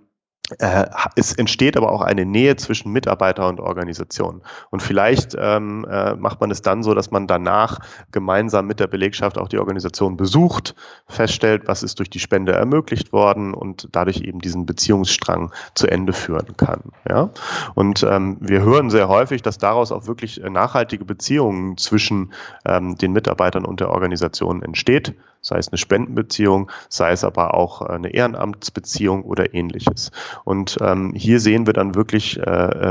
äh, 0.60 0.86
es 1.16 1.34
entsteht 1.34 1.76
aber 1.76 1.92
auch 1.92 2.02
eine 2.02 2.26
Nähe 2.26 2.56
zwischen 2.56 2.92
Mitarbeiter 2.92 3.48
und 3.48 3.60
Organisation. 3.60 4.42
Und 4.70 4.84
vielleicht 4.84 5.36
ähm, 5.40 5.86
äh, 5.90 6.16
macht 6.16 6.40
man 6.40 6.52
es 6.52 6.62
dann 6.62 6.84
so, 6.84 6.94
dass 6.94 7.10
man 7.10 7.26
danach 7.26 7.80
gemeinsam 8.12 8.68
mit 8.68 8.80
der 8.80 8.88
Belegschaft 8.88 9.38
auch 9.40 9.48
die 9.48 9.58
Organisation 9.58 10.18
besucht, 10.18 10.76
feststellt, 11.08 11.68
was 11.68 11.82
ist 11.82 11.98
durch 11.98 12.10
die 12.10 12.20
Spende 12.20 12.52
ermöglicht 12.52 13.12
worden 13.12 13.54
und 13.54 13.90
dadurch 13.92 14.22
eben 14.22 14.40
diesen 14.40 14.66
Beziehungsstrang 14.68 15.52
zu 15.74 15.88
Ende 15.88 16.14
führen 16.14 16.56
kann. 16.58 16.92
Ja? 17.10 17.32
Und 17.74 18.04
ähm, 18.04 18.38
wir 18.40 18.62
hören 18.62 18.92
sehr 18.92 19.08
häufig, 19.08 19.42
dass 19.42 19.58
daraus 19.58 19.92
auch 19.92 20.06
wirklich 20.06 20.40
nachhaltige 20.48 21.06
Beziehungen 21.06 21.78
zwischen 21.78 22.34
ähm, 22.66 22.96
den 22.98 23.14
Mitarbeitern 23.14 23.66
und 23.66 23.80
der 23.80 23.90
Organisation 23.90 24.62
entsteht 24.62 25.16
sei 25.46 25.60
es 25.60 25.68
eine 25.70 25.78
Spendenbeziehung, 25.78 26.72
sei 26.90 27.12
es 27.12 27.24
aber 27.24 27.54
auch 27.54 27.82
eine 27.82 28.10
Ehrenamtsbeziehung 28.10 29.24
oder 29.24 29.54
ähnliches. 29.54 30.12
Und 30.44 30.78
ähm, 30.82 31.14
hier 31.16 31.40
sehen 31.40 31.68
wir 31.68 31.74
dann 31.74 31.94
wirklich 31.94 32.40
äh, 32.40 32.42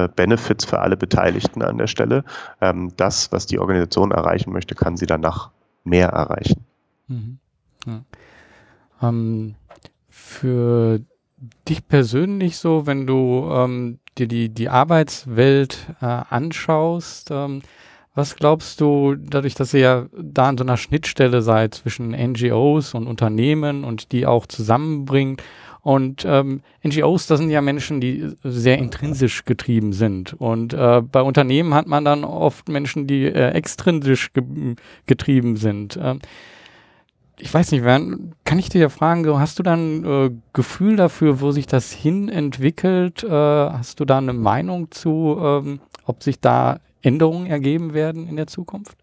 äh, 0.04 0.08
Benefits 0.14 0.64
für 0.64 0.78
alle 0.78 0.96
Beteiligten 0.96 1.62
an 1.62 1.78
der 1.78 1.88
Stelle. 1.88 2.24
Ähm, 2.60 2.92
das, 2.96 3.32
was 3.32 3.46
die 3.46 3.58
Organisation 3.58 4.12
erreichen 4.12 4.52
möchte, 4.52 4.76
kann 4.76 4.96
sie 4.96 5.06
danach 5.06 5.50
mehr 5.82 6.10
erreichen. 6.10 6.64
Mhm. 7.08 7.38
Ja. 7.86 8.02
Ähm, 9.02 9.56
für 10.08 11.00
dich 11.68 11.88
persönlich 11.88 12.56
so, 12.56 12.86
wenn 12.86 13.06
du 13.06 13.50
ähm, 13.50 13.98
dir 14.16 14.28
die, 14.28 14.48
die 14.48 14.68
Arbeitswelt 14.68 15.88
äh, 16.00 16.04
anschaust, 16.06 17.32
ähm, 17.32 17.62
was 18.14 18.36
glaubst 18.36 18.80
du, 18.80 19.16
dadurch, 19.16 19.54
dass 19.54 19.74
ihr 19.74 19.80
ja 19.80 20.06
da 20.16 20.48
an 20.48 20.58
so 20.58 20.64
einer 20.64 20.76
Schnittstelle 20.76 21.42
seid 21.42 21.74
zwischen 21.74 22.10
NGOs 22.10 22.94
und 22.94 23.08
Unternehmen 23.08 23.84
und 23.84 24.12
die 24.12 24.24
auch 24.26 24.46
zusammenbringt? 24.46 25.42
Und 25.82 26.24
ähm, 26.26 26.62
NGOs, 26.82 27.26
das 27.26 27.40
sind 27.40 27.50
ja 27.50 27.60
Menschen, 27.60 28.00
die 28.00 28.30
sehr 28.42 28.78
intrinsisch 28.78 29.44
getrieben 29.44 29.92
sind. 29.92 30.32
Und 30.32 30.72
äh, 30.72 31.02
bei 31.02 31.20
Unternehmen 31.20 31.74
hat 31.74 31.86
man 31.86 32.06
dann 32.06 32.24
oft 32.24 32.70
Menschen, 32.70 33.06
die 33.06 33.24
äh, 33.26 33.50
extrinsisch 33.50 34.32
ge 34.32 34.76
getrieben 35.04 35.56
sind. 35.56 35.98
Ähm, 36.00 36.20
ich 37.38 37.52
weiß 37.52 37.72
nicht, 37.72 37.84
kann 37.84 38.58
ich 38.58 38.68
dir 38.70 38.80
ja 38.80 38.88
fragen, 38.88 39.26
hast 39.38 39.58
du 39.58 39.62
dann 39.62 40.04
äh, 40.04 40.30
Gefühl 40.52 40.96
dafür, 40.96 41.40
wo 41.40 41.50
sich 41.50 41.66
das 41.66 41.92
hin 41.92 42.30
entwickelt? 42.30 43.22
Äh, 43.22 43.28
hast 43.28 44.00
du 44.00 44.04
da 44.04 44.18
eine 44.18 44.32
Meinung 44.32 44.90
zu, 44.90 45.36
ähm, 45.38 45.80
ob 46.06 46.22
sich 46.22 46.40
da 46.40 46.78
Änderungen 47.04 47.46
ergeben 47.46 47.94
werden 47.94 48.28
in 48.28 48.36
der 48.36 48.46
Zukunft? 48.46 48.98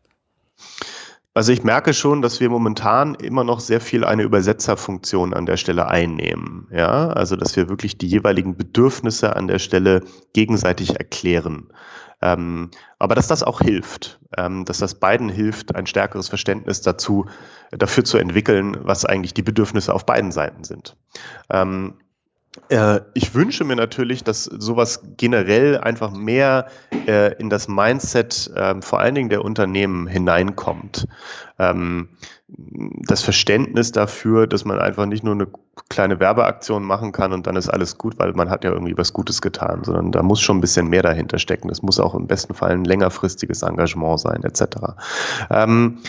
Also 1.34 1.54
ich 1.54 1.64
merke 1.64 1.94
schon, 1.94 2.22
dass 2.22 2.42
wir 2.42 2.50
momentan 2.50 3.16
immer 3.16 3.46
noch 3.46 3.62
sehr 3.62 3.80
viel 3.80 4.04
eine 4.04 4.24
Übersetzerfunktion 4.24 5.34
an 5.34 5.46
der 5.46 5.56
Stelle 5.56 5.88
einnehmen. 5.88 6.68
Ja, 6.72 7.08
also 7.08 7.38
dass 7.38 7.56
wir 7.56 7.70
wirklich 7.70 7.98
die 7.98 8.08
jeweiligen 8.08 8.58
Bedürfnisse 8.58 9.36
an 9.36 9.48
der 9.48 9.60
Stelle 9.60 10.04
gegenseitig 10.34 10.98
erklären. 10.98 11.70
Ähm, 12.22 12.70
aber 13.00 13.16
dass 13.16 13.28
das 13.28 13.44
auch 13.44 13.62
hilft, 13.62 14.20
ähm, 14.38 14.66
dass 14.66 14.80
das 14.80 14.96
beiden 14.96 15.30
hilft, 15.30 15.74
ein 15.74 15.88
stärkeres 15.88 16.28
Verständnis 16.28 16.82
dazu, 16.82 17.26
dafür 17.72 18.04
zu 18.04 18.18
entwickeln, 18.18 18.78
was 18.82 19.06
eigentlich 19.06 19.34
die 19.34 19.42
Bedürfnisse 19.42 19.94
auf 19.94 20.06
beiden 20.06 20.32
Seiten 20.32 20.66
sind. 20.66 20.98
Ähm, 21.50 21.96
äh, 22.70 23.00
ich 23.14 23.34
wünsche 23.34 23.64
mir 23.64 23.78
natürlich, 23.78 24.24
dass 24.24 24.44
sowas 24.44 25.02
generell 25.16 25.78
einfach 25.78 26.12
mehr 26.12 26.68
äh, 27.08 27.34
in 27.36 27.50
das 27.50 27.68
Mindset 27.68 28.52
äh, 28.56 28.82
vor 28.82 29.00
allen 29.00 29.16
Dingen 29.16 29.30
der 29.30 29.46
Unternehmen 29.46 30.08
hineinkommt. 30.08 31.08
Ähm, 31.60 32.10
das 32.48 33.22
Verständnis 33.22 33.94
dafür, 33.94 34.48
dass 34.48 34.66
man 34.66 34.80
einfach 34.80 35.06
nicht 35.06 35.24
nur 35.24 35.34
eine 35.34 35.48
kleine 35.88 36.20
Werbeaktion 36.20 36.84
machen 36.84 37.14
kann 37.14 37.32
und 37.32 37.48
dann 37.48 37.56
ist 37.56 37.70
alles 37.70 37.98
gut, 37.98 38.20
weil 38.20 38.34
man 38.34 38.50
hat 38.50 38.66
ja 38.66 38.72
irgendwie 38.72 38.98
was 38.98 39.14
Gutes 39.14 39.42
getan, 39.42 39.86
sondern 39.86 40.12
da 40.12 40.22
muss 40.22 40.42
schon 40.42 40.58
ein 40.58 40.62
bisschen 40.62 40.90
mehr 40.90 41.04
dahinter 41.04 41.40
stecken. 41.40 41.70
Das 41.70 41.82
muss 41.82 42.02
auch 42.02 42.14
im 42.14 42.28
besten 42.28 42.54
Fall 42.54 42.72
ein 42.72 42.84
längerfristiges 42.84 43.62
Engagement 43.62 44.20
sein, 44.20 44.44
etc. 44.44 44.66
Ähm, 45.50 46.00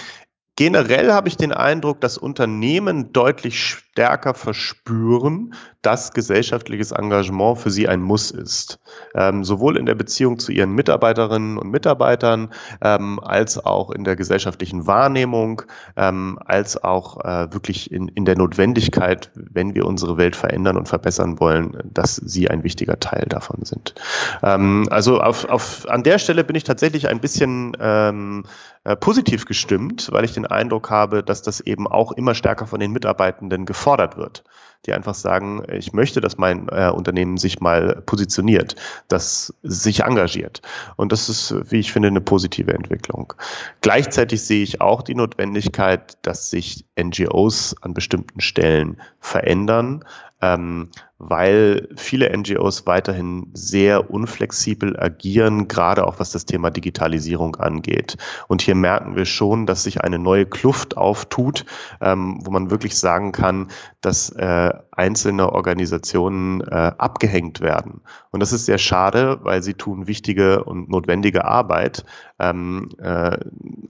Generell 0.57 1.12
habe 1.12 1.28
ich 1.28 1.38
den 1.38 1.53
Eindruck, 1.53 2.03
dass 2.03 2.18
Unternehmen 2.18 3.12
deutlich 3.14 3.82
stärker 3.93 4.32
verspüren, 4.32 5.53
dass 5.82 6.12
gesellschaftliches 6.12 6.93
Engagement 6.93 7.59
für 7.59 7.70
sie 7.70 7.88
ein 7.88 8.01
Muss 8.01 8.30
ist. 8.30 8.78
Ähm, 9.14 9.45
sowohl 9.45 9.76
in 9.76 9.84
der 9.84 9.95
Beziehung 9.95 10.38
zu 10.38 10.51
ihren 10.51 10.72
Mitarbeiterinnen 10.72 11.59
und 11.59 11.70
Mitarbeitern, 11.70 12.51
ähm, 12.80 13.20
als 13.20 13.62
auch 13.62 13.90
in 13.90 14.05
der 14.05 14.16
gesellschaftlichen 14.16 14.86
Wahrnehmung, 14.86 15.62
ähm, 15.97 16.38
als 16.47 16.82
auch 16.82 17.22
äh, 17.22 17.53
wirklich 17.53 17.93
in, 17.93 18.09
in 18.09 18.24
der 18.24 18.38
Notwendigkeit, 18.38 19.30
wenn 19.34 19.74
wir 19.74 19.84
unsere 19.84 20.16
Welt 20.16 20.36
verändern 20.36 20.78
und 20.78 20.88
verbessern 20.88 21.38
wollen, 21.38 21.76
dass 21.84 22.16
sie 22.16 22.49
ein 22.49 22.64
wichtiger 22.64 22.99
Teil 22.99 23.26
davon 23.28 23.64
sind. 23.64 23.95
Ähm, 24.43 24.88
also 24.90 25.20
auf, 25.20 25.45
auf, 25.47 25.86
an 25.88 26.03
der 26.03 26.18
Stelle 26.18 26.45
bin 26.45 26.57
ich 26.57 26.64
tatsächlich 26.64 27.09
ein 27.09 27.20
bisschen 27.20 27.76
ähm, 27.78 28.45
äh, 28.84 28.97
positiv 28.97 29.45
gestimmt, 29.45 30.09
weil 30.12 30.24
ich 30.24 30.32
den 30.32 30.47
Eindruck 30.47 30.90
habe, 30.90 31.22
dass 31.22 31.43
das 31.43 31.61
eben 31.61 31.86
auch 31.86 32.12
immer 32.12 32.34
stärker 32.34 32.66
von 32.66 32.80
den 32.80 32.93
Mitarbeitenden 32.93 33.66
gefordert 33.66 33.82
wird, 33.87 34.45
die 34.87 34.93
einfach 34.93 35.14
sagen, 35.14 35.62
ich 35.70 35.93
möchte, 35.93 36.20
dass 36.20 36.39
mein 36.39 36.68
äh, 36.68 36.91
Unternehmen 36.91 37.37
sich 37.37 37.61
mal 37.61 38.03
positioniert, 38.07 38.74
dass 39.09 39.55
sich 39.62 40.01
engagiert. 40.01 40.62
Und 40.97 41.12
das 41.12 41.28
ist, 41.28 41.55
wie 41.70 41.80
ich 41.80 41.93
finde, 41.93 42.09
eine 42.09 42.20
positive 42.20 42.72
Entwicklung. 42.72 43.33
Gleichzeitig 43.80 44.43
sehe 44.43 44.62
ich 44.62 44.80
auch 44.80 45.03
die 45.03 45.14
Notwendigkeit, 45.14 46.18
dass 46.22 46.51
sich 46.51 46.85
NGOs 47.01 47.76
an 47.83 47.95
bestimmten 47.95 48.41
Stellen 48.41 49.01
verändern, 49.20 50.05
ähm, 50.41 50.91
weil 51.25 51.89
viele 51.97 52.37
NGOs 52.37 52.85
weiterhin 52.85 53.47
sehr 53.55 54.11
unflexibel 54.11 54.99
agieren, 54.99 55.68
gerade 55.68 56.05
auch 56.05 56.18
was 56.18 56.33
das 56.33 56.47
Thema 56.47 56.70
Digitalisierung 56.70 57.55
angeht. 57.57 58.16
Und 58.49 58.61
hier 58.61 58.75
merken 58.75 59.14
wir 59.14 59.25
schon, 59.25 59.64
dass 59.66 59.85
sich 59.85 60.01
eine 60.01 60.18
neue 60.18 60.47
Kluft 60.47 60.97
auftut, 60.97 61.64
ähm, 62.01 62.41
wo 62.43 62.51
man 62.51 62.70
wirklich 62.73 62.99
sagen 62.99 63.31
kann, 63.31 63.68
dass 64.01 64.31
äh, 64.31 64.73
einzelne 64.91 65.53
Organisationen 65.53 66.61
äh, 66.62 66.93
abgehängt 66.99 67.61
werden. 67.61 68.01
Und 68.33 68.41
das 68.41 68.53
ist 68.53 68.66
sehr 68.66 68.79
schade, 68.79 69.39
weil 69.43 69.62
sie 69.62 69.75
tun 69.75 70.09
wichtige 70.09 70.64
und 70.64 70.89
notwendige 70.91 71.45
Arbeit. 71.45 72.05
Ähm, 72.41 72.89
äh, 72.99 73.39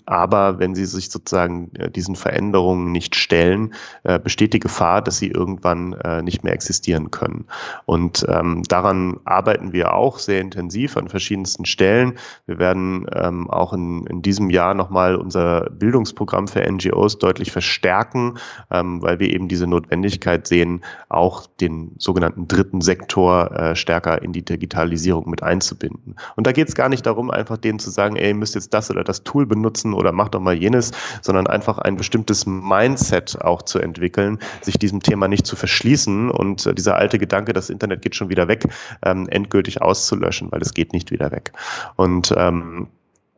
aber 0.05 0.59
wenn 0.59 0.74
sie 0.74 0.85
sich 0.85 1.09
sozusagen 1.09 1.74
äh, 1.76 1.91
diesen 1.91 2.14
Veränderungen 2.14 2.93
nicht 2.93 3.16
stellen, 3.16 3.72
äh, 4.03 4.18
besteht 4.18 4.53
die 4.53 4.61
Gefahr, 4.61 5.01
dass 5.01 5.16
sie 5.16 5.28
irgendwann 5.28 5.95
äh, 5.95 6.22
nicht 6.22 6.45
mehr 6.45 6.53
existieren 6.53 7.11
können 7.11 7.21
können. 7.22 7.46
Und 7.84 8.26
ähm, 8.28 8.62
daran 8.68 9.20
arbeiten 9.24 9.72
wir 9.72 9.94
auch 9.94 10.18
sehr 10.18 10.40
intensiv 10.40 10.96
an 10.96 11.08
verschiedensten 11.08 11.64
Stellen. 11.64 12.14
Wir 12.46 12.58
werden 12.58 13.06
ähm, 13.14 13.48
auch 13.50 13.72
in, 13.72 14.06
in 14.06 14.22
diesem 14.22 14.50
Jahr 14.50 14.74
nochmal 14.74 15.16
unser 15.16 15.70
Bildungsprogramm 15.70 16.48
für 16.48 16.60
NGOs 16.60 17.18
deutlich 17.18 17.52
verstärken, 17.52 18.38
ähm, 18.70 19.02
weil 19.02 19.20
wir 19.20 19.30
eben 19.30 19.48
diese 19.48 19.66
Notwendigkeit 19.66 20.46
sehen, 20.46 20.82
auch 21.08 21.46
den 21.60 21.92
sogenannten 21.98 22.48
dritten 22.48 22.80
Sektor 22.80 23.52
äh, 23.52 23.76
stärker 23.76 24.22
in 24.22 24.32
die 24.32 24.44
Digitalisierung 24.44 25.30
mit 25.30 25.42
einzubinden. 25.42 26.16
Und 26.36 26.46
da 26.46 26.52
geht 26.52 26.68
es 26.68 26.74
gar 26.74 26.88
nicht 26.88 27.06
darum, 27.06 27.30
einfach 27.30 27.56
denen 27.56 27.78
zu 27.78 27.90
sagen, 27.90 28.16
ey, 28.16 28.28
ihr 28.28 28.34
müsst 28.34 28.54
jetzt 28.54 28.74
das 28.74 28.90
oder 28.90 29.04
das 29.04 29.22
Tool 29.22 29.46
benutzen 29.46 29.94
oder 29.94 30.12
macht 30.12 30.34
doch 30.34 30.40
mal 30.40 30.54
jenes, 30.54 30.90
sondern 31.20 31.46
einfach 31.46 31.78
ein 31.78 31.96
bestimmtes 31.96 32.46
Mindset 32.46 33.40
auch 33.42 33.62
zu 33.62 33.78
entwickeln, 33.78 34.38
sich 34.60 34.78
diesem 34.78 35.00
Thema 35.00 35.28
nicht 35.28 35.46
zu 35.46 35.56
verschließen 35.56 36.30
und 36.30 36.66
äh, 36.66 36.74
dieser 36.74 36.96
alte 36.96 37.11
Gedanke, 37.18 37.52
das 37.52 37.70
Internet 37.70 38.02
geht 38.02 38.14
schon 38.14 38.28
wieder 38.28 38.48
weg, 38.48 38.68
ähm, 39.04 39.28
endgültig 39.28 39.82
auszulöschen, 39.82 40.50
weil 40.52 40.62
es 40.62 40.74
geht 40.74 40.92
nicht 40.92 41.10
wieder 41.10 41.30
weg. 41.30 41.52
Und 41.96 42.32
ähm, 42.36 42.88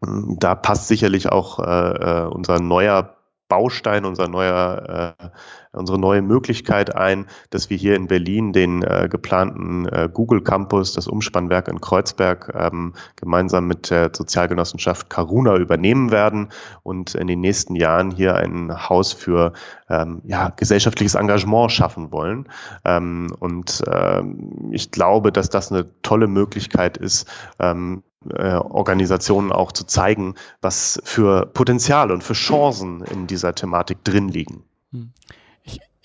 da 0.01 0.55
passt 0.55 0.89
sicherlich 0.89 1.31
auch 1.31 1.61
äh, 1.61 2.22
äh 2.22 2.27
unser 2.27 2.61
neuer 2.61 3.16
Baustein, 3.49 4.05
unser 4.05 4.29
neuer, 4.29 5.17
äh, 5.19 5.29
unsere 5.73 5.99
neue 5.99 6.23
Möglichkeit 6.23 6.95
ein, 6.95 7.27
dass 7.51 7.69
wir 7.69 7.77
hier 7.77 7.97
in 7.97 8.07
Berlin 8.07 8.53
den 8.53 8.83
äh, 8.83 9.09
geplanten 9.11 9.87
äh, 9.87 10.09
Google 10.13 10.43
Campus, 10.43 10.93
das 10.95 11.09
Umspannwerk 11.09 11.69
in 11.69 11.81
Kreuzberg, 11.81 12.53
ähm, 12.55 12.95
gemeinsam 13.17 13.67
mit 13.67 13.91
der 13.91 14.11
Sozialgenossenschaft 14.15 15.11
Karuna 15.11 15.57
übernehmen 15.57 16.11
werden 16.11 16.49
und 16.83 17.15
in 17.15 17.27
den 17.27 17.41
nächsten 17.41 17.77
Jahren 17.77 18.11
hier 18.11 18.37
ein 18.37 18.89
Haus 18.89 19.13
für 19.13 19.53
ähm, 19.89 20.23
ja, 20.25 20.49
gesellschaftliches 20.51 21.15
Engagement 21.15 21.73
schaffen 21.73 22.13
wollen. 22.13 22.49
Ähm, 22.85 23.35
und 23.39 23.83
ähm, 23.91 24.71
ich 24.73 24.91
glaube, 24.91 25.33
dass 25.33 25.51
das 25.51 25.71
eine 25.71 25.87
tolle 26.03 26.29
Möglichkeit 26.29 26.97
ist, 26.97 27.29
ähm, 27.59 28.03
äh, 28.31 28.55
Organisationen 28.55 29.53
auch 29.53 29.72
zu 29.72 29.85
zeigen, 29.85 30.35
was 30.61 31.01
für 31.05 31.47
Potenzial 31.47 32.11
und 32.11 32.22
für 32.22 32.35
Chancen 32.35 33.03
in 33.03 33.27
dieser 33.27 33.55
Thematik 33.55 34.03
drin 34.05 34.29
liegen. 34.29 34.64
Hm. 34.93 35.11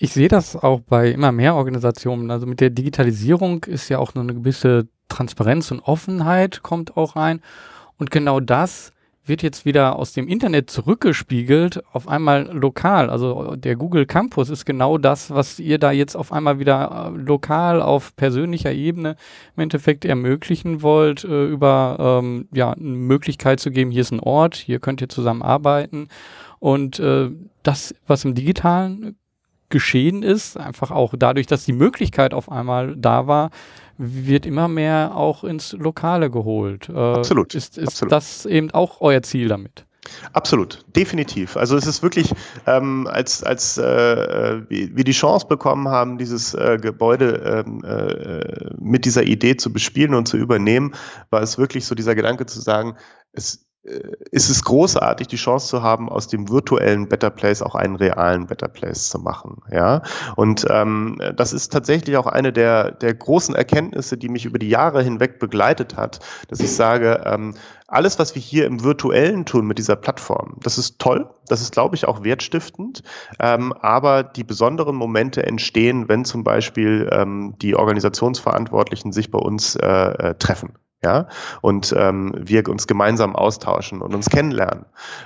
Ich, 0.02 0.12
sehe 0.12 0.28
das 0.28 0.56
auch 0.56 0.80
bei 0.80 1.10
immer 1.10 1.30
mehr 1.30 1.54
Organisationen. 1.54 2.30
Also 2.30 2.46
mit 2.46 2.60
der 2.60 2.70
Digitalisierung 2.70 3.64
ist 3.64 3.90
ja 3.90 3.98
auch 3.98 4.14
nur 4.14 4.24
eine 4.24 4.34
gewisse 4.34 4.88
Transparenz 5.08 5.70
und 5.70 5.80
Offenheit 5.80 6.62
kommt 6.62 6.96
auch 6.96 7.16
rein. 7.16 7.42
Und 7.98 8.10
genau 8.10 8.40
das 8.40 8.92
wird 9.24 9.42
jetzt 9.42 9.64
wieder 9.64 9.96
aus 9.96 10.12
dem 10.12 10.28
Internet 10.28 10.70
zurückgespiegelt, 10.70 11.82
auf 11.92 12.08
einmal 12.08 12.50
lokal. 12.52 13.10
Also 13.10 13.54
der 13.56 13.76
Google 13.76 14.06
Campus 14.06 14.48
ist 14.48 14.64
genau 14.64 14.98
das, 14.98 15.30
was 15.30 15.58
ihr 15.58 15.78
da 15.78 15.92
jetzt 15.92 16.16
auf 16.16 16.32
einmal 16.32 16.58
wieder 16.58 17.12
äh, 17.14 17.18
lokal 17.18 17.82
auf 17.82 18.16
persönlicher 18.16 18.72
Ebene 18.72 19.16
im 19.56 19.62
Endeffekt 19.62 20.04
ermöglichen 20.04 20.82
wollt, 20.82 21.24
äh, 21.24 21.46
über 21.46 22.20
ähm, 22.22 22.48
ja, 22.52 22.72
eine 22.72 22.84
Möglichkeit 22.84 23.60
zu 23.60 23.70
geben, 23.70 23.90
hier 23.90 24.02
ist 24.02 24.12
ein 24.12 24.20
Ort, 24.20 24.56
hier 24.56 24.80
könnt 24.80 25.00
ihr 25.00 25.08
zusammenarbeiten. 25.08 26.08
Und 26.58 26.98
äh, 26.98 27.30
das, 27.62 27.94
was 28.06 28.24
im 28.24 28.34
digitalen 28.34 29.16
geschehen 29.70 30.22
ist, 30.22 30.56
einfach 30.56 30.90
auch 30.90 31.14
dadurch, 31.16 31.46
dass 31.46 31.64
die 31.64 31.72
Möglichkeit 31.72 32.34
auf 32.34 32.50
einmal 32.50 32.96
da 32.96 33.26
war, 33.26 33.50
wird 34.00 34.46
immer 34.46 34.66
mehr 34.66 35.12
auch 35.14 35.44
ins 35.44 35.72
Lokale 35.72 36.30
geholt. 36.30 36.88
Äh, 36.88 36.98
absolut. 36.98 37.54
Ist, 37.54 37.76
ist 37.76 37.88
absolut. 37.88 38.12
das 38.12 38.46
eben 38.46 38.70
auch 38.70 39.00
euer 39.00 39.22
Ziel 39.22 39.48
damit? 39.48 39.84
Absolut, 40.32 40.84
definitiv. 40.96 41.56
Also 41.56 41.76
es 41.76 41.86
ist 41.86 42.02
wirklich, 42.02 42.32
ähm, 42.66 43.06
als, 43.06 43.42
als 43.42 43.76
äh, 43.76 44.62
wir 44.68 45.04
die 45.04 45.12
Chance 45.12 45.46
bekommen 45.46 45.88
haben, 45.88 46.16
dieses 46.16 46.54
äh, 46.54 46.78
Gebäude 46.80 47.64
ähm, 47.66 47.84
äh, 47.84 48.74
mit 48.80 49.04
dieser 49.04 49.24
Idee 49.24 49.56
zu 49.56 49.72
bespielen 49.72 50.14
und 50.14 50.26
zu 50.26 50.38
übernehmen, 50.38 50.94
war 51.28 51.42
es 51.42 51.58
wirklich 51.58 51.84
so 51.84 51.94
dieser 51.94 52.14
Gedanke 52.14 52.46
zu 52.46 52.60
sagen, 52.60 52.96
es 53.32 53.69
ist 53.82 54.50
es 54.50 54.62
großartig, 54.62 55.26
die 55.28 55.36
Chance 55.36 55.68
zu 55.68 55.82
haben, 55.82 56.10
aus 56.10 56.28
dem 56.28 56.50
virtuellen 56.50 57.08
Better 57.08 57.30
Place 57.30 57.62
auch 57.62 57.74
einen 57.74 57.96
realen 57.96 58.46
Better 58.46 58.68
Place 58.68 59.08
zu 59.08 59.18
machen. 59.18 59.62
Ja, 59.70 60.02
und 60.36 60.66
ähm, 60.68 61.18
das 61.34 61.54
ist 61.54 61.72
tatsächlich 61.72 62.16
auch 62.18 62.26
eine 62.26 62.52
der, 62.52 62.90
der 62.90 63.14
großen 63.14 63.54
Erkenntnisse, 63.54 64.18
die 64.18 64.28
mich 64.28 64.44
über 64.44 64.58
die 64.58 64.68
Jahre 64.68 65.02
hinweg 65.02 65.38
begleitet 65.38 65.96
hat, 65.96 66.20
dass 66.48 66.60
ich 66.60 66.74
sage, 66.74 67.22
ähm, 67.24 67.54
alles, 67.86 68.18
was 68.18 68.34
wir 68.34 68.42
hier 68.42 68.66
im 68.66 68.84
Virtuellen 68.84 69.46
tun 69.46 69.66
mit 69.66 69.78
dieser 69.78 69.96
Plattform, 69.96 70.58
das 70.62 70.76
ist 70.76 70.98
toll, 70.98 71.28
das 71.48 71.62
ist, 71.62 71.72
glaube 71.72 71.96
ich, 71.96 72.06
auch 72.06 72.22
wertstiftend, 72.22 73.02
ähm, 73.40 73.72
aber 73.72 74.22
die 74.22 74.44
besonderen 74.44 74.94
Momente 74.94 75.44
entstehen, 75.44 76.08
wenn 76.08 76.24
zum 76.24 76.44
Beispiel 76.44 77.08
ähm, 77.12 77.54
die 77.62 77.74
Organisationsverantwortlichen 77.74 79.12
sich 79.12 79.30
bei 79.30 79.38
uns 79.38 79.74
äh, 79.74 79.86
äh, 79.86 80.34
treffen 80.34 80.74
ja, 81.02 81.28
und 81.62 81.94
ähm, 81.96 82.34
wir 82.36 82.68
uns 82.68 82.86
gemeinsam 82.86 83.34
austauschen 83.34 84.02
und 84.02 84.14
uns 84.14 84.28
kennenlernen. 84.28 84.84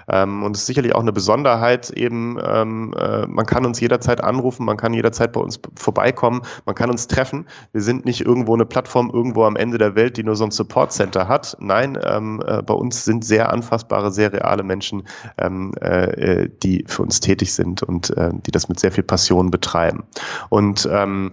Ähm, 0.09 0.45
und 0.45 0.55
es 0.55 0.63
ist 0.63 0.67
sicherlich 0.67 0.95
auch 0.95 1.01
eine 1.01 1.13
Besonderheit 1.13 1.91
eben, 1.91 2.39
ähm, 2.41 2.95
äh, 2.97 3.27
man 3.27 3.45
kann 3.45 3.67
uns 3.67 3.81
jederzeit 3.81 4.23
anrufen, 4.23 4.65
man 4.65 4.77
kann 4.77 4.95
jederzeit 4.95 5.33
bei 5.33 5.41
uns 5.41 5.59
vorbeikommen, 5.75 6.43
man 6.65 6.77
kann 6.77 6.91
uns 6.91 7.09
treffen. 7.09 7.47
Wir 7.73 7.81
sind 7.81 8.05
nicht 8.05 8.21
irgendwo 8.21 8.55
eine 8.55 8.67
Plattform 8.67 9.11
irgendwo 9.13 9.45
am 9.45 9.57
Ende 9.57 9.79
der 9.79 9.97
Welt, 9.97 10.17
die 10.17 10.23
nur 10.23 10.37
so 10.37 10.45
ein 10.45 10.53
Support 10.53 10.93
Center 10.93 11.27
hat. 11.27 11.57
Nein, 11.59 11.99
ähm, 12.05 12.41
äh, 12.47 12.63
bei 12.63 12.75
uns 12.75 13.05
sind 13.05 13.25
sehr 13.25 13.53
anfassbare, 13.53 14.13
sehr 14.13 14.33
reale 14.33 14.63
Menschen, 14.63 15.03
ähm, 15.39 15.73
äh, 15.81 16.49
die 16.63 16.85
für 16.87 17.03
uns 17.03 17.19
tätig 17.19 17.53
sind 17.53 17.83
und 17.83 18.17
äh, 18.17 18.31
die 18.47 18.53
das 18.53 18.69
mit 18.69 18.79
sehr 18.79 18.93
viel 18.93 19.05
Passion 19.05 19.51
betreiben. 19.51 20.05
Und 20.51 20.89
ähm, 20.91 21.33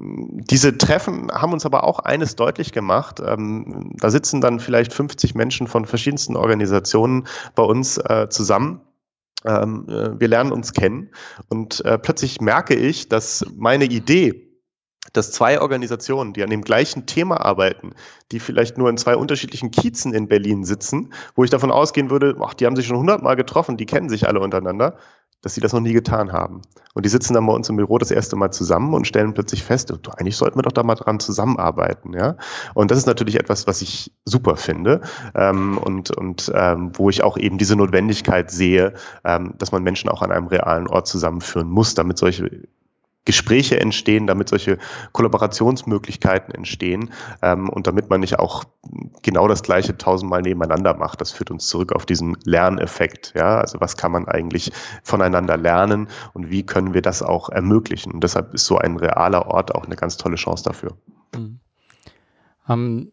diese 0.00 0.78
Treffen 0.78 1.28
haben 1.32 1.52
uns 1.52 1.66
aber 1.66 1.82
auch 1.82 1.98
eines 1.98 2.36
deutlich 2.36 2.72
gemacht. 2.72 3.20
Ähm, 3.24 3.96
da 3.98 4.10
sitzen 4.10 4.40
dann 4.40 4.60
vielleicht 4.60 4.92
50 4.92 5.34
Menschen 5.34 5.66
von 5.66 5.86
verschiedensten 5.86 6.36
Organisationen 6.36 7.26
bei 7.56 7.64
uns 7.64 7.98
äh, 7.98 8.28
zusammen. 8.30 8.80
Ähm, 9.44 9.86
äh, 9.88 10.18
wir 10.18 10.28
lernen 10.28 10.52
uns 10.52 10.72
kennen 10.72 11.10
und 11.48 11.84
äh, 11.84 11.98
plötzlich 11.98 12.40
merke 12.40 12.74
ich, 12.74 13.08
dass 13.08 13.44
meine 13.56 13.84
Idee, 13.84 14.48
dass 15.12 15.32
zwei 15.32 15.60
Organisationen, 15.60 16.32
die 16.32 16.42
an 16.42 16.50
dem 16.50 16.62
gleichen 16.62 17.06
Thema 17.06 17.40
arbeiten, 17.40 17.94
die 18.30 18.40
vielleicht 18.40 18.78
nur 18.78 18.90
in 18.90 18.98
zwei 18.98 19.16
unterschiedlichen 19.16 19.70
Kiezen 19.70 20.12
in 20.12 20.28
Berlin 20.28 20.64
sitzen, 20.64 21.12
wo 21.34 21.44
ich 21.44 21.50
davon 21.50 21.70
ausgehen 21.70 22.10
würde, 22.10 22.36
ach, 22.40 22.54
die 22.54 22.66
haben 22.66 22.76
sich 22.76 22.86
schon 22.86 22.98
hundertmal 22.98 23.36
getroffen, 23.36 23.76
die 23.76 23.86
kennen 23.86 24.08
sich 24.08 24.26
alle 24.28 24.40
untereinander, 24.40 24.98
dass 25.42 25.54
sie 25.54 25.60
das 25.60 25.72
noch 25.72 25.80
nie 25.80 25.92
getan 25.92 26.32
haben. 26.32 26.62
Und 26.94 27.04
die 27.04 27.08
sitzen 27.08 27.34
dann 27.34 27.46
bei 27.46 27.52
uns 27.52 27.68
im 27.68 27.76
Büro 27.76 27.98
das 27.98 28.10
erste 28.10 28.34
Mal 28.34 28.50
zusammen 28.50 28.94
und 28.94 29.06
stellen 29.06 29.34
plötzlich 29.34 29.62
fest, 29.62 29.92
eigentlich 30.16 30.36
sollten 30.36 30.58
wir 30.58 30.62
doch 30.62 30.72
da 30.72 30.82
mal 30.82 30.96
dran 30.96 31.20
zusammenarbeiten, 31.20 32.12
ja. 32.12 32.36
Und 32.74 32.90
das 32.90 32.98
ist 32.98 33.06
natürlich 33.06 33.38
etwas, 33.38 33.66
was 33.66 33.82
ich 33.82 34.12
super 34.24 34.56
finde 34.56 35.02
ähm, 35.34 35.78
und, 35.78 36.10
und 36.10 36.50
ähm, 36.54 36.90
wo 36.94 37.08
ich 37.08 37.22
auch 37.22 37.36
eben 37.36 37.58
diese 37.58 37.76
Notwendigkeit 37.76 38.50
sehe, 38.50 38.94
ähm, 39.24 39.54
dass 39.58 39.70
man 39.70 39.82
Menschen 39.82 40.10
auch 40.10 40.22
an 40.22 40.32
einem 40.32 40.48
realen 40.48 40.88
Ort 40.88 41.06
zusammenführen 41.06 41.68
muss, 41.68 41.94
damit 41.94 42.18
solche 42.18 42.66
Gespräche 43.28 43.78
entstehen, 43.78 44.26
damit 44.26 44.48
solche 44.48 44.78
Kollaborationsmöglichkeiten 45.12 46.54
entstehen 46.54 47.10
ähm, 47.42 47.68
und 47.68 47.86
damit 47.86 48.08
man 48.08 48.20
nicht 48.20 48.38
auch 48.38 48.64
genau 49.20 49.46
das 49.48 49.62
gleiche 49.62 49.98
tausendmal 49.98 50.40
nebeneinander 50.40 50.94
macht. 50.94 51.20
Das 51.20 51.30
führt 51.30 51.50
uns 51.50 51.66
zurück 51.66 51.92
auf 51.92 52.06
diesen 52.06 52.38
Lerneffekt. 52.44 53.34
Ja, 53.36 53.58
also 53.58 53.82
was 53.82 53.98
kann 53.98 54.12
man 54.12 54.26
eigentlich 54.28 54.72
voneinander 55.02 55.58
lernen 55.58 56.08
und 56.32 56.48
wie 56.50 56.64
können 56.64 56.94
wir 56.94 57.02
das 57.02 57.22
auch 57.22 57.50
ermöglichen? 57.50 58.12
Und 58.12 58.24
deshalb 58.24 58.54
ist 58.54 58.64
so 58.64 58.78
ein 58.78 58.96
realer 58.96 59.46
Ort 59.46 59.74
auch 59.74 59.84
eine 59.84 59.96
ganz 59.96 60.16
tolle 60.16 60.36
Chance 60.36 60.64
dafür. 60.64 60.96
Mhm. 61.36 61.60
Ähm, 62.66 63.12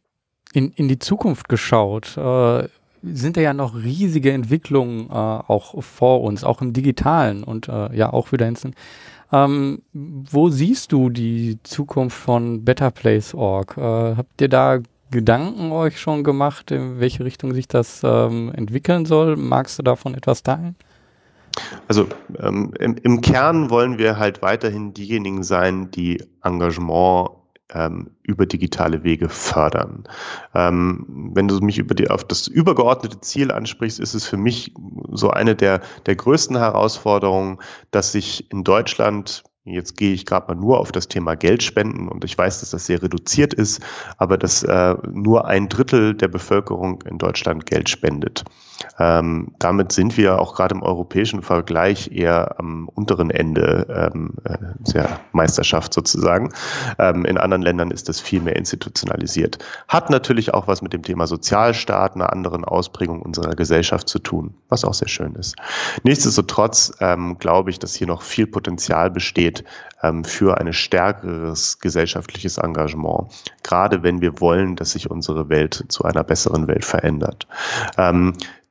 in, 0.53 0.71
in 0.71 0.87
die 0.87 0.99
Zukunft 0.99 1.49
geschaut, 1.49 2.15
äh, 2.15 2.69
sind 3.03 3.35
da 3.35 3.41
ja 3.41 3.53
noch 3.53 3.75
riesige 3.75 4.31
Entwicklungen 4.31 5.09
äh, 5.09 5.13
auch 5.13 5.83
vor 5.83 6.21
uns, 6.21 6.45
auch 6.45 6.61
im 6.61 6.71
Digitalen 6.71 7.43
und 7.43 7.67
äh, 7.67 7.93
ja 7.93 8.13
auch 8.13 8.31
wieder 8.31 8.47
ins 8.47 8.65
ähm, 9.31 9.81
wo 9.93 10.49
siehst 10.49 10.91
du 10.91 11.09
die 11.09 11.59
Zukunft 11.63 12.17
von 12.17 12.63
Better 12.63 12.91
Place.org? 12.91 13.77
Äh, 13.77 14.15
habt 14.17 14.41
ihr 14.41 14.49
da 14.49 14.79
Gedanken 15.11 15.71
euch 15.71 15.99
schon 15.99 16.23
gemacht, 16.23 16.71
in 16.71 16.99
welche 16.99 17.23
Richtung 17.23 17.53
sich 17.53 17.67
das 17.67 18.01
ähm, 18.03 18.51
entwickeln 18.53 19.05
soll? 19.05 19.35
Magst 19.35 19.79
du 19.79 19.83
davon 19.83 20.15
etwas 20.15 20.43
teilen? 20.43 20.75
Also 21.87 22.07
ähm, 22.39 22.73
im, 22.79 22.95
im, 22.97 23.21
Kern 23.21 23.69
wollen 23.69 23.97
wir 23.97 24.17
halt 24.17 24.41
weiterhin 24.41 24.93
diejenigen 24.93 25.43
sein, 25.43 25.89
die 25.91 26.21
Engagement 26.43 27.29
über 28.21 28.45
digitale 28.45 29.03
Wege 29.03 29.27
fördern. 29.27 30.03
Ähm, 30.53 31.31
wenn 31.33 31.47
du 31.47 31.59
mich 31.59 31.79
über 31.79 31.95
die, 31.95 32.09
auf 32.09 32.23
das 32.23 32.47
übergeordnete 32.47 33.21
Ziel 33.21 33.51
ansprichst, 33.51 33.99
ist 33.99 34.13
es 34.13 34.25
für 34.25 34.37
mich 34.37 34.73
so 35.11 35.31
eine 35.31 35.55
der, 35.55 35.81
der 36.05 36.15
größten 36.15 36.57
Herausforderungen, 36.57 37.59
dass 37.91 38.11
sich 38.11 38.51
in 38.51 38.63
Deutschland 38.63 39.43
Jetzt 39.67 39.97
gehe 39.97 40.13
ich 40.13 40.27
gerade 40.27 40.53
mal 40.53 40.61
nur 40.61 40.79
auf 40.79 40.91
das 40.91 41.07
Thema 41.07 41.35
Geldspenden 41.35 42.07
und 42.07 42.23
ich 42.23 42.37
weiß, 42.37 42.59
dass 42.59 42.69
das 42.69 42.85
sehr 42.85 43.01
reduziert 43.01 43.51
ist, 43.51 43.81
aber 44.17 44.37
dass 44.37 44.61
äh, 44.61 44.95
nur 45.11 45.47
ein 45.47 45.69
Drittel 45.69 46.13
der 46.13 46.27
Bevölkerung 46.27 47.01
in 47.01 47.17
Deutschland 47.17 47.65
Geld 47.65 47.89
spendet. 47.89 48.45
Ähm, 48.99 49.53
damit 49.59 49.91
sind 49.91 50.17
wir 50.17 50.39
auch 50.39 50.55
gerade 50.55 50.75
im 50.75 50.83
europäischen 50.83 51.41
Vergleich 51.41 52.11
eher 52.11 52.59
am 52.59 52.89
unteren 52.89 53.29
Ende 53.29 54.11
ähm, 54.13 54.33
äh, 54.43 54.57
der 54.93 55.19
Meisterschaft 55.31 55.93
sozusagen. 55.93 56.53
Ähm, 56.99 57.25
in 57.25 57.37
anderen 57.37 57.61
Ländern 57.61 57.91
ist 57.91 58.09
das 58.09 58.19
viel 58.19 58.41
mehr 58.41 58.55
institutionalisiert. 58.55 59.59
Hat 59.87 60.09
natürlich 60.09 60.53
auch 60.53 60.67
was 60.67 60.81
mit 60.81 60.93
dem 60.93 61.03
Thema 61.03 61.27
Sozialstaat, 61.27 62.15
einer 62.15 62.31
anderen 62.31 62.65
Ausprägung 62.65 63.21
unserer 63.21 63.55
Gesellschaft 63.55 64.07
zu 64.07 64.19
tun, 64.19 64.53
was 64.69 64.83
auch 64.83 64.93
sehr 64.93 65.07
schön 65.07 65.35
ist. 65.35 65.55
Nichtsdestotrotz 66.03 66.93
ähm, 66.99 67.37
glaube 67.39 67.69
ich, 67.69 67.79
dass 67.79 67.95
hier 67.95 68.07
noch 68.07 68.21
viel 68.21 68.47
Potenzial 68.47 69.09
besteht, 69.11 69.63
ähm, 70.03 70.23
für 70.23 70.57
ein 70.59 70.71
stärkeres 70.73 71.79
gesellschaftliches 71.79 72.57
Engagement, 72.57 73.27
gerade 73.63 74.03
wenn 74.03 74.21
wir 74.21 74.39
wollen, 74.39 74.75
dass 74.75 74.91
sich 74.91 75.09
unsere 75.09 75.49
Welt 75.49 75.85
zu 75.89 76.03
einer 76.03 76.23
besseren 76.23 76.67
Welt 76.67 76.85
verändert. 76.85 77.47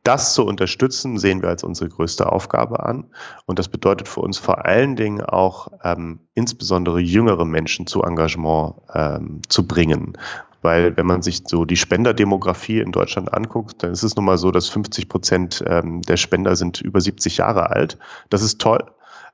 Das 0.04 0.34
zu 0.34 0.44
unterstützen, 0.44 1.18
sehen 1.18 1.40
wir 1.40 1.48
als 1.48 1.64
unsere 1.64 1.88
größte 1.88 2.30
Aufgabe 2.30 2.84
an. 2.84 3.06
Und 3.46 3.58
das 3.58 3.68
bedeutet 3.68 4.06
für 4.06 4.20
uns 4.20 4.36
vor 4.36 4.66
allen 4.66 4.96
Dingen 4.96 5.22
auch, 5.22 5.68
ähm, 5.82 6.20
insbesondere 6.34 7.00
jüngere 7.00 7.46
Menschen 7.46 7.86
zu 7.86 8.02
Engagement 8.02 8.74
ähm, 8.94 9.40
zu 9.48 9.66
bringen. 9.66 10.16
Weil 10.60 10.96
wenn 10.98 11.06
man 11.06 11.22
sich 11.22 11.42
so 11.46 11.64
die 11.64 11.76
Spenderdemografie 11.76 12.80
in 12.80 12.92
Deutschland 12.92 13.32
anguckt, 13.32 13.82
dann 13.82 13.92
ist 13.92 14.02
es 14.02 14.14
nun 14.14 14.26
mal 14.26 14.38
so, 14.38 14.50
dass 14.50 14.68
50 14.68 15.08
Prozent 15.08 15.64
ähm, 15.66 16.02
der 16.02 16.18
Spender 16.18 16.54
sind 16.54 16.82
über 16.82 17.00
70 17.00 17.38
Jahre 17.38 17.70
alt. 17.70 17.98
Das 18.28 18.42
ist 18.42 18.60
toll. 18.60 18.84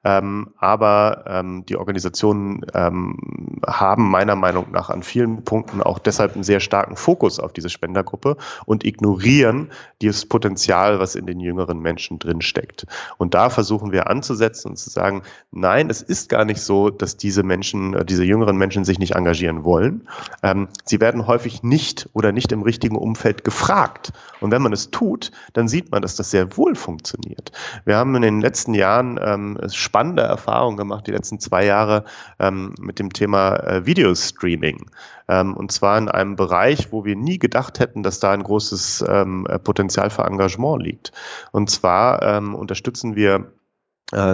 Ähm, 0.03 0.49
aber 0.57 1.25
ähm, 1.27 1.67
die 1.67 1.77
Organisationen 1.77 2.65
ähm, 2.75 3.61
haben 3.67 4.11
meiner 4.11 4.35
Meinung 4.35 4.71
nach 4.71 4.89
an 4.89 5.03
vielen 5.03 5.45
Punkten 5.45 5.83
auch 5.83 5.99
deshalb 5.99 6.35
einen 6.35 6.43
sehr 6.43 6.61
starken 6.61 6.97
Fokus 6.97 7.39
auf 7.39 7.53
diese 7.53 7.69
Spendergruppe 7.69 8.37
und 8.65 8.85
ignorieren 8.85 9.71
dieses 10.01 10.25
Potenzial, 10.25 11.01
was 11.01 11.15
in 11.15 11.27
den 11.27 11.39
jüngeren 11.41 11.81
Menschen 11.81 12.19
drinsteckt. 12.19 12.87
Und 13.19 13.35
da 13.35 13.51
versuchen 13.51 13.93
wir 13.93 14.09
anzusetzen 14.09 14.71
und 14.71 14.77
zu 14.77 14.89
sagen, 14.89 15.23
nein, 15.51 15.91
es 15.91 16.01
ist 16.01 16.31
gar 16.31 16.47
nicht 16.47 16.63
so, 16.63 16.89
dass 16.89 17.19
diese 17.19 17.43
Menschen, 17.43 17.95
äh, 17.95 18.05
diese 18.05 18.25
jüngeren 18.25 18.57
Menschen 18.57 18.85
sich 18.85 18.99
nicht 18.99 19.17
engagieren 19.17 19.65
wollen. 19.65 20.09
Ähm, 20.43 20.69
sie 20.85 21.01
werden 21.01 21.27
häufig 21.27 21.63
nicht 21.63 22.09
oder 22.15 22.33
nicht 22.33 22.53
im 22.53 22.63
richtigen 22.63 22.97
Umfeld 22.97 23.45
gefragt. 23.45 24.13
Und 24.41 24.51
wenn 24.51 24.63
man 24.63 24.73
es 24.73 24.91
tut, 24.91 25.31
dann 25.53 25.69
sieht 25.69 25.91
man, 25.91 26.01
dass 26.01 26.17
das 26.17 26.31
sehr 26.31 26.57
wohl 26.57 26.75
funktioniert. 26.75 27.53
Wir 27.85 27.97
haben 27.97 28.15
in 28.15 28.23
den 28.23 28.41
letzten 28.41 28.73
Jahren 28.73 29.21
ähm, 29.23 29.59
spannende 29.91 30.23
Erfahrung 30.23 30.77
gemacht, 30.77 31.09
die 31.09 31.11
letzten 31.11 31.41
zwei 31.41 31.65
Jahre 31.65 32.05
ähm, 32.39 32.75
mit 32.79 33.01
dem 33.01 33.13
Thema 33.13 33.57
äh, 33.57 33.87
Videostreaming. 33.87 34.89
Ähm, 35.27 35.57
und 35.57 35.73
zwar 35.73 35.99
in 35.99 36.09
einem 36.09 36.37
Bereich, 36.37 36.93
wo 36.93 37.05
wir 37.05 37.17
nie 37.17 37.41
gedacht 37.41 37.81
hätten, 37.81 38.05
dass 38.05 38.21
da 38.21 38.31
ein 38.31 38.45
großes 38.45 39.05
ähm, 39.09 39.49
Potenzial 39.65 40.11
für 40.11 40.23
Engagement 40.23 40.81
liegt. 40.81 41.11
Und 41.51 41.71
zwar 41.71 42.23
ähm, 42.23 42.55
unterstützen 42.55 43.17
wir 43.17 43.51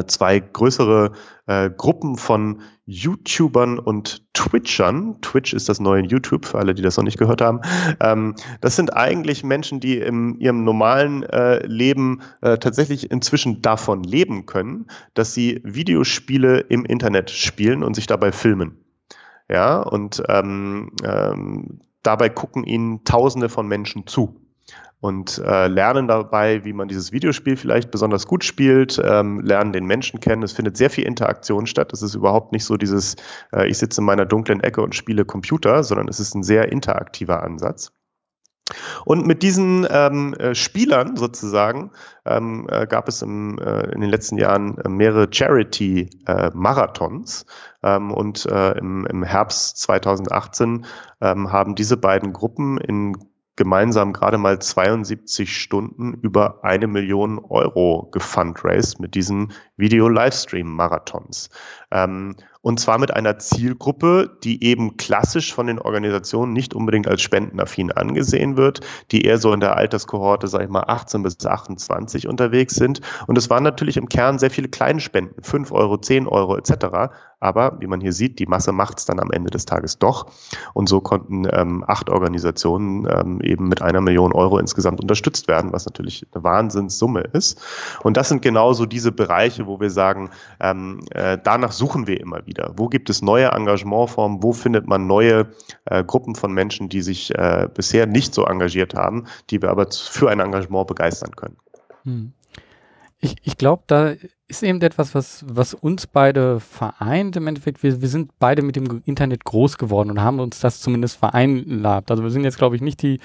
zwei 0.07 0.41
größere 0.41 1.13
äh, 1.47 1.71
Gruppen 1.71 2.17
von 2.17 2.63
YouTubern 2.87 3.79
und 3.79 4.33
Twitchern. 4.33 5.21
Twitch 5.21 5.53
ist 5.53 5.69
das 5.69 5.81
neue 5.81 6.03
YouTube, 6.03 6.47
für 6.47 6.59
alle, 6.59 6.75
die 6.75 6.83
das 6.83 6.97
noch 6.97 7.05
nicht 7.05 7.19
gehört 7.19 7.41
haben. 7.41 7.61
Ähm, 8.01 8.37
das 8.61 8.77
sind 8.77 8.97
eigentlich 8.97 9.45
Menschen, 9.45 9.81
die 9.81 9.99
in 9.99 10.39
ihrem 10.39 10.65
normalen 10.65 11.23
äh, 11.25 11.67
Leben 11.67 12.23
äh, 12.41 12.59
tatsächlich 12.59 13.11
inzwischen 13.11 13.63
davon 13.63 14.03
leben 14.03 14.47
können, 14.47 14.87
dass 15.15 15.35
sie 15.35 15.61
Videospiele 15.65 16.61
im 16.61 16.85
Internet 16.85 17.31
spielen 17.31 17.83
und 17.83 17.95
sich 17.95 18.07
dabei 18.07 18.33
filmen. 18.33 18.79
Ja, 19.49 19.81
und 19.81 20.23
ähm, 20.29 20.93
ähm, 21.05 21.81
dabei 22.03 22.29
gucken 22.29 22.65
ihnen 22.65 23.05
Tausende 23.05 23.49
von 23.49 23.69
Menschen 23.69 24.07
zu 24.07 24.46
und 25.07 25.39
äh, 25.39 25.69
lernen 25.69 26.09
dabei, 26.09 26.65
wie 26.65 26.73
man 26.73 26.89
dieses 26.89 27.13
Videospiel 27.13 27.57
vielleicht 27.57 27.93
besonders 27.93 28.27
gut 28.27 28.43
spielt, 28.43 29.01
ähm, 29.05 29.39
lernen 29.41 29.73
den 29.73 29.87
Menschen 29.87 30.19
kennen. 30.19 30.43
Es 30.43 30.51
findet 30.51 30.77
sehr 30.77 30.91
viel 30.91 31.05
Interaktion 31.05 31.69
statt. 31.69 31.93
Es 31.93 32.03
ist 32.03 32.17
überhaupt 32.17 32.51
nicht 32.51 32.65
so 32.65 32.77
dieses, 32.77 33.15
äh, 33.53 33.69
ich 33.69 33.79
sitze 33.79 34.01
in 34.01 34.05
meiner 34.05 34.27
dunklen 34.27 34.59
Ecke 34.61 34.83
und 34.83 34.97
spiele 34.97 35.25
Computer, 35.25 35.85
sondern 35.85 36.09
es 36.09 36.19
ist 36.19 36.35
ein 36.35 36.43
sehr 36.43 36.73
interaktiver 36.73 37.45
Ansatz. 37.45 37.93
Und 39.05 39.29
mit 39.29 39.45
diesen 39.45 39.87
ähm, 39.89 40.35
äh, 40.35 40.57
Spielern 40.57 41.17
sozusagen 41.17 41.93
ähm, 42.25 42.67
äh, 42.69 42.89
gab 42.89 43.07
es 43.07 43.23
im, 43.23 43.61
äh, 43.61 43.93
in 43.93 44.01
den 44.01 44.11
letzten 44.11 44.39
Jahren 44.39 44.77
äh, 44.79 44.89
mehrere 44.89 45.29
Charity-Marathons. 45.31 47.47
Äh, 47.83 47.95
ähm, 47.95 48.11
und 48.11 48.45
äh, 48.47 48.73
im, 48.73 49.07
im 49.07 49.23
Herbst 49.23 49.79
2018 49.79 50.85
ähm, 51.21 51.53
haben 51.53 51.77
diese 51.77 51.97
beiden 51.97 52.33
Gruppen 52.33 52.79
in 52.79 53.17
gemeinsam 53.57 54.13
gerade 54.13 54.39
mal 54.39 54.61
72 54.61 55.57
Stunden 55.57 56.15
über 56.15 56.63
eine 56.63 56.87
Million 56.87 57.39
Euro 57.39 58.09
gefundraised 58.13 59.01
mit 59.01 59.15
diesen 59.15 59.53
Video-Livestream-Marathons. 59.77 61.49
Ähm, 61.91 62.37
und 62.67 62.81
zwar 62.81 62.99
mit 62.99 63.15
einer 63.15 63.39
Zielgruppe, 63.39 64.39
die 64.43 64.65
eben 64.65 64.97
klassisch 64.97 65.55
von 65.55 65.69
den 65.69 65.79
Organisationen 65.79 66.53
nicht 66.53 66.75
unbedingt 66.75 67.07
als 67.07 67.23
spendenaffin 67.23 67.93
angesehen 67.93 68.57
wird, 68.57 68.81
die 69.13 69.23
eher 69.23 69.39
so 69.39 69.53
in 69.53 69.61
der 69.61 69.77
Alterskohorte, 69.77 70.49
sage 70.49 70.65
ich 70.65 70.71
mal, 70.71 70.83
18 70.85 71.23
bis 71.23 71.47
28 71.47 72.27
unterwegs 72.27 72.75
sind. 72.75 73.03
Und 73.29 73.39
es 73.39 73.51
waren 73.51 73.63
natürlich 73.63 73.97
im 73.97 74.09
Kern 74.09 74.41
sehr 74.41 74.51
viele 74.51 74.67
kleine 74.67 74.99
Spenden, 74.99 75.41
5 75.45 75.71
Euro, 75.71 75.97
10 75.97 76.27
Euro 76.27 76.57
etc. 76.57 77.13
Aber 77.39 77.77
wie 77.81 77.87
man 77.87 78.01
hier 78.01 78.13
sieht, 78.13 78.41
die 78.41 78.47
Masse 78.47 78.73
macht 78.73 78.99
es 78.99 79.05
dann 79.05 79.21
am 79.21 79.31
Ende 79.31 79.51
des 79.51 79.65
Tages 79.67 80.01
doch. 80.01 80.27
Und 80.73 80.89
so 80.89 81.01
konnten 81.01 81.47
ähm, 81.53 81.85
acht 81.87 82.11
Organisationen 82.11 83.07
ähm, 83.09 83.41
eben 83.43 83.69
mit 83.69 83.83
einer 83.83 84.01
Million 84.01 84.33
Euro 84.33 84.59
insgesamt 84.59 85.01
unterstützt 85.01 85.47
werden, 85.47 85.73
was 85.73 85.87
natürlich 85.87 86.27
eine 86.33 86.43
Wahnsinnssumme 86.43 87.21
ist. 87.21 87.61
Und 88.03 88.17
das 88.17 88.31
sind 88.31 88.43
genauso 88.43 88.87
diese 88.87 89.13
Bereiche, 89.13 89.69
wo 89.69 89.79
wir 89.79 89.91
sagen, 89.91 90.31
ähm, 90.59 91.01
äh, 91.11 91.39
danach 91.41 91.71
suchen 91.73 91.86
wir 91.95 92.21
immer 92.21 92.47
wieder. 92.47 92.73
Wo 92.77 92.89
gibt 92.89 93.11
es 93.11 93.23
neue 93.23 93.47
Engagementformen? 93.47 94.43
Wo 94.43 94.53
findet 94.53 94.87
man 94.87 95.07
neue 95.07 95.49
äh, 95.85 96.05
Gruppen 96.05 96.35
von 96.35 96.53
Menschen, 96.53 96.89
die 96.89 97.03
sich 97.03 97.35
äh, 97.35 97.69
bisher 97.73 98.07
nicht 98.07 98.35
so 98.35 98.45
engagiert 98.45 98.95
haben, 98.95 99.25
die 99.51 99.63
wir 99.63 99.71
aber 99.71 99.87
für 99.91 100.31
ein 100.31 100.41
Engagement 100.41 100.87
begeistern 100.87 101.35
können? 101.37 101.57
Hm. 102.05 102.33
Ich, 103.19 103.37
ich 103.43 103.57
glaube, 103.57 103.83
da 103.87 104.15
ist 104.47 104.63
eben 104.63 104.81
etwas, 104.83 105.15
was, 105.15 105.45
was 105.49 105.75
uns 105.75 106.07
beide 106.07 106.61
vereint. 106.61 107.37
Im 107.37 107.47
Endeffekt, 107.47 107.83
wir, 107.83 108.01
wir 108.01 108.09
sind 108.09 108.39
beide 108.39 108.63
mit 108.63 108.77
dem 108.77 109.03
Internet 109.05 109.45
groß 109.45 109.79
geworden 109.79 110.11
und 110.11 110.21
haben 110.21 110.39
uns 110.39 110.61
das 110.61 110.81
zumindest 110.81 111.17
vereinlabt. 111.17 112.11
Also 112.11 112.23
wir 112.23 112.31
sind 112.31 112.45
jetzt, 112.45 112.59
glaube 112.59 112.77
ich, 112.77 112.83
nicht 112.83 113.03
die, 113.03 113.19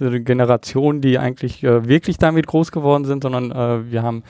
die 0.00 0.24
Generation, 0.24 1.00
die 1.00 1.18
eigentlich 1.18 1.62
äh, 1.62 1.86
wirklich 1.86 2.18
damit 2.18 2.46
groß 2.46 2.72
geworden 2.72 3.04
sind, 3.04 3.22
sondern 3.22 3.52
äh, 3.52 3.90
wir 3.90 4.02
haben 4.02 4.24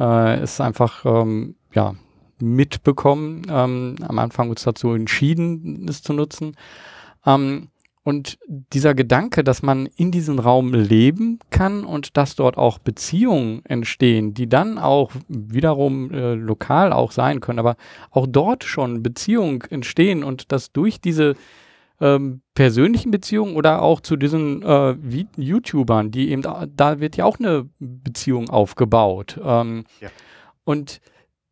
äh, 0.00 0.40
es 0.40 0.60
einfach 0.60 1.04
ähm, 1.06 1.54
ja, 1.72 1.94
mitbekommen, 2.40 3.42
ähm, 3.48 3.96
am 4.02 4.18
Anfang 4.18 4.50
uns 4.50 4.62
dazu 4.62 4.92
entschieden, 4.92 5.86
es 5.88 6.02
zu 6.02 6.12
nutzen. 6.12 6.56
Ähm, 7.24 7.68
und 8.06 8.38
dieser 8.46 8.94
Gedanke, 8.94 9.42
dass 9.42 9.64
man 9.64 9.86
in 9.96 10.12
diesem 10.12 10.38
Raum 10.38 10.72
leben 10.72 11.40
kann 11.50 11.84
und 11.84 12.16
dass 12.16 12.36
dort 12.36 12.56
auch 12.56 12.78
Beziehungen 12.78 13.64
entstehen, 13.64 14.32
die 14.32 14.48
dann 14.48 14.78
auch 14.78 15.10
wiederum 15.26 16.12
äh, 16.12 16.34
lokal 16.34 16.92
auch 16.92 17.10
sein 17.10 17.40
können, 17.40 17.58
aber 17.58 17.74
auch 18.12 18.28
dort 18.28 18.62
schon 18.62 19.02
Beziehungen 19.02 19.60
entstehen 19.70 20.22
und 20.22 20.52
dass 20.52 20.70
durch 20.70 21.00
diese 21.00 21.34
ähm, 22.00 22.42
persönlichen 22.54 23.10
Beziehungen 23.10 23.56
oder 23.56 23.82
auch 23.82 24.00
zu 24.00 24.14
diesen 24.14 24.62
äh, 24.62 24.94
YouTubern, 25.36 26.12
die 26.12 26.30
eben, 26.30 26.42
da 26.42 27.00
wird 27.00 27.16
ja 27.16 27.24
auch 27.24 27.40
eine 27.40 27.68
Beziehung 27.80 28.50
aufgebaut. 28.50 29.40
Ähm, 29.42 29.82
ja. 30.00 30.10
Und 30.62 31.00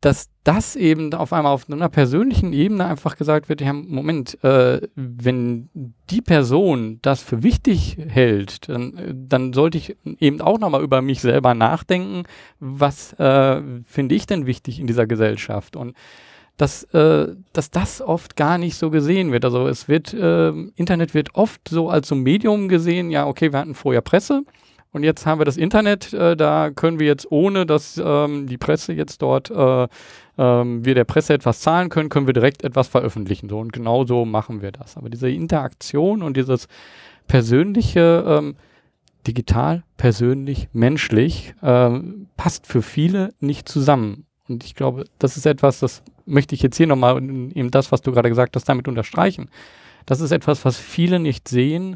dass 0.04 0.28
das 0.42 0.76
eben 0.76 1.14
auf 1.14 1.32
einmal 1.32 1.54
auf 1.54 1.70
einer 1.70 1.88
persönlichen 1.88 2.52
Ebene 2.52 2.84
einfach 2.84 3.16
gesagt 3.16 3.48
wird, 3.48 3.62
ja, 3.62 3.72
Moment, 3.72 4.36
äh, 4.44 4.82
wenn 4.94 5.70
die 6.10 6.20
Person 6.20 6.98
das 7.00 7.22
für 7.22 7.42
wichtig 7.42 7.96
hält, 8.06 8.68
dann, 8.68 9.26
dann 9.26 9.54
sollte 9.54 9.78
ich 9.78 9.96
eben 10.20 10.42
auch 10.42 10.58
nochmal 10.58 10.82
über 10.82 11.00
mich 11.00 11.22
selber 11.22 11.54
nachdenken, 11.54 12.24
was 12.60 13.14
äh, 13.14 13.62
finde 13.86 14.14
ich 14.14 14.26
denn 14.26 14.44
wichtig 14.44 14.78
in 14.78 14.86
dieser 14.86 15.06
Gesellschaft? 15.06 15.74
Und 15.74 15.96
dass, 16.58 16.84
äh, 16.92 17.34
dass 17.54 17.70
das 17.70 18.02
oft 18.02 18.36
gar 18.36 18.58
nicht 18.58 18.76
so 18.76 18.90
gesehen 18.90 19.32
wird. 19.32 19.46
Also 19.46 19.66
es 19.66 19.88
wird, 19.88 20.12
äh, 20.12 20.50
Internet 20.76 21.14
wird 21.14 21.34
oft 21.34 21.66
so 21.66 21.88
als 21.88 22.08
so 22.08 22.14
Medium 22.14 22.68
gesehen, 22.68 23.10
ja, 23.10 23.26
okay, 23.26 23.52
wir 23.52 23.58
hatten 23.58 23.74
vorher 23.74 24.02
Presse, 24.02 24.44
und 24.94 25.02
jetzt 25.02 25.26
haben 25.26 25.40
wir 25.40 25.44
das 25.44 25.56
Internet, 25.56 26.12
äh, 26.12 26.36
da 26.36 26.70
können 26.70 27.00
wir 27.00 27.06
jetzt, 27.08 27.30
ohne 27.32 27.66
dass 27.66 28.00
ähm, 28.02 28.46
die 28.46 28.58
Presse 28.58 28.92
jetzt 28.92 29.22
dort, 29.22 29.50
äh, 29.50 29.88
ähm, 30.38 30.84
wir 30.84 30.94
der 30.94 31.02
Presse 31.02 31.34
etwas 31.34 31.58
zahlen 31.60 31.88
können, 31.88 32.10
können 32.10 32.28
wir 32.28 32.32
direkt 32.32 32.62
etwas 32.62 32.86
veröffentlichen. 32.86 33.48
So 33.48 33.58
und 33.58 33.72
genau 33.72 34.06
so 34.06 34.24
machen 34.24 34.62
wir 34.62 34.70
das. 34.70 34.96
Aber 34.96 35.10
diese 35.10 35.28
Interaktion 35.28 36.22
und 36.22 36.36
dieses 36.36 36.68
persönliche, 37.26 38.24
ähm, 38.24 38.54
digital, 39.26 39.82
persönlich, 39.96 40.68
menschlich, 40.72 41.56
ähm, 41.60 42.28
passt 42.36 42.68
für 42.68 42.80
viele 42.80 43.34
nicht 43.40 43.68
zusammen. 43.68 44.26
Und 44.48 44.62
ich 44.62 44.76
glaube, 44.76 45.06
das 45.18 45.36
ist 45.36 45.46
etwas, 45.46 45.80
das 45.80 46.04
möchte 46.24 46.54
ich 46.54 46.62
jetzt 46.62 46.76
hier 46.76 46.86
nochmal 46.86 47.16
eben 47.16 47.72
das, 47.72 47.90
was 47.90 48.00
du 48.00 48.12
gerade 48.12 48.28
gesagt 48.28 48.54
hast, 48.54 48.68
damit 48.68 48.86
unterstreichen. 48.86 49.50
Das 50.06 50.20
ist 50.20 50.30
etwas, 50.30 50.64
was 50.64 50.78
viele 50.78 51.18
nicht 51.18 51.48
sehen, 51.48 51.94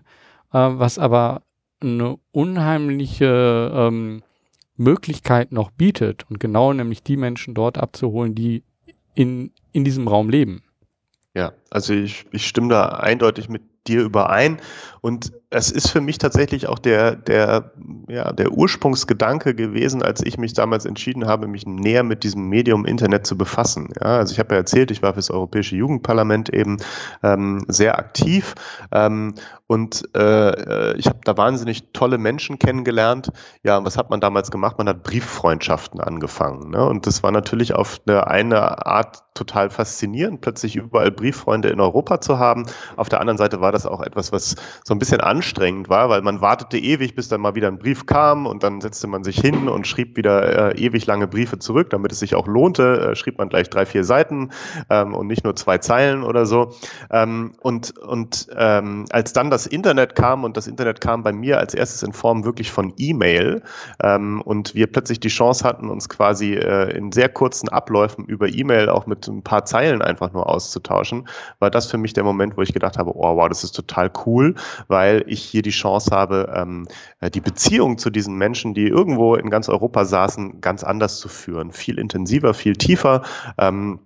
äh, 0.53 0.59
was 0.59 0.99
aber 0.99 1.43
eine 1.81 2.19
unheimliche 2.33 3.73
ähm, 3.75 4.23
Möglichkeit 4.77 5.53
noch 5.53 5.71
bietet 5.71 6.25
und 6.31 6.41
genau 6.41 6.73
nämlich 6.73 7.03
die 7.03 7.17
Menschen 7.17 7.55
dort 7.55 7.79
abzuholen, 7.79 8.35
die 8.35 8.63
in, 9.15 9.53
in 9.73 9.85
diesem 9.85 10.09
Raum 10.09 10.31
leben. 10.31 10.63
Ja, 11.35 11.53
also 11.71 11.93
ich, 11.93 12.27
ich 12.33 12.47
stimme 12.47 12.69
da 12.69 12.89
eindeutig 12.89 13.49
mit 13.49 13.63
dir 13.87 14.03
überein. 14.03 14.61
Und 15.01 15.33
es 15.51 15.71
ist 15.71 15.91
für 15.91 16.03
mich 16.03 16.19
tatsächlich 16.19 16.67
auch 16.67 16.79
der, 16.79 17.17
der, 17.17 17.73
ja, 18.09 18.33
der 18.33 18.53
Ursprungsgedanke 18.53 19.55
gewesen, 19.55 20.03
als 20.03 20.23
ich 20.23 20.37
mich 20.37 20.53
damals 20.53 20.85
entschieden 20.85 21.27
habe, 21.27 21.49
mich 21.49 21.67
näher 21.67 22.03
mit 22.03 22.23
diesem 22.23 22.49
Medium 22.49 22.85
Internet 22.85 23.27
zu 23.27 23.39
befassen. 23.39 23.89
Ja, 23.99 24.19
also 24.19 24.33
ich 24.33 24.39
habe 24.39 24.55
ja 24.55 24.59
erzählt, 24.59 24.91
ich 24.91 25.03
war 25.03 25.15
für 25.15 25.21
das 25.21 25.31
Europäische 25.31 25.77
Jugendparlament 25.77 26.51
eben 26.51 26.77
ähm, 27.23 27.65
sehr 27.67 27.99
aktiv 27.99 28.55
ähm, 28.93 29.35
und 29.67 30.09
äh, 30.15 30.97
ich 30.97 31.07
habe 31.07 31.21
da 31.25 31.37
wahnsinnig 31.37 31.93
tolle 31.93 32.19
Menschen 32.19 32.59
kennengelernt. 32.59 33.31
Ja, 33.63 33.79
und 33.79 33.87
was 33.87 33.97
hat 33.97 34.11
man 34.11 34.21
damals 34.21 34.51
gemacht? 34.51 34.79
Man 34.79 34.89
hat 34.89 35.03
Brieffreundschaften 35.03 36.01
angefangen. 36.01 36.71
Ne? 36.71 36.87
Und 36.87 37.07
das 37.07 37.23
war 37.23 37.33
natürlich 37.33 37.75
auf 37.75 38.01
eine, 38.07 38.27
eine 38.27 38.87
Art 38.87 39.25
total 39.35 39.71
faszinierend, 39.71 40.41
plötzlich 40.41 40.77
überall 40.77 41.11
Brieffreunde 41.11 41.69
in 41.69 41.81
Europa 41.81 42.21
zu 42.21 42.39
haben. 42.39 42.67
Auf 42.97 43.09
der 43.09 43.21
anderen 43.21 43.39
Seite 43.39 43.61
war 43.61 43.71
das 43.71 43.87
auch 43.87 44.01
etwas, 44.01 44.33
was 44.33 44.57
so 44.85 44.95
ein 44.95 44.99
bisschen 44.99 45.21
anstrengend 45.39 45.89
war, 45.89 46.09
weil 46.09 46.23
man 46.23 46.41
wartete 46.41 46.79
ewig, 46.79 47.15
bis 47.15 47.29
dann 47.29 47.41
mal 47.41 47.55
wieder 47.55 47.69
ein 47.69 47.79
Brief 47.79 48.07
kam 48.07 48.45
und 48.47 48.65
dann 48.65 48.81
setzte 48.81 49.07
man 49.07 49.23
sich 49.23 49.39
hin 49.39 49.69
und 49.69 49.87
schrieb 49.87 50.17
wieder 50.17 50.75
äh, 50.75 50.79
ewig 50.79 51.07
lange 51.07 51.29
Briefe 51.29 51.61
zurück, 51.61 51.91
damit 51.91 52.11
es 52.11 52.19
sich 52.19 52.35
auch 52.35 52.49
lohnte, 52.49 53.13
äh, 53.13 53.15
schrieb 53.15 53.39
man 53.39 53.49
gleich 53.49 53.71
drei, 53.71 53.87
vier 53.87 54.03
Seiten 54.03 54.51
ähm, 54.91 55.15
und 55.15 55.29
nicht 55.29 55.45
nur 55.45 55.55
zwei 55.55 55.79
Zeilen 55.79 56.25
oder 56.25 56.45
so. 56.45 56.73
Ähm, 57.13 57.53
und 57.61 57.97
und 57.99 58.49
ähm, 58.57 59.05
als 59.11 59.33
dann 59.33 59.49
das 59.49 59.67
Internet 59.67 60.17
kam 60.17 60.43
und 60.43 60.57
das 60.57 60.67
Internet 60.67 61.01
kam 61.01 61.23
bei 61.23 61.33
mir 61.33 61.59
als 61.59 61.73
erstes 61.73 62.03
in 62.03 62.13
Form 62.13 62.45
wirklich 62.45 62.73
von 62.73 62.93
E-Mail 62.97 63.63
ähm, 64.03 64.43
und 64.43 64.75
wir 64.75 64.89
plötzlich 64.89 65.21
die 65.21 65.29
Chance 65.29 65.63
hatten, 65.63 65.89
uns 65.89 66.09
quasi 66.09 66.55
äh, 66.55 66.91
in 66.97 67.13
sehr 67.13 67.29
kurzen 67.29 67.69
Abläufen 67.69 68.25
über 68.25 68.49
E-Mail 68.49 68.89
auch 68.89 69.07
mit 69.07 69.29
ein 69.29 69.43
paar 69.43 69.65
Zeilen 69.65 70.03
einfach 70.03 70.33
nur 70.33 70.49
auszutauschen, 70.49 71.29
war 71.61 71.71
das 71.71 71.87
für 71.89 71.99
mich 71.99 72.13
der 72.13 72.25
Moment, 72.25 72.57
wo 72.57 72.63
ich 72.63 72.73
gedacht 72.73 72.99
habe, 72.99 73.13
oh 73.15 73.37
wow, 73.37 73.49
das 73.49 73.63
ist 73.63 73.77
total 73.77 74.11
cool, 74.27 74.57
weil 74.89 75.25
ich 75.29 75.43
hier 75.43 75.63
die 75.63 75.71
Chance 75.71 76.11
habe, 76.11 76.53
ähm, 76.55 76.89
äh, 77.21 77.31
die 77.31 77.41
Beziehung 77.41 77.99
zu 77.99 78.11
diesen 78.11 78.37
Menschen, 78.37 78.75
die 78.75 78.87
irgendwo 78.87 79.35
in 79.35 79.51
ganz 79.51 79.69
Europa 79.69 80.05
saßen, 80.05 80.61
ganz 80.61 80.85
anders 80.85 81.19
zu 81.19 81.29
führen. 81.29 81.73
Viel 81.73 81.99
intensiver, 81.99 82.55
viel 82.55 82.77
tiefer. 82.77 83.23
Ähm, 83.57 84.01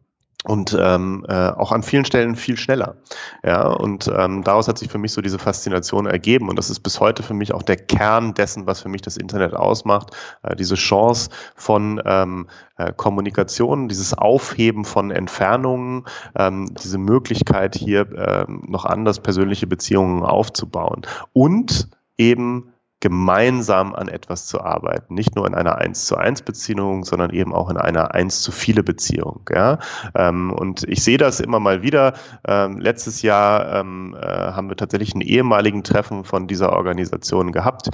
und 0.45 0.76
ähm, 0.78 1.24
äh, 1.28 1.51
auch 1.51 1.72
an 1.72 1.82
vielen 1.82 2.05
Stellen 2.05 2.36
viel 2.36 2.57
schneller. 2.57 2.97
Ja, 3.45 3.68
und 3.68 4.11
ähm, 4.14 4.43
daraus 4.43 4.68
hat 4.68 4.78
sich 4.78 4.90
für 4.90 4.99
mich 4.99 5.12
so 5.12 5.20
diese 5.20 5.38
Faszination 5.38 6.07
ergeben. 6.07 6.49
Und 6.49 6.57
das 6.57 6.70
ist 6.70 6.80
bis 6.80 7.01
heute 7.01 7.22
für 7.22 7.34
mich 7.34 7.55
auch 7.55 7.62
der 7.62 7.76
Kern 7.76 8.34
dessen, 8.34 8.66
was 8.66 8.80
für 8.80 8.88
mich 8.88 9.03
das 9.03 9.16
Internet 9.16 9.55
ausmacht, 9.55 10.11
äh, 10.43 10.57
diese 10.57 10.74
Chance 10.74 11.30
von 11.55 12.03
ähm, 12.05 12.49
äh, 12.76 12.93
Kommunikation, 12.97 13.88
dieses 13.88 14.14
Aufheben 14.14 14.84
von 14.84 15.11
Entfernungen, 15.11 16.05
ähm, 16.36 16.74
diese 16.82 16.99
Möglichkeit 16.99 17.76
hier 17.76 18.07
ähm, 18.16 18.64
noch 18.66 18.84
anders 18.84 19.20
persönliche 19.20 19.66
Beziehungen 19.66 20.22
aufzubauen. 20.22 21.03
Und 21.32 21.88
eben 22.16 22.72
gemeinsam 23.03 23.96
an 23.96 24.07
etwas 24.07 24.46
zu 24.46 24.61
arbeiten. 24.61 25.14
Nicht 25.14 25.34
nur 25.34 25.44
in 25.44 25.57
einer 25.57 25.76
1 25.76 26.07
zu 26.07 26.16
1 26.16 26.42
Beziehung, 26.42 27.05
sondern 27.05 27.32
eben 27.32 27.53
auch 27.53 27.68
in 27.68 27.76
einer 27.76 28.14
1 28.14 28.42
zu 28.42 28.53
viele 28.53 28.84
Beziehung. 28.84 29.40
Ja? 29.53 29.80
Ähm, 30.14 30.53
und 30.53 30.84
ich 30.84 31.03
sehe 31.03 31.18
das 31.18 31.40
immer 31.40 31.59
mal 31.59 31.82
wieder. 31.82 32.12
Ähm, 32.46 32.78
letztes 32.78 33.22
Jahr 33.22 33.80
ähm, 33.80 34.16
äh, 34.16 34.24
haben 34.24 34.68
wir 34.68 34.76
tatsächlich 34.76 35.14
einen 35.14 35.22
ehemaligen 35.22 35.82
Treffen 35.82 36.22
von 36.22 36.46
dieser 36.46 36.72
Organisation 36.72 37.53
gehabt, 37.53 37.90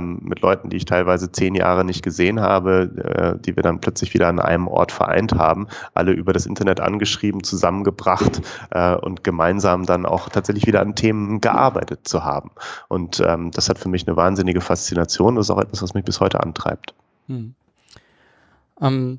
mit 0.00 0.40
Leuten, 0.40 0.70
die 0.70 0.76
ich 0.76 0.84
teilweise 0.84 1.32
zehn 1.32 1.54
Jahre 1.54 1.84
nicht 1.84 2.02
gesehen 2.02 2.40
habe, 2.40 3.34
äh, 3.36 3.42
die 3.42 3.56
wir 3.56 3.62
dann 3.62 3.80
plötzlich 3.80 4.14
wieder 4.14 4.28
an 4.28 4.38
einem 4.38 4.68
Ort 4.68 4.92
vereint 4.92 5.34
haben, 5.34 5.66
alle 5.94 6.12
über 6.12 6.32
das 6.32 6.46
Internet 6.46 6.80
angeschrieben, 6.80 7.42
zusammengebracht 7.42 8.40
äh, 8.70 8.94
und 8.94 9.24
gemeinsam 9.24 9.84
dann 9.84 10.06
auch 10.06 10.28
tatsächlich 10.28 10.66
wieder 10.66 10.80
an 10.80 10.94
Themen 10.94 11.40
gearbeitet 11.40 12.06
zu 12.06 12.24
haben. 12.24 12.52
Und 12.88 13.20
das 13.20 13.68
hat 13.68 13.78
für 13.78 13.88
mich 13.88 14.06
eine 14.06 14.16
wahnsinnige 14.16 14.43
wahnsinnige 14.44 14.60
Faszination. 14.60 15.36
Das 15.36 15.46
ist 15.46 15.50
auch 15.50 15.60
etwas, 15.60 15.82
was 15.82 15.94
mich 15.94 16.04
bis 16.04 16.20
heute 16.20 16.40
antreibt. 16.42 16.94
Hm. 17.28 17.54
Ähm, 18.80 19.18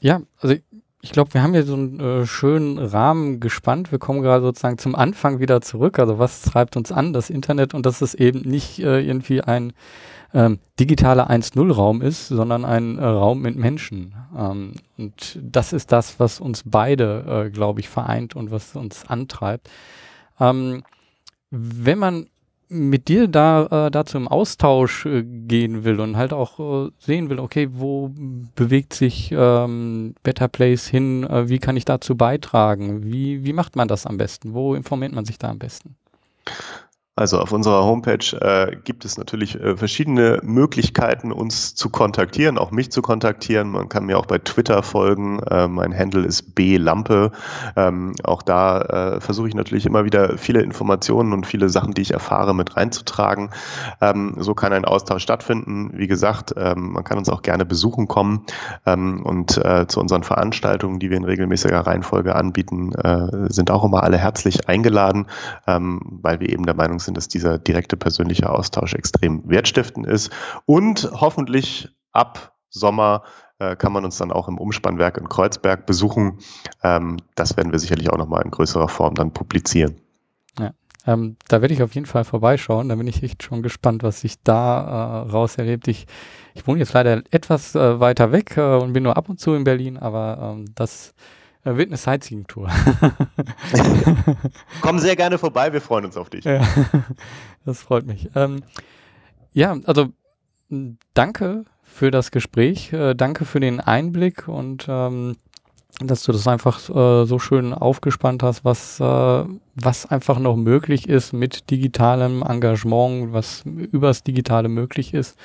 ja, 0.00 0.20
also 0.40 0.56
ich 1.02 1.12
glaube, 1.12 1.32
wir 1.32 1.42
haben 1.42 1.52
hier 1.52 1.62
so 1.62 1.74
einen 1.74 2.00
äh, 2.00 2.26
schönen 2.26 2.78
Rahmen 2.78 3.40
gespannt. 3.40 3.92
Wir 3.92 3.98
kommen 3.98 4.22
gerade 4.22 4.44
sozusagen 4.44 4.78
zum 4.78 4.94
Anfang 4.94 5.38
wieder 5.38 5.60
zurück. 5.60 5.98
Also 5.98 6.18
was 6.18 6.42
treibt 6.42 6.76
uns 6.76 6.92
an, 6.92 7.12
das 7.12 7.30
Internet 7.30 7.74
und 7.74 7.86
dass 7.86 8.02
es 8.02 8.14
eben 8.14 8.40
nicht 8.40 8.80
äh, 8.80 9.00
irgendwie 9.00 9.40
ein 9.40 9.72
ähm, 10.34 10.58
digitaler 10.78 11.30
1.0-Raum 11.30 12.02
ist, 12.02 12.28
sondern 12.28 12.64
ein 12.64 12.98
äh, 12.98 13.04
Raum 13.04 13.40
mit 13.40 13.56
Menschen. 13.56 14.14
Ähm, 14.36 14.74
und 14.98 15.38
das 15.40 15.72
ist 15.72 15.90
das, 15.92 16.20
was 16.20 16.40
uns 16.40 16.64
beide, 16.66 17.46
äh, 17.46 17.50
glaube 17.50 17.80
ich, 17.80 17.88
vereint 17.88 18.36
und 18.36 18.50
was 18.50 18.76
uns 18.76 19.06
antreibt. 19.06 19.70
Ähm, 20.38 20.82
wenn 21.50 21.98
man 21.98 22.26
mit 22.70 23.08
dir 23.08 23.26
da 23.26 23.86
äh, 23.86 23.90
dazu 23.90 24.16
im 24.16 24.28
Austausch 24.28 25.04
äh, 25.04 25.24
gehen 25.24 25.84
will 25.84 26.00
und 26.00 26.16
halt 26.16 26.32
auch 26.32 26.86
äh, 26.86 26.90
sehen 26.98 27.28
will, 27.28 27.40
okay, 27.40 27.68
wo 27.72 28.12
bewegt 28.54 28.94
sich 28.94 29.32
ähm, 29.36 30.14
Better 30.22 30.46
Place 30.48 30.86
hin, 30.86 31.24
äh, 31.24 31.48
wie 31.48 31.58
kann 31.58 31.76
ich 31.76 31.84
dazu 31.84 32.16
beitragen, 32.16 33.02
wie, 33.04 33.44
wie 33.44 33.52
macht 33.52 33.74
man 33.74 33.88
das 33.88 34.06
am 34.06 34.16
besten, 34.16 34.54
wo 34.54 34.74
informiert 34.74 35.12
man 35.12 35.24
sich 35.24 35.38
da 35.38 35.50
am 35.50 35.58
besten? 35.58 35.96
Also 37.20 37.38
auf 37.38 37.52
unserer 37.52 37.84
Homepage 37.84 38.34
äh, 38.40 38.76
gibt 38.82 39.04
es 39.04 39.18
natürlich 39.18 39.60
äh, 39.60 39.76
verschiedene 39.76 40.38
Möglichkeiten, 40.42 41.32
uns 41.32 41.74
zu 41.74 41.90
kontaktieren, 41.90 42.56
auch 42.56 42.70
mich 42.70 42.90
zu 42.90 43.02
kontaktieren. 43.02 43.72
Man 43.72 43.90
kann 43.90 44.06
mir 44.06 44.18
auch 44.18 44.24
bei 44.24 44.38
Twitter 44.38 44.82
folgen. 44.82 45.38
Äh, 45.40 45.68
mein 45.68 45.94
Handle 45.94 46.24
ist 46.24 46.54
blampe. 46.54 47.32
Ähm, 47.76 48.14
auch 48.24 48.40
da 48.40 49.16
äh, 49.16 49.20
versuche 49.20 49.48
ich 49.48 49.54
natürlich 49.54 49.84
immer 49.84 50.06
wieder 50.06 50.38
viele 50.38 50.62
Informationen 50.62 51.34
und 51.34 51.46
viele 51.46 51.68
Sachen, 51.68 51.92
die 51.92 52.00
ich 52.00 52.14
erfahre, 52.14 52.54
mit 52.54 52.74
reinzutragen. 52.78 53.50
Ähm, 54.00 54.36
so 54.38 54.54
kann 54.54 54.72
ein 54.72 54.86
Austausch 54.86 55.22
stattfinden. 55.22 55.90
Wie 55.92 56.06
gesagt, 56.06 56.54
ähm, 56.56 56.92
man 56.92 57.04
kann 57.04 57.18
uns 57.18 57.28
auch 57.28 57.42
gerne 57.42 57.66
besuchen 57.66 58.08
kommen 58.08 58.46
ähm, 58.86 59.26
und 59.26 59.58
äh, 59.58 59.86
zu 59.86 60.00
unseren 60.00 60.22
Veranstaltungen, 60.22 60.98
die 60.98 61.10
wir 61.10 61.18
in 61.18 61.24
regelmäßiger 61.24 61.80
Reihenfolge 61.80 62.34
anbieten, 62.34 62.94
äh, 62.94 63.52
sind 63.52 63.70
auch 63.70 63.84
immer 63.84 64.04
alle 64.04 64.16
herzlich 64.16 64.70
eingeladen, 64.70 65.26
ähm, 65.66 66.00
weil 66.22 66.40
wir 66.40 66.48
eben 66.48 66.64
der 66.64 66.74
Meinung 66.74 66.98
sind, 66.98 67.09
sind, 67.10 67.16
dass 67.16 67.28
dieser 67.28 67.58
direkte 67.58 67.96
persönliche 67.96 68.48
Austausch 68.48 68.94
extrem 68.94 69.42
wertstiftend 69.48 70.06
ist. 70.06 70.30
Und 70.66 71.10
hoffentlich 71.12 71.88
ab 72.12 72.52
Sommer 72.70 73.24
äh, 73.58 73.74
kann 73.76 73.92
man 73.92 74.04
uns 74.04 74.16
dann 74.16 74.30
auch 74.30 74.48
im 74.48 74.58
Umspannwerk 74.58 75.18
in 75.18 75.28
Kreuzberg 75.28 75.86
besuchen. 75.86 76.38
Ähm, 76.82 77.16
das 77.34 77.56
werden 77.56 77.72
wir 77.72 77.78
sicherlich 77.78 78.10
auch 78.10 78.18
nochmal 78.18 78.42
in 78.44 78.50
größerer 78.50 78.88
Form 78.88 79.14
dann 79.14 79.32
publizieren. 79.32 79.96
Ja. 80.58 80.72
Ähm, 81.06 81.36
da 81.48 81.60
werde 81.60 81.74
ich 81.74 81.82
auf 81.82 81.94
jeden 81.94 82.06
Fall 82.06 82.24
vorbeischauen. 82.24 82.88
Da 82.88 82.94
bin 82.94 83.08
ich 83.08 83.22
echt 83.22 83.42
schon 83.42 83.62
gespannt, 83.62 84.02
was 84.02 84.20
sich 84.20 84.40
da 84.44 85.24
äh, 85.26 85.30
raus 85.30 85.56
erlebt. 85.56 85.88
Ich, 85.88 86.06
ich 86.54 86.66
wohne 86.66 86.78
jetzt 86.78 86.92
leider 86.92 87.22
etwas 87.30 87.74
äh, 87.74 87.98
weiter 87.98 88.30
weg 88.30 88.56
äh, 88.56 88.76
und 88.76 88.92
bin 88.92 89.02
nur 89.02 89.16
ab 89.16 89.28
und 89.28 89.40
zu 89.40 89.54
in 89.54 89.64
Berlin, 89.64 89.98
aber 89.98 90.38
ähm, 90.40 90.66
das 90.76 91.14
äh, 91.64 91.76
wird 91.76 91.88
eine 91.88 91.96
Sightseeing-Tour. 91.96 92.70
Komm 94.80 94.98
sehr 94.98 95.16
gerne 95.16 95.38
vorbei, 95.38 95.72
wir 95.72 95.80
freuen 95.80 96.04
uns 96.04 96.16
auf 96.16 96.30
dich. 96.30 96.44
Ja, 96.44 96.66
das 97.64 97.82
freut 97.82 98.06
mich. 98.06 98.30
Ähm, 98.34 98.62
ja, 99.52 99.76
also 99.84 100.08
danke 101.14 101.64
für 101.82 102.10
das 102.10 102.30
Gespräch, 102.30 102.92
äh, 102.92 103.14
danke 103.14 103.44
für 103.44 103.60
den 103.60 103.80
Einblick 103.80 104.48
und 104.48 104.86
ähm, 104.88 105.36
dass 105.98 106.22
du 106.22 106.32
das 106.32 106.46
einfach 106.46 106.88
äh, 106.88 107.26
so 107.26 107.38
schön 107.38 107.74
aufgespannt 107.74 108.42
hast, 108.42 108.64
was, 108.64 109.00
äh, 109.00 109.44
was 109.74 110.06
einfach 110.06 110.38
noch 110.38 110.56
möglich 110.56 111.08
ist 111.08 111.32
mit 111.32 111.70
digitalem 111.70 112.42
Engagement, 112.42 113.32
was 113.32 113.64
übers 113.64 114.22
Digitale 114.22 114.68
möglich 114.68 115.12
ist 115.12 115.36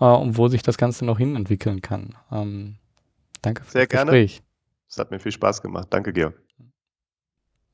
äh, 0.00 0.04
und 0.04 0.36
wo 0.36 0.48
sich 0.48 0.62
das 0.62 0.76
Ganze 0.76 1.04
noch 1.04 1.18
hin 1.18 1.34
entwickeln 1.34 1.82
kann. 1.82 2.14
Ähm, 2.30 2.76
danke 3.42 3.64
für 3.64 3.72
Sehr 3.72 3.86
das 3.86 3.90
gerne. 3.90 4.10
Gespräch. 4.12 4.42
Es 4.90 4.98
hat 4.98 5.12
mir 5.12 5.20
viel 5.20 5.32
Spaß 5.32 5.62
gemacht. 5.62 5.86
Danke, 5.90 6.12
Georg. 6.12 6.34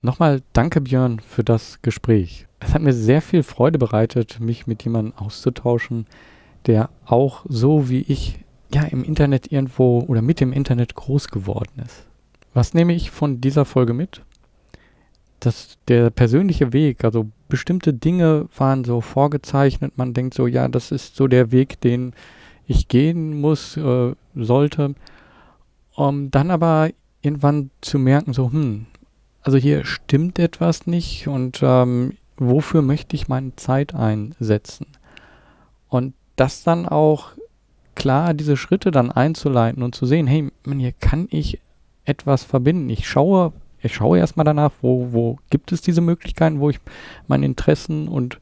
Nochmal 0.02 0.42
danke, 0.52 0.82
Björn, 0.82 1.18
für 1.18 1.42
das 1.42 1.80
Gespräch. 1.80 2.46
Es 2.60 2.74
hat 2.74 2.82
mir 2.82 2.92
sehr 2.92 3.22
viel 3.22 3.42
Freude 3.42 3.78
bereitet, 3.78 4.38
mich 4.38 4.66
mit 4.66 4.84
jemandem 4.84 5.14
auszutauschen, 5.16 6.06
der 6.66 6.90
auch 7.06 7.46
so 7.48 7.88
wie 7.88 8.02
ich 8.02 8.38
ja 8.72 8.82
im 8.82 9.02
Internet 9.02 9.50
irgendwo 9.50 10.00
oder 10.00 10.20
mit 10.20 10.40
dem 10.40 10.52
Internet 10.52 10.94
groß 10.94 11.28
geworden 11.28 11.82
ist. 11.84 12.06
Was 12.52 12.74
nehme 12.74 12.94
ich 12.94 13.10
von 13.10 13.40
dieser 13.40 13.64
Folge 13.64 13.94
mit? 13.94 14.22
Dass 15.40 15.78
der 15.88 16.10
persönliche 16.10 16.72
Weg, 16.72 17.02
also 17.02 17.28
bestimmte 17.48 17.94
Dinge 17.94 18.48
waren 18.56 18.84
so 18.84 19.00
vorgezeichnet, 19.00 19.96
man 19.96 20.12
denkt 20.12 20.34
so, 20.34 20.46
ja, 20.46 20.68
das 20.68 20.92
ist 20.92 21.16
so 21.16 21.28
der 21.28 21.50
Weg, 21.50 21.80
den 21.80 22.12
ich 22.66 22.88
gehen 22.88 23.40
muss, 23.40 23.76
äh, 23.76 24.14
sollte. 24.34 24.94
Um 25.94 26.30
dann 26.30 26.50
aber 26.50 26.90
irgendwann 27.26 27.70
zu 27.80 27.98
merken, 27.98 28.32
so, 28.32 28.50
hm, 28.50 28.86
also 29.42 29.58
hier 29.58 29.84
stimmt 29.84 30.38
etwas 30.38 30.86
nicht 30.86 31.28
und 31.28 31.60
ähm, 31.62 32.14
wofür 32.36 32.82
möchte 32.82 33.14
ich 33.16 33.28
meine 33.28 33.54
Zeit 33.56 33.94
einsetzen? 33.94 34.86
Und 35.88 36.14
das 36.36 36.62
dann 36.64 36.86
auch 36.86 37.32
klar, 37.94 38.34
diese 38.34 38.56
Schritte 38.56 38.90
dann 38.90 39.10
einzuleiten 39.10 39.82
und 39.82 39.94
zu 39.94 40.06
sehen, 40.06 40.26
hey, 40.26 40.50
man, 40.64 40.78
hier 40.78 40.92
kann 40.92 41.28
ich 41.30 41.60
etwas 42.04 42.44
verbinden. 42.44 42.90
Ich 42.90 43.08
schaue 43.08 43.52
ich 43.86 43.94
schaue 43.94 44.18
erstmal 44.18 44.44
danach, 44.44 44.72
wo, 44.82 45.12
wo 45.12 45.38
gibt 45.50 45.72
es 45.72 45.80
diese 45.80 46.00
Möglichkeiten, 46.00 46.60
wo 46.60 46.70
ich 46.70 46.80
meine 47.28 47.46
Interessen 47.46 48.08
und 48.08 48.38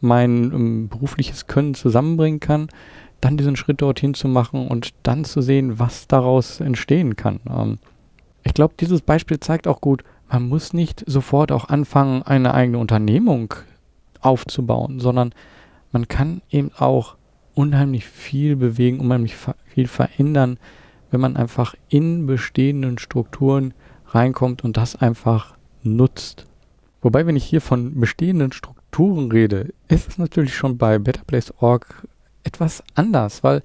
mein 0.00 0.52
ähm, 0.52 0.88
berufliches 0.88 1.46
Können 1.46 1.74
zusammenbringen 1.74 2.40
kann, 2.40 2.68
dann 3.20 3.36
diesen 3.36 3.56
Schritt 3.56 3.80
dorthin 3.80 4.14
zu 4.14 4.28
machen 4.28 4.66
und 4.68 4.90
dann 5.02 5.24
zu 5.24 5.40
sehen, 5.40 5.78
was 5.78 6.08
daraus 6.08 6.60
entstehen 6.60 7.16
kann. 7.16 7.40
Ähm, 7.48 7.78
ich 8.44 8.54
glaube, 8.54 8.74
dieses 8.78 9.00
Beispiel 9.00 9.40
zeigt 9.40 9.66
auch 9.66 9.80
gut, 9.80 10.04
man 10.30 10.48
muss 10.48 10.72
nicht 10.72 11.04
sofort 11.06 11.52
auch 11.52 11.68
anfangen, 11.68 12.22
eine 12.22 12.54
eigene 12.54 12.78
Unternehmung 12.78 13.54
aufzubauen, 14.20 14.98
sondern 15.00 15.34
man 15.90 16.08
kann 16.08 16.42
eben 16.50 16.70
auch 16.78 17.16
unheimlich 17.54 18.06
viel 18.06 18.56
bewegen, 18.56 19.00
unheimlich 19.00 19.36
viel 19.66 19.86
verändern, 19.86 20.58
wenn 21.10 21.20
man 21.20 21.36
einfach 21.36 21.74
in 21.88 22.26
bestehenden 22.26 22.98
Strukturen 22.98 23.74
reinkommt 24.06 24.64
und 24.64 24.76
das 24.76 24.96
einfach 24.96 25.54
nutzt. 25.82 26.46
Wobei, 27.02 27.26
wenn 27.26 27.36
ich 27.36 27.44
hier 27.44 27.60
von 27.60 28.00
bestehenden 28.00 28.52
Strukturen 28.52 29.30
rede, 29.30 29.74
ist 29.88 30.08
es 30.08 30.18
natürlich 30.18 30.54
schon 30.54 30.78
bei 30.78 30.98
BetterPlace.org 30.98 32.06
etwas 32.44 32.82
anders, 32.94 33.44
weil 33.44 33.62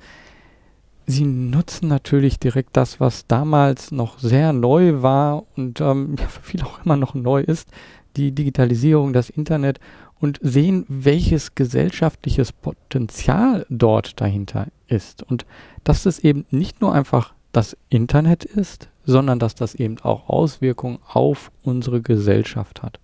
sie 1.08 1.24
nutzen 1.26 1.88
natürlich 1.88 2.38
direkt 2.38 2.76
das, 2.78 2.99
was 2.99 3.26
damals 3.28 3.91
noch 3.91 4.20
sehr 4.20 4.53
neu 4.53 5.01
war 5.01 5.45
und 5.55 5.82
ähm, 5.82 6.16
ja, 6.20 6.28
für 6.28 6.43
viele 6.43 6.66
auch 6.66 6.86
immer 6.86 6.97
noch 6.97 7.16
neu 7.16 7.41
ist, 7.41 7.70
die 8.18 8.32
Digitalisierung, 8.32 9.14
das 9.14 9.30
Internet 9.30 9.80
und 10.20 10.39
sehen, 10.41 10.86
welches 10.88 11.55
gesellschaftliches 11.55 12.51
Potenzial 12.51 13.66
dort 13.70 14.20
dahinter 14.20 14.68
ist. 14.88 15.24
Und 15.24 15.45
dass 15.84 16.05
es 16.05 16.20
eben 16.20 16.45
nicht 16.49 16.82
nur 16.82 16.93
einfach 16.93 17.34
das 17.51 17.78
Internet 17.89 18.43
ist, 18.43 18.89
sondern 19.05 19.39
dass 19.39 19.55
das 19.55 19.76
eben 19.76 19.99
auch 19.99 20.28
Auswirkungen 20.28 20.99
auf 21.08 21.51
unsere 21.64 22.01
Gesellschaft 22.01 22.84
hat. 22.84 22.99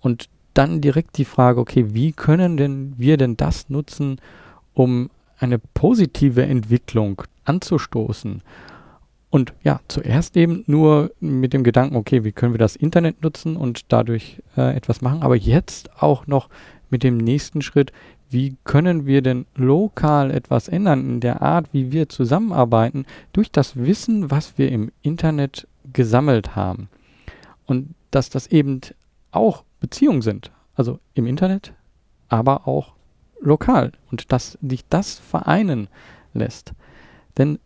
Und 0.00 0.28
dann 0.54 0.80
direkt 0.80 1.16
die 1.16 1.24
Frage, 1.24 1.60
okay, 1.60 1.94
wie 1.94 2.12
können 2.12 2.56
denn 2.56 2.94
wir 2.98 3.16
denn 3.16 3.36
das 3.36 3.70
nutzen, 3.70 4.20
um 4.74 5.08
eine 5.42 5.58
positive 5.58 6.42
Entwicklung 6.42 7.22
anzustoßen? 7.44 8.42
Und 9.30 9.54
ja, 9.62 9.80
zuerst 9.88 10.36
eben 10.36 10.62
nur 10.66 11.10
mit 11.20 11.54
dem 11.54 11.64
Gedanken, 11.64 11.96
okay, 11.96 12.22
wie 12.22 12.32
können 12.32 12.52
wir 12.52 12.58
das 12.58 12.76
Internet 12.76 13.22
nutzen 13.22 13.56
und 13.56 13.90
dadurch 13.90 14.42
äh, 14.58 14.76
etwas 14.76 15.00
machen, 15.00 15.22
aber 15.22 15.36
jetzt 15.36 15.90
auch 16.02 16.26
noch 16.26 16.50
mit 16.90 17.02
dem 17.02 17.16
nächsten 17.16 17.62
Schritt, 17.62 17.92
wie 18.28 18.56
können 18.64 19.06
wir 19.06 19.22
denn 19.22 19.46
lokal 19.54 20.30
etwas 20.30 20.68
ändern 20.68 21.00
in 21.00 21.20
der 21.20 21.40
Art, 21.40 21.72
wie 21.72 21.92
wir 21.92 22.08
zusammenarbeiten, 22.10 23.06
durch 23.32 23.50
das 23.50 23.76
Wissen, 23.76 24.30
was 24.30 24.58
wir 24.58 24.70
im 24.70 24.92
Internet 25.00 25.66
gesammelt 25.92 26.54
haben. 26.54 26.88
Und 27.64 27.94
dass 28.10 28.28
das 28.28 28.48
eben 28.48 28.82
auch 29.30 29.64
Beziehungen 29.80 30.22
sind, 30.22 30.50
also 30.74 30.98
im 31.14 31.26
Internet, 31.26 31.72
aber 32.28 32.68
auch 32.68 32.92
lokal 33.42 33.92
und 34.10 34.32
dass 34.32 34.58
sich 34.62 34.84
das 34.88 35.18
vereinen 35.18 35.88
lässt. 36.32 36.72
Denn 37.38 37.58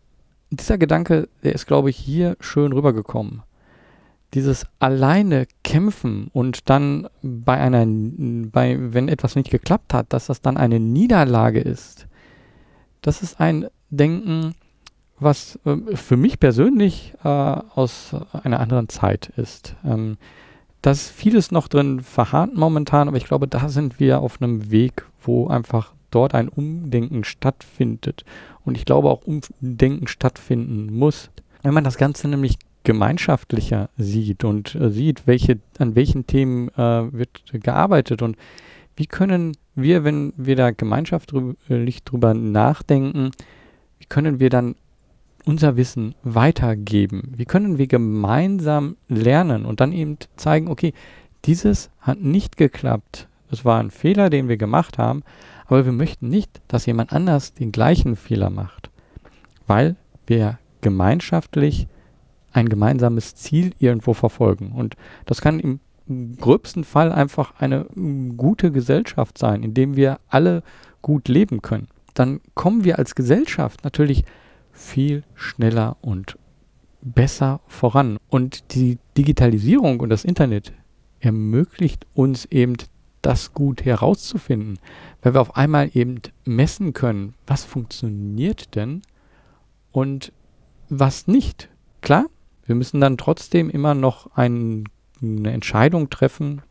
dieser 0.50 0.78
Gedanke, 0.78 1.28
der 1.42 1.54
ist, 1.54 1.66
glaube 1.66 1.90
ich, 1.90 1.96
hier 1.96 2.36
schön 2.40 2.72
rübergekommen. 2.72 3.42
Dieses 4.34 4.66
alleine 4.80 5.46
kämpfen 5.64 6.30
und 6.32 6.68
dann 6.68 7.08
bei 7.22 7.56
einer, 7.56 7.84
bei, 7.86 8.76
wenn 8.78 9.08
etwas 9.08 9.36
nicht 9.36 9.50
geklappt 9.50 9.94
hat, 9.94 10.12
dass 10.12 10.26
das 10.26 10.42
dann 10.42 10.56
eine 10.56 10.80
Niederlage 10.80 11.60
ist, 11.60 12.06
das 13.02 13.22
ist 13.22 13.40
ein 13.40 13.68
Denken, 13.90 14.54
was 15.18 15.58
äh, 15.64 15.96
für 15.96 16.16
mich 16.16 16.40
persönlich 16.40 17.14
äh, 17.22 17.28
aus 17.28 18.14
einer 18.32 18.60
anderen 18.60 18.88
Zeit 18.88 19.32
ist. 19.36 19.76
Ähm, 19.84 20.18
da 20.82 20.90
ist 20.90 21.10
vieles 21.10 21.50
noch 21.50 21.68
drin 21.68 22.00
verharrt 22.00 22.54
momentan, 22.54 23.08
aber 23.08 23.16
ich 23.16 23.24
glaube, 23.24 23.48
da 23.48 23.68
sind 23.68 23.98
wir 23.98 24.20
auf 24.20 24.40
einem 24.40 24.70
Weg, 24.70 25.06
wo 25.26 25.48
einfach 25.48 25.92
dort 26.10 26.34
ein 26.34 26.48
Umdenken 26.48 27.24
stattfindet. 27.24 28.24
Und 28.64 28.76
ich 28.76 28.84
glaube 28.84 29.10
auch 29.10 29.22
Umdenken 29.22 30.06
stattfinden 30.06 30.96
muss. 30.96 31.30
Wenn 31.62 31.74
man 31.74 31.84
das 31.84 31.98
Ganze 31.98 32.28
nämlich 32.28 32.58
gemeinschaftlicher 32.84 33.90
sieht 33.98 34.44
und 34.44 34.74
äh, 34.76 34.90
sieht, 34.90 35.26
welche, 35.26 35.58
an 35.78 35.96
welchen 35.96 36.26
Themen 36.26 36.68
äh, 36.70 37.12
wird 37.12 37.42
gearbeitet 37.52 38.22
und 38.22 38.36
wie 38.94 39.06
können 39.06 39.56
wir, 39.74 40.04
wenn 40.04 40.32
wir 40.36 40.56
da 40.56 40.70
gemeinschaftlich 40.70 42.04
drüber 42.04 42.32
nachdenken, 42.32 43.32
wie 43.98 44.06
können 44.06 44.40
wir 44.40 44.50
dann 44.50 44.76
unser 45.44 45.76
Wissen 45.76 46.14
weitergeben? 46.22 47.34
Wie 47.36 47.44
können 47.44 47.76
wir 47.76 47.88
gemeinsam 47.88 48.96
lernen 49.08 49.66
und 49.66 49.80
dann 49.80 49.92
eben 49.92 50.16
zeigen, 50.36 50.68
okay, 50.68 50.94
dieses 51.44 51.90
hat 52.00 52.20
nicht 52.20 52.56
geklappt. 52.56 53.28
Das 53.50 53.64
war 53.64 53.78
ein 53.78 53.90
Fehler, 53.90 54.30
den 54.30 54.48
wir 54.48 54.56
gemacht 54.56 54.98
haben, 54.98 55.22
aber 55.66 55.84
wir 55.84 55.92
möchten 55.92 56.28
nicht, 56.28 56.60
dass 56.68 56.86
jemand 56.86 57.12
anders 57.12 57.54
den 57.54 57.72
gleichen 57.72 58.16
Fehler 58.16 58.50
macht, 58.50 58.90
weil 59.66 59.96
wir 60.26 60.58
gemeinschaftlich 60.80 61.88
ein 62.52 62.68
gemeinsames 62.68 63.34
Ziel 63.34 63.72
irgendwo 63.78 64.14
verfolgen. 64.14 64.72
Und 64.72 64.96
das 65.26 65.40
kann 65.40 65.60
im 65.60 65.80
gröbsten 66.38 66.84
Fall 66.84 67.12
einfach 67.12 67.54
eine 67.58 67.86
gute 68.36 68.70
Gesellschaft 68.70 69.38
sein, 69.38 69.62
in 69.62 69.74
dem 69.74 69.96
wir 69.96 70.20
alle 70.28 70.62
gut 71.02 71.28
leben 71.28 71.62
können. 71.62 71.88
Dann 72.14 72.40
kommen 72.54 72.84
wir 72.84 72.98
als 72.98 73.14
Gesellschaft 73.14 73.84
natürlich 73.84 74.24
viel 74.72 75.24
schneller 75.34 75.96
und 76.00 76.38
besser 77.02 77.60
voran. 77.66 78.18
Und 78.28 78.74
die 78.74 78.98
Digitalisierung 79.16 80.00
und 80.00 80.08
das 80.08 80.24
Internet 80.24 80.72
ermöglicht 81.20 82.06
uns 82.14 82.44
eben 82.46 82.76
das 83.26 83.52
gut 83.52 83.84
herauszufinden, 83.84 84.78
weil 85.20 85.34
wir 85.34 85.40
auf 85.40 85.56
einmal 85.56 85.90
eben 85.94 86.20
messen 86.44 86.92
können, 86.92 87.34
was 87.44 87.64
funktioniert 87.64 88.76
denn 88.76 89.02
und 89.90 90.32
was 90.88 91.26
nicht. 91.26 91.68
Klar, 92.02 92.26
wir 92.66 92.76
müssen 92.76 93.00
dann 93.00 93.18
trotzdem 93.18 93.68
immer 93.68 93.94
noch 93.94 94.30
ein, 94.36 94.84
eine 95.20 95.50
Entscheidung 95.50 96.08
treffen 96.08 96.62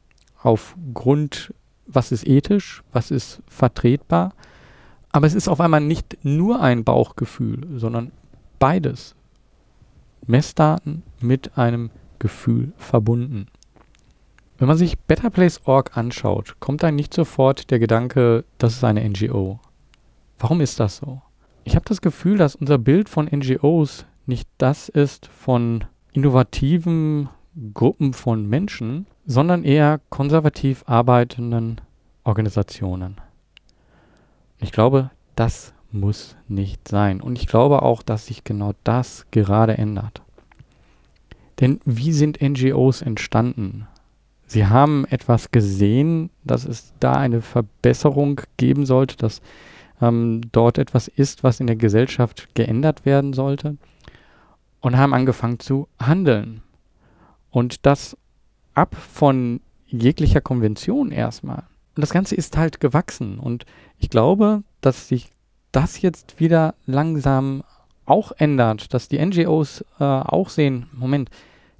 aufgrund, 0.42 1.54
was 1.88 2.14
ist 2.14 2.26
ethisch, 2.26 2.84
was 2.94 3.12
ist 3.12 3.42
vertretbar. 3.48 4.34
Aber 5.12 5.28
es 5.28 5.34
ist 5.34 5.50
auf 5.50 5.60
einmal 5.60 5.82
nicht 5.82 6.20
nur 6.24 6.62
ein 6.62 6.86
Bauchgefühl, 6.86 7.68
sondern 7.78 8.14
beides. 8.60 9.14
Messdaten 10.26 11.04
mit 11.20 11.58
einem 11.58 11.90
Gefühl 12.20 12.72
verbunden. 12.78 13.48
Wenn 14.58 14.68
man 14.70 14.78
sich 14.78 14.98
BetterPlace.org 15.00 15.98
anschaut, 15.98 16.56
kommt 16.60 16.82
dann 16.82 16.96
nicht 16.96 17.14
sofort 17.14 17.72
der 17.72 17.80
Gedanke, 17.80 18.46
das 18.58 18.76
ist 18.76 18.84
eine 18.84 19.08
NGO. 19.08 19.60
Warum 20.40 20.62
ist 20.62 20.80
das 20.80 20.98
so? 20.98 21.22
Ich 21.66 21.76
habe 21.76 21.86
das 21.88 22.00
Gefühl, 22.00 22.38
dass 22.38 22.56
unser 22.56 22.78
Bild 22.78 23.10
von 23.10 23.26
NGOs 23.26 24.06
nicht 24.26 24.48
das 24.58 24.88
ist 24.88 25.28
von 25.28 25.84
innovativen 26.14 27.30
Gruppen 27.74 28.14
von 28.14 28.48
Menschen, 28.48 29.08
sondern 29.26 29.64
eher 29.64 30.00
konservativ 30.10 30.84
arbeitenden 30.88 31.82
Organisationen. 32.24 33.18
Ich 34.60 34.72
glaube, 34.72 35.12
das 35.36 35.74
muss 35.92 36.38
nicht 36.48 36.88
sein. 36.88 37.22
Und 37.22 37.38
ich 37.38 37.48
glaube 37.48 37.82
auch, 37.82 38.02
dass 38.04 38.28
sich 38.28 38.44
genau 38.44 38.74
das 38.84 39.26
gerade 39.32 39.78
ändert. 39.78 40.22
Denn 41.60 41.80
wie 41.86 42.12
sind 42.12 42.42
NGOs 42.42 43.02
entstanden? 43.02 43.88
Sie 44.48 44.66
haben 44.68 45.06
etwas 45.06 45.52
gesehen, 45.52 46.30
dass 46.44 46.66
es 46.66 46.94
da 47.00 47.14
eine 47.14 47.42
Verbesserung 47.42 48.42
geben 48.58 48.86
sollte, 48.86 49.18
dass 49.18 49.42
ähm, 50.02 50.42
dort 50.52 50.78
etwas 50.78 51.08
ist, 51.08 51.44
was 51.44 51.60
in 51.60 51.68
der 51.68 51.76
Gesellschaft 51.76 52.50
geändert 52.54 53.06
werden 53.06 53.34
sollte 53.34 53.78
und 54.82 54.98
haben 54.98 55.14
angefangen 55.14 55.60
zu 55.60 55.88
handeln. 56.00 56.62
Und 57.50 57.86
das 57.86 58.18
ab 58.74 58.96
von 58.96 59.62
jeglicher 59.88 60.42
Konvention 60.42 61.12
erstmal. 61.12 61.64
Und 61.96 62.02
das 62.02 62.12
Ganze 62.12 62.36
ist 62.36 62.58
halt 62.58 62.80
gewachsen. 62.80 63.40
Und 63.40 63.66
ich 63.98 64.10
glaube, 64.10 64.64
dass 64.82 65.08
sich 65.08 65.32
das 65.72 66.02
jetzt 66.02 66.40
wieder 66.40 66.76
langsam 66.86 67.64
auch 68.06 68.32
ändert, 68.38 68.94
dass 68.94 69.08
die 69.08 69.26
NGOs 69.26 69.84
äh, 70.00 70.04
auch 70.04 70.50
sehen, 70.50 70.88
Moment, 70.94 71.30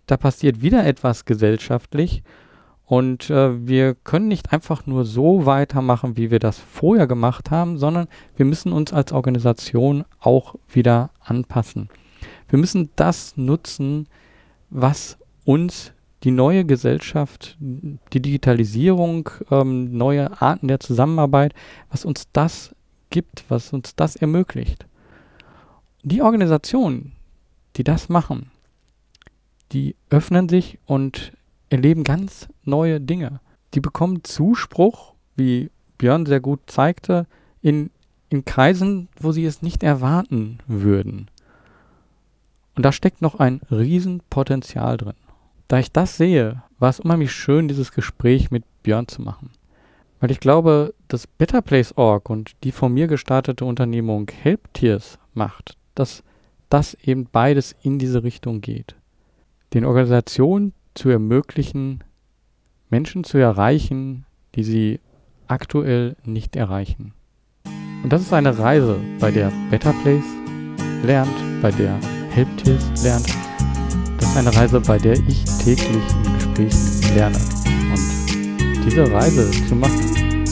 da 0.08 0.18
passiert 0.18 0.62
wieder 0.62 0.86
etwas 0.86 1.26
gesellschaftlich 1.26 2.24
und 2.86 3.30
äh, 3.32 3.68
wir 3.68 3.96
können 3.96 4.28
nicht 4.28 4.54
einfach 4.54 4.86
nur 4.86 5.06
so 5.06 5.46
weitermachen, 5.46 6.18
wie 6.18 6.30
wir 6.30 6.40
das 6.40 6.60
vorher 6.60 7.08
gemacht 7.08 7.50
haben, 7.50 7.78
sondern 7.78 8.08
wir 8.36 8.46
müssen 8.46 8.72
uns 8.72 8.94
als 8.94 9.12
Organisation 9.12 10.06
auch 10.20 10.56
wieder 10.70 11.10
anpassen. 11.20 11.90
Wir 12.48 12.60
müssen 12.60 12.90
das 12.96 13.38
nutzen, 13.38 14.08
was 14.70 15.18
uns 15.46 15.94
die 16.24 16.32
neue 16.32 16.66
Gesellschaft, 16.66 17.58
die 17.60 18.22
Digitalisierung, 18.22 19.30
ähm, 19.52 19.96
neue 19.98 20.42
Arten 20.42 20.68
der 20.68 20.80
Zusammenarbeit, 20.80 21.54
was 21.90 22.06
uns 22.06 22.28
das 22.34 22.76
gibt, 23.10 23.46
was 23.50 23.74
uns 23.74 23.96
das 23.96 24.16
ermöglicht. 24.16 24.86
Die 26.04 26.22
Organisationen, 26.22 27.14
die 27.76 27.84
das 27.84 28.10
machen, 28.10 28.52
die 29.72 29.96
öffnen 30.10 30.50
sich 30.50 30.80
und 30.86 31.32
erleben 31.70 32.04
ganz 32.04 32.48
neue 32.64 33.02
Dinge. 33.02 33.40
Die 33.74 33.80
bekommen 33.80 34.24
Zuspruch, 34.24 35.14
wie 35.36 35.70
Björn 35.98 36.26
sehr 36.26 36.40
gut 36.40 36.62
zeigte, 36.68 37.28
in, 37.62 37.90
in 38.30 38.46
Kreisen, 38.46 39.10
wo 39.20 39.32
sie 39.32 39.46
es 39.46 39.62
nicht 39.62 39.84
erwarten 39.84 40.60
würden. 40.68 41.30
Und 42.76 42.84
da 42.84 42.92
steckt 42.92 43.22
noch 43.22 43.36
ein 43.40 43.62
Riesenpotenzial 43.72 44.98
drin. 44.98 45.16
Da 45.68 45.80
ich 45.80 45.92
das 45.92 46.18
sehe, 46.18 46.62
war 46.78 46.90
es 46.90 47.00
unheimlich 47.00 47.32
schön, 47.32 47.68
dieses 47.68 47.92
Gespräch 47.92 48.52
mit 48.52 48.64
Björn 48.84 49.08
zu 49.08 49.22
machen. 49.22 49.50
Weil 50.20 50.32
ich 50.32 50.40
glaube, 50.40 50.94
dass 51.08 51.28
Better 51.28 51.62
Place 51.62 51.98
Org 51.98 52.30
und 52.30 52.52
die 52.64 52.72
von 52.72 52.94
mir 52.94 53.08
gestartete 53.08 53.66
Unternehmung 53.66 54.30
Helptiers 54.30 55.20
macht, 55.34 55.78
dass 55.96 56.24
das 56.70 56.94
eben 56.96 57.28
beides 57.32 57.76
in 57.82 58.00
diese 58.00 58.24
Richtung 58.24 58.62
geht. 58.62 58.96
Den 59.74 59.86
Organisationen 59.86 60.74
zu 60.96 61.10
ermöglichen, 61.10 62.04
Menschen 62.90 63.24
zu 63.24 63.38
erreichen, 63.38 64.26
die 64.56 64.64
sie 64.64 65.00
aktuell 65.48 66.16
nicht 66.24 66.56
erreichen. 66.56 67.14
Und 68.04 68.12
das 68.14 68.22
ist 68.22 68.34
eine 68.34 68.58
Reise, 68.58 68.98
bei 69.20 69.32
der 69.32 69.52
Better 69.70 69.94
Place 70.04 70.24
lernt, 71.04 71.36
bei 71.62 71.72
der 71.72 72.00
Helptiers 72.30 73.04
lernt. 73.04 73.28
Das 74.18 74.30
ist 74.30 74.38
eine 74.38 74.56
Reise, 74.56 74.80
bei 74.80 74.98
der 74.98 75.14
ich 75.28 75.44
täglich 75.64 76.04
in 76.26 76.34
Gesprächen 76.36 77.16
lerne. 77.16 77.38
Und 77.92 78.86
diese 78.86 79.12
Reise 79.12 79.52
zu 79.68 79.76
machen, 79.76 80.44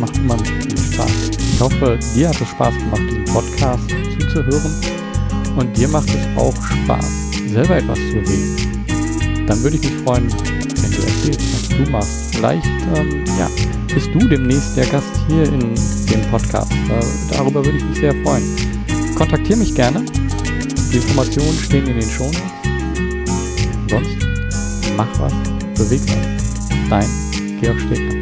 macht 0.00 0.16
immer 0.16 0.38
viel 0.38 0.78
Spaß. 0.78 1.30
Ich 1.38 1.60
hoffe, 1.60 1.98
dir 2.14 2.28
hat 2.28 2.40
es 2.40 2.48
Spaß 2.48 2.74
gemacht, 2.78 3.02
diesen 3.10 3.24
Podcast 3.24 3.90
zuzuhören. 4.18 4.72
Und 5.56 5.76
dir 5.76 5.88
macht 5.88 6.08
es 6.08 6.26
auch 6.36 6.54
Spaß, 6.54 7.32
selber 7.48 7.76
etwas 7.76 7.98
zu 7.98 8.18
reden. 8.18 8.69
Dann 9.50 9.64
würde 9.64 9.78
ich 9.78 9.82
mich 9.82 10.00
freuen, 10.04 10.30
wenn 10.30 10.90
du 10.92 11.02
erzählst, 11.02 11.40
was 11.52 11.68
du 11.76 11.90
machst. 11.90 12.36
Vielleicht, 12.36 12.66
ähm, 12.94 13.24
ja, 13.36 13.50
bist 13.92 14.06
du 14.14 14.20
demnächst 14.28 14.76
der 14.76 14.86
Gast 14.86 15.10
hier 15.26 15.42
in 15.42 15.58
dem 15.58 16.22
Podcast. 16.30 16.70
Äh, 16.70 17.34
darüber 17.34 17.64
würde 17.64 17.78
ich 17.78 17.84
mich 17.84 17.98
sehr 17.98 18.14
freuen. 18.22 18.44
Kontaktiere 19.16 19.58
mich 19.58 19.74
gerne. 19.74 20.04
Die 20.92 20.98
Informationen 20.98 21.52
stehen 21.54 21.84
in 21.88 21.98
den 21.98 22.08
Shownotes. 22.08 22.40
Sonst 23.88 24.16
mach 24.96 25.18
was, 25.18 25.32
beweg 25.74 26.00
was. 26.06 26.88
Dein 26.88 27.08
Georg 27.60 27.80
Stegner. 27.80 28.20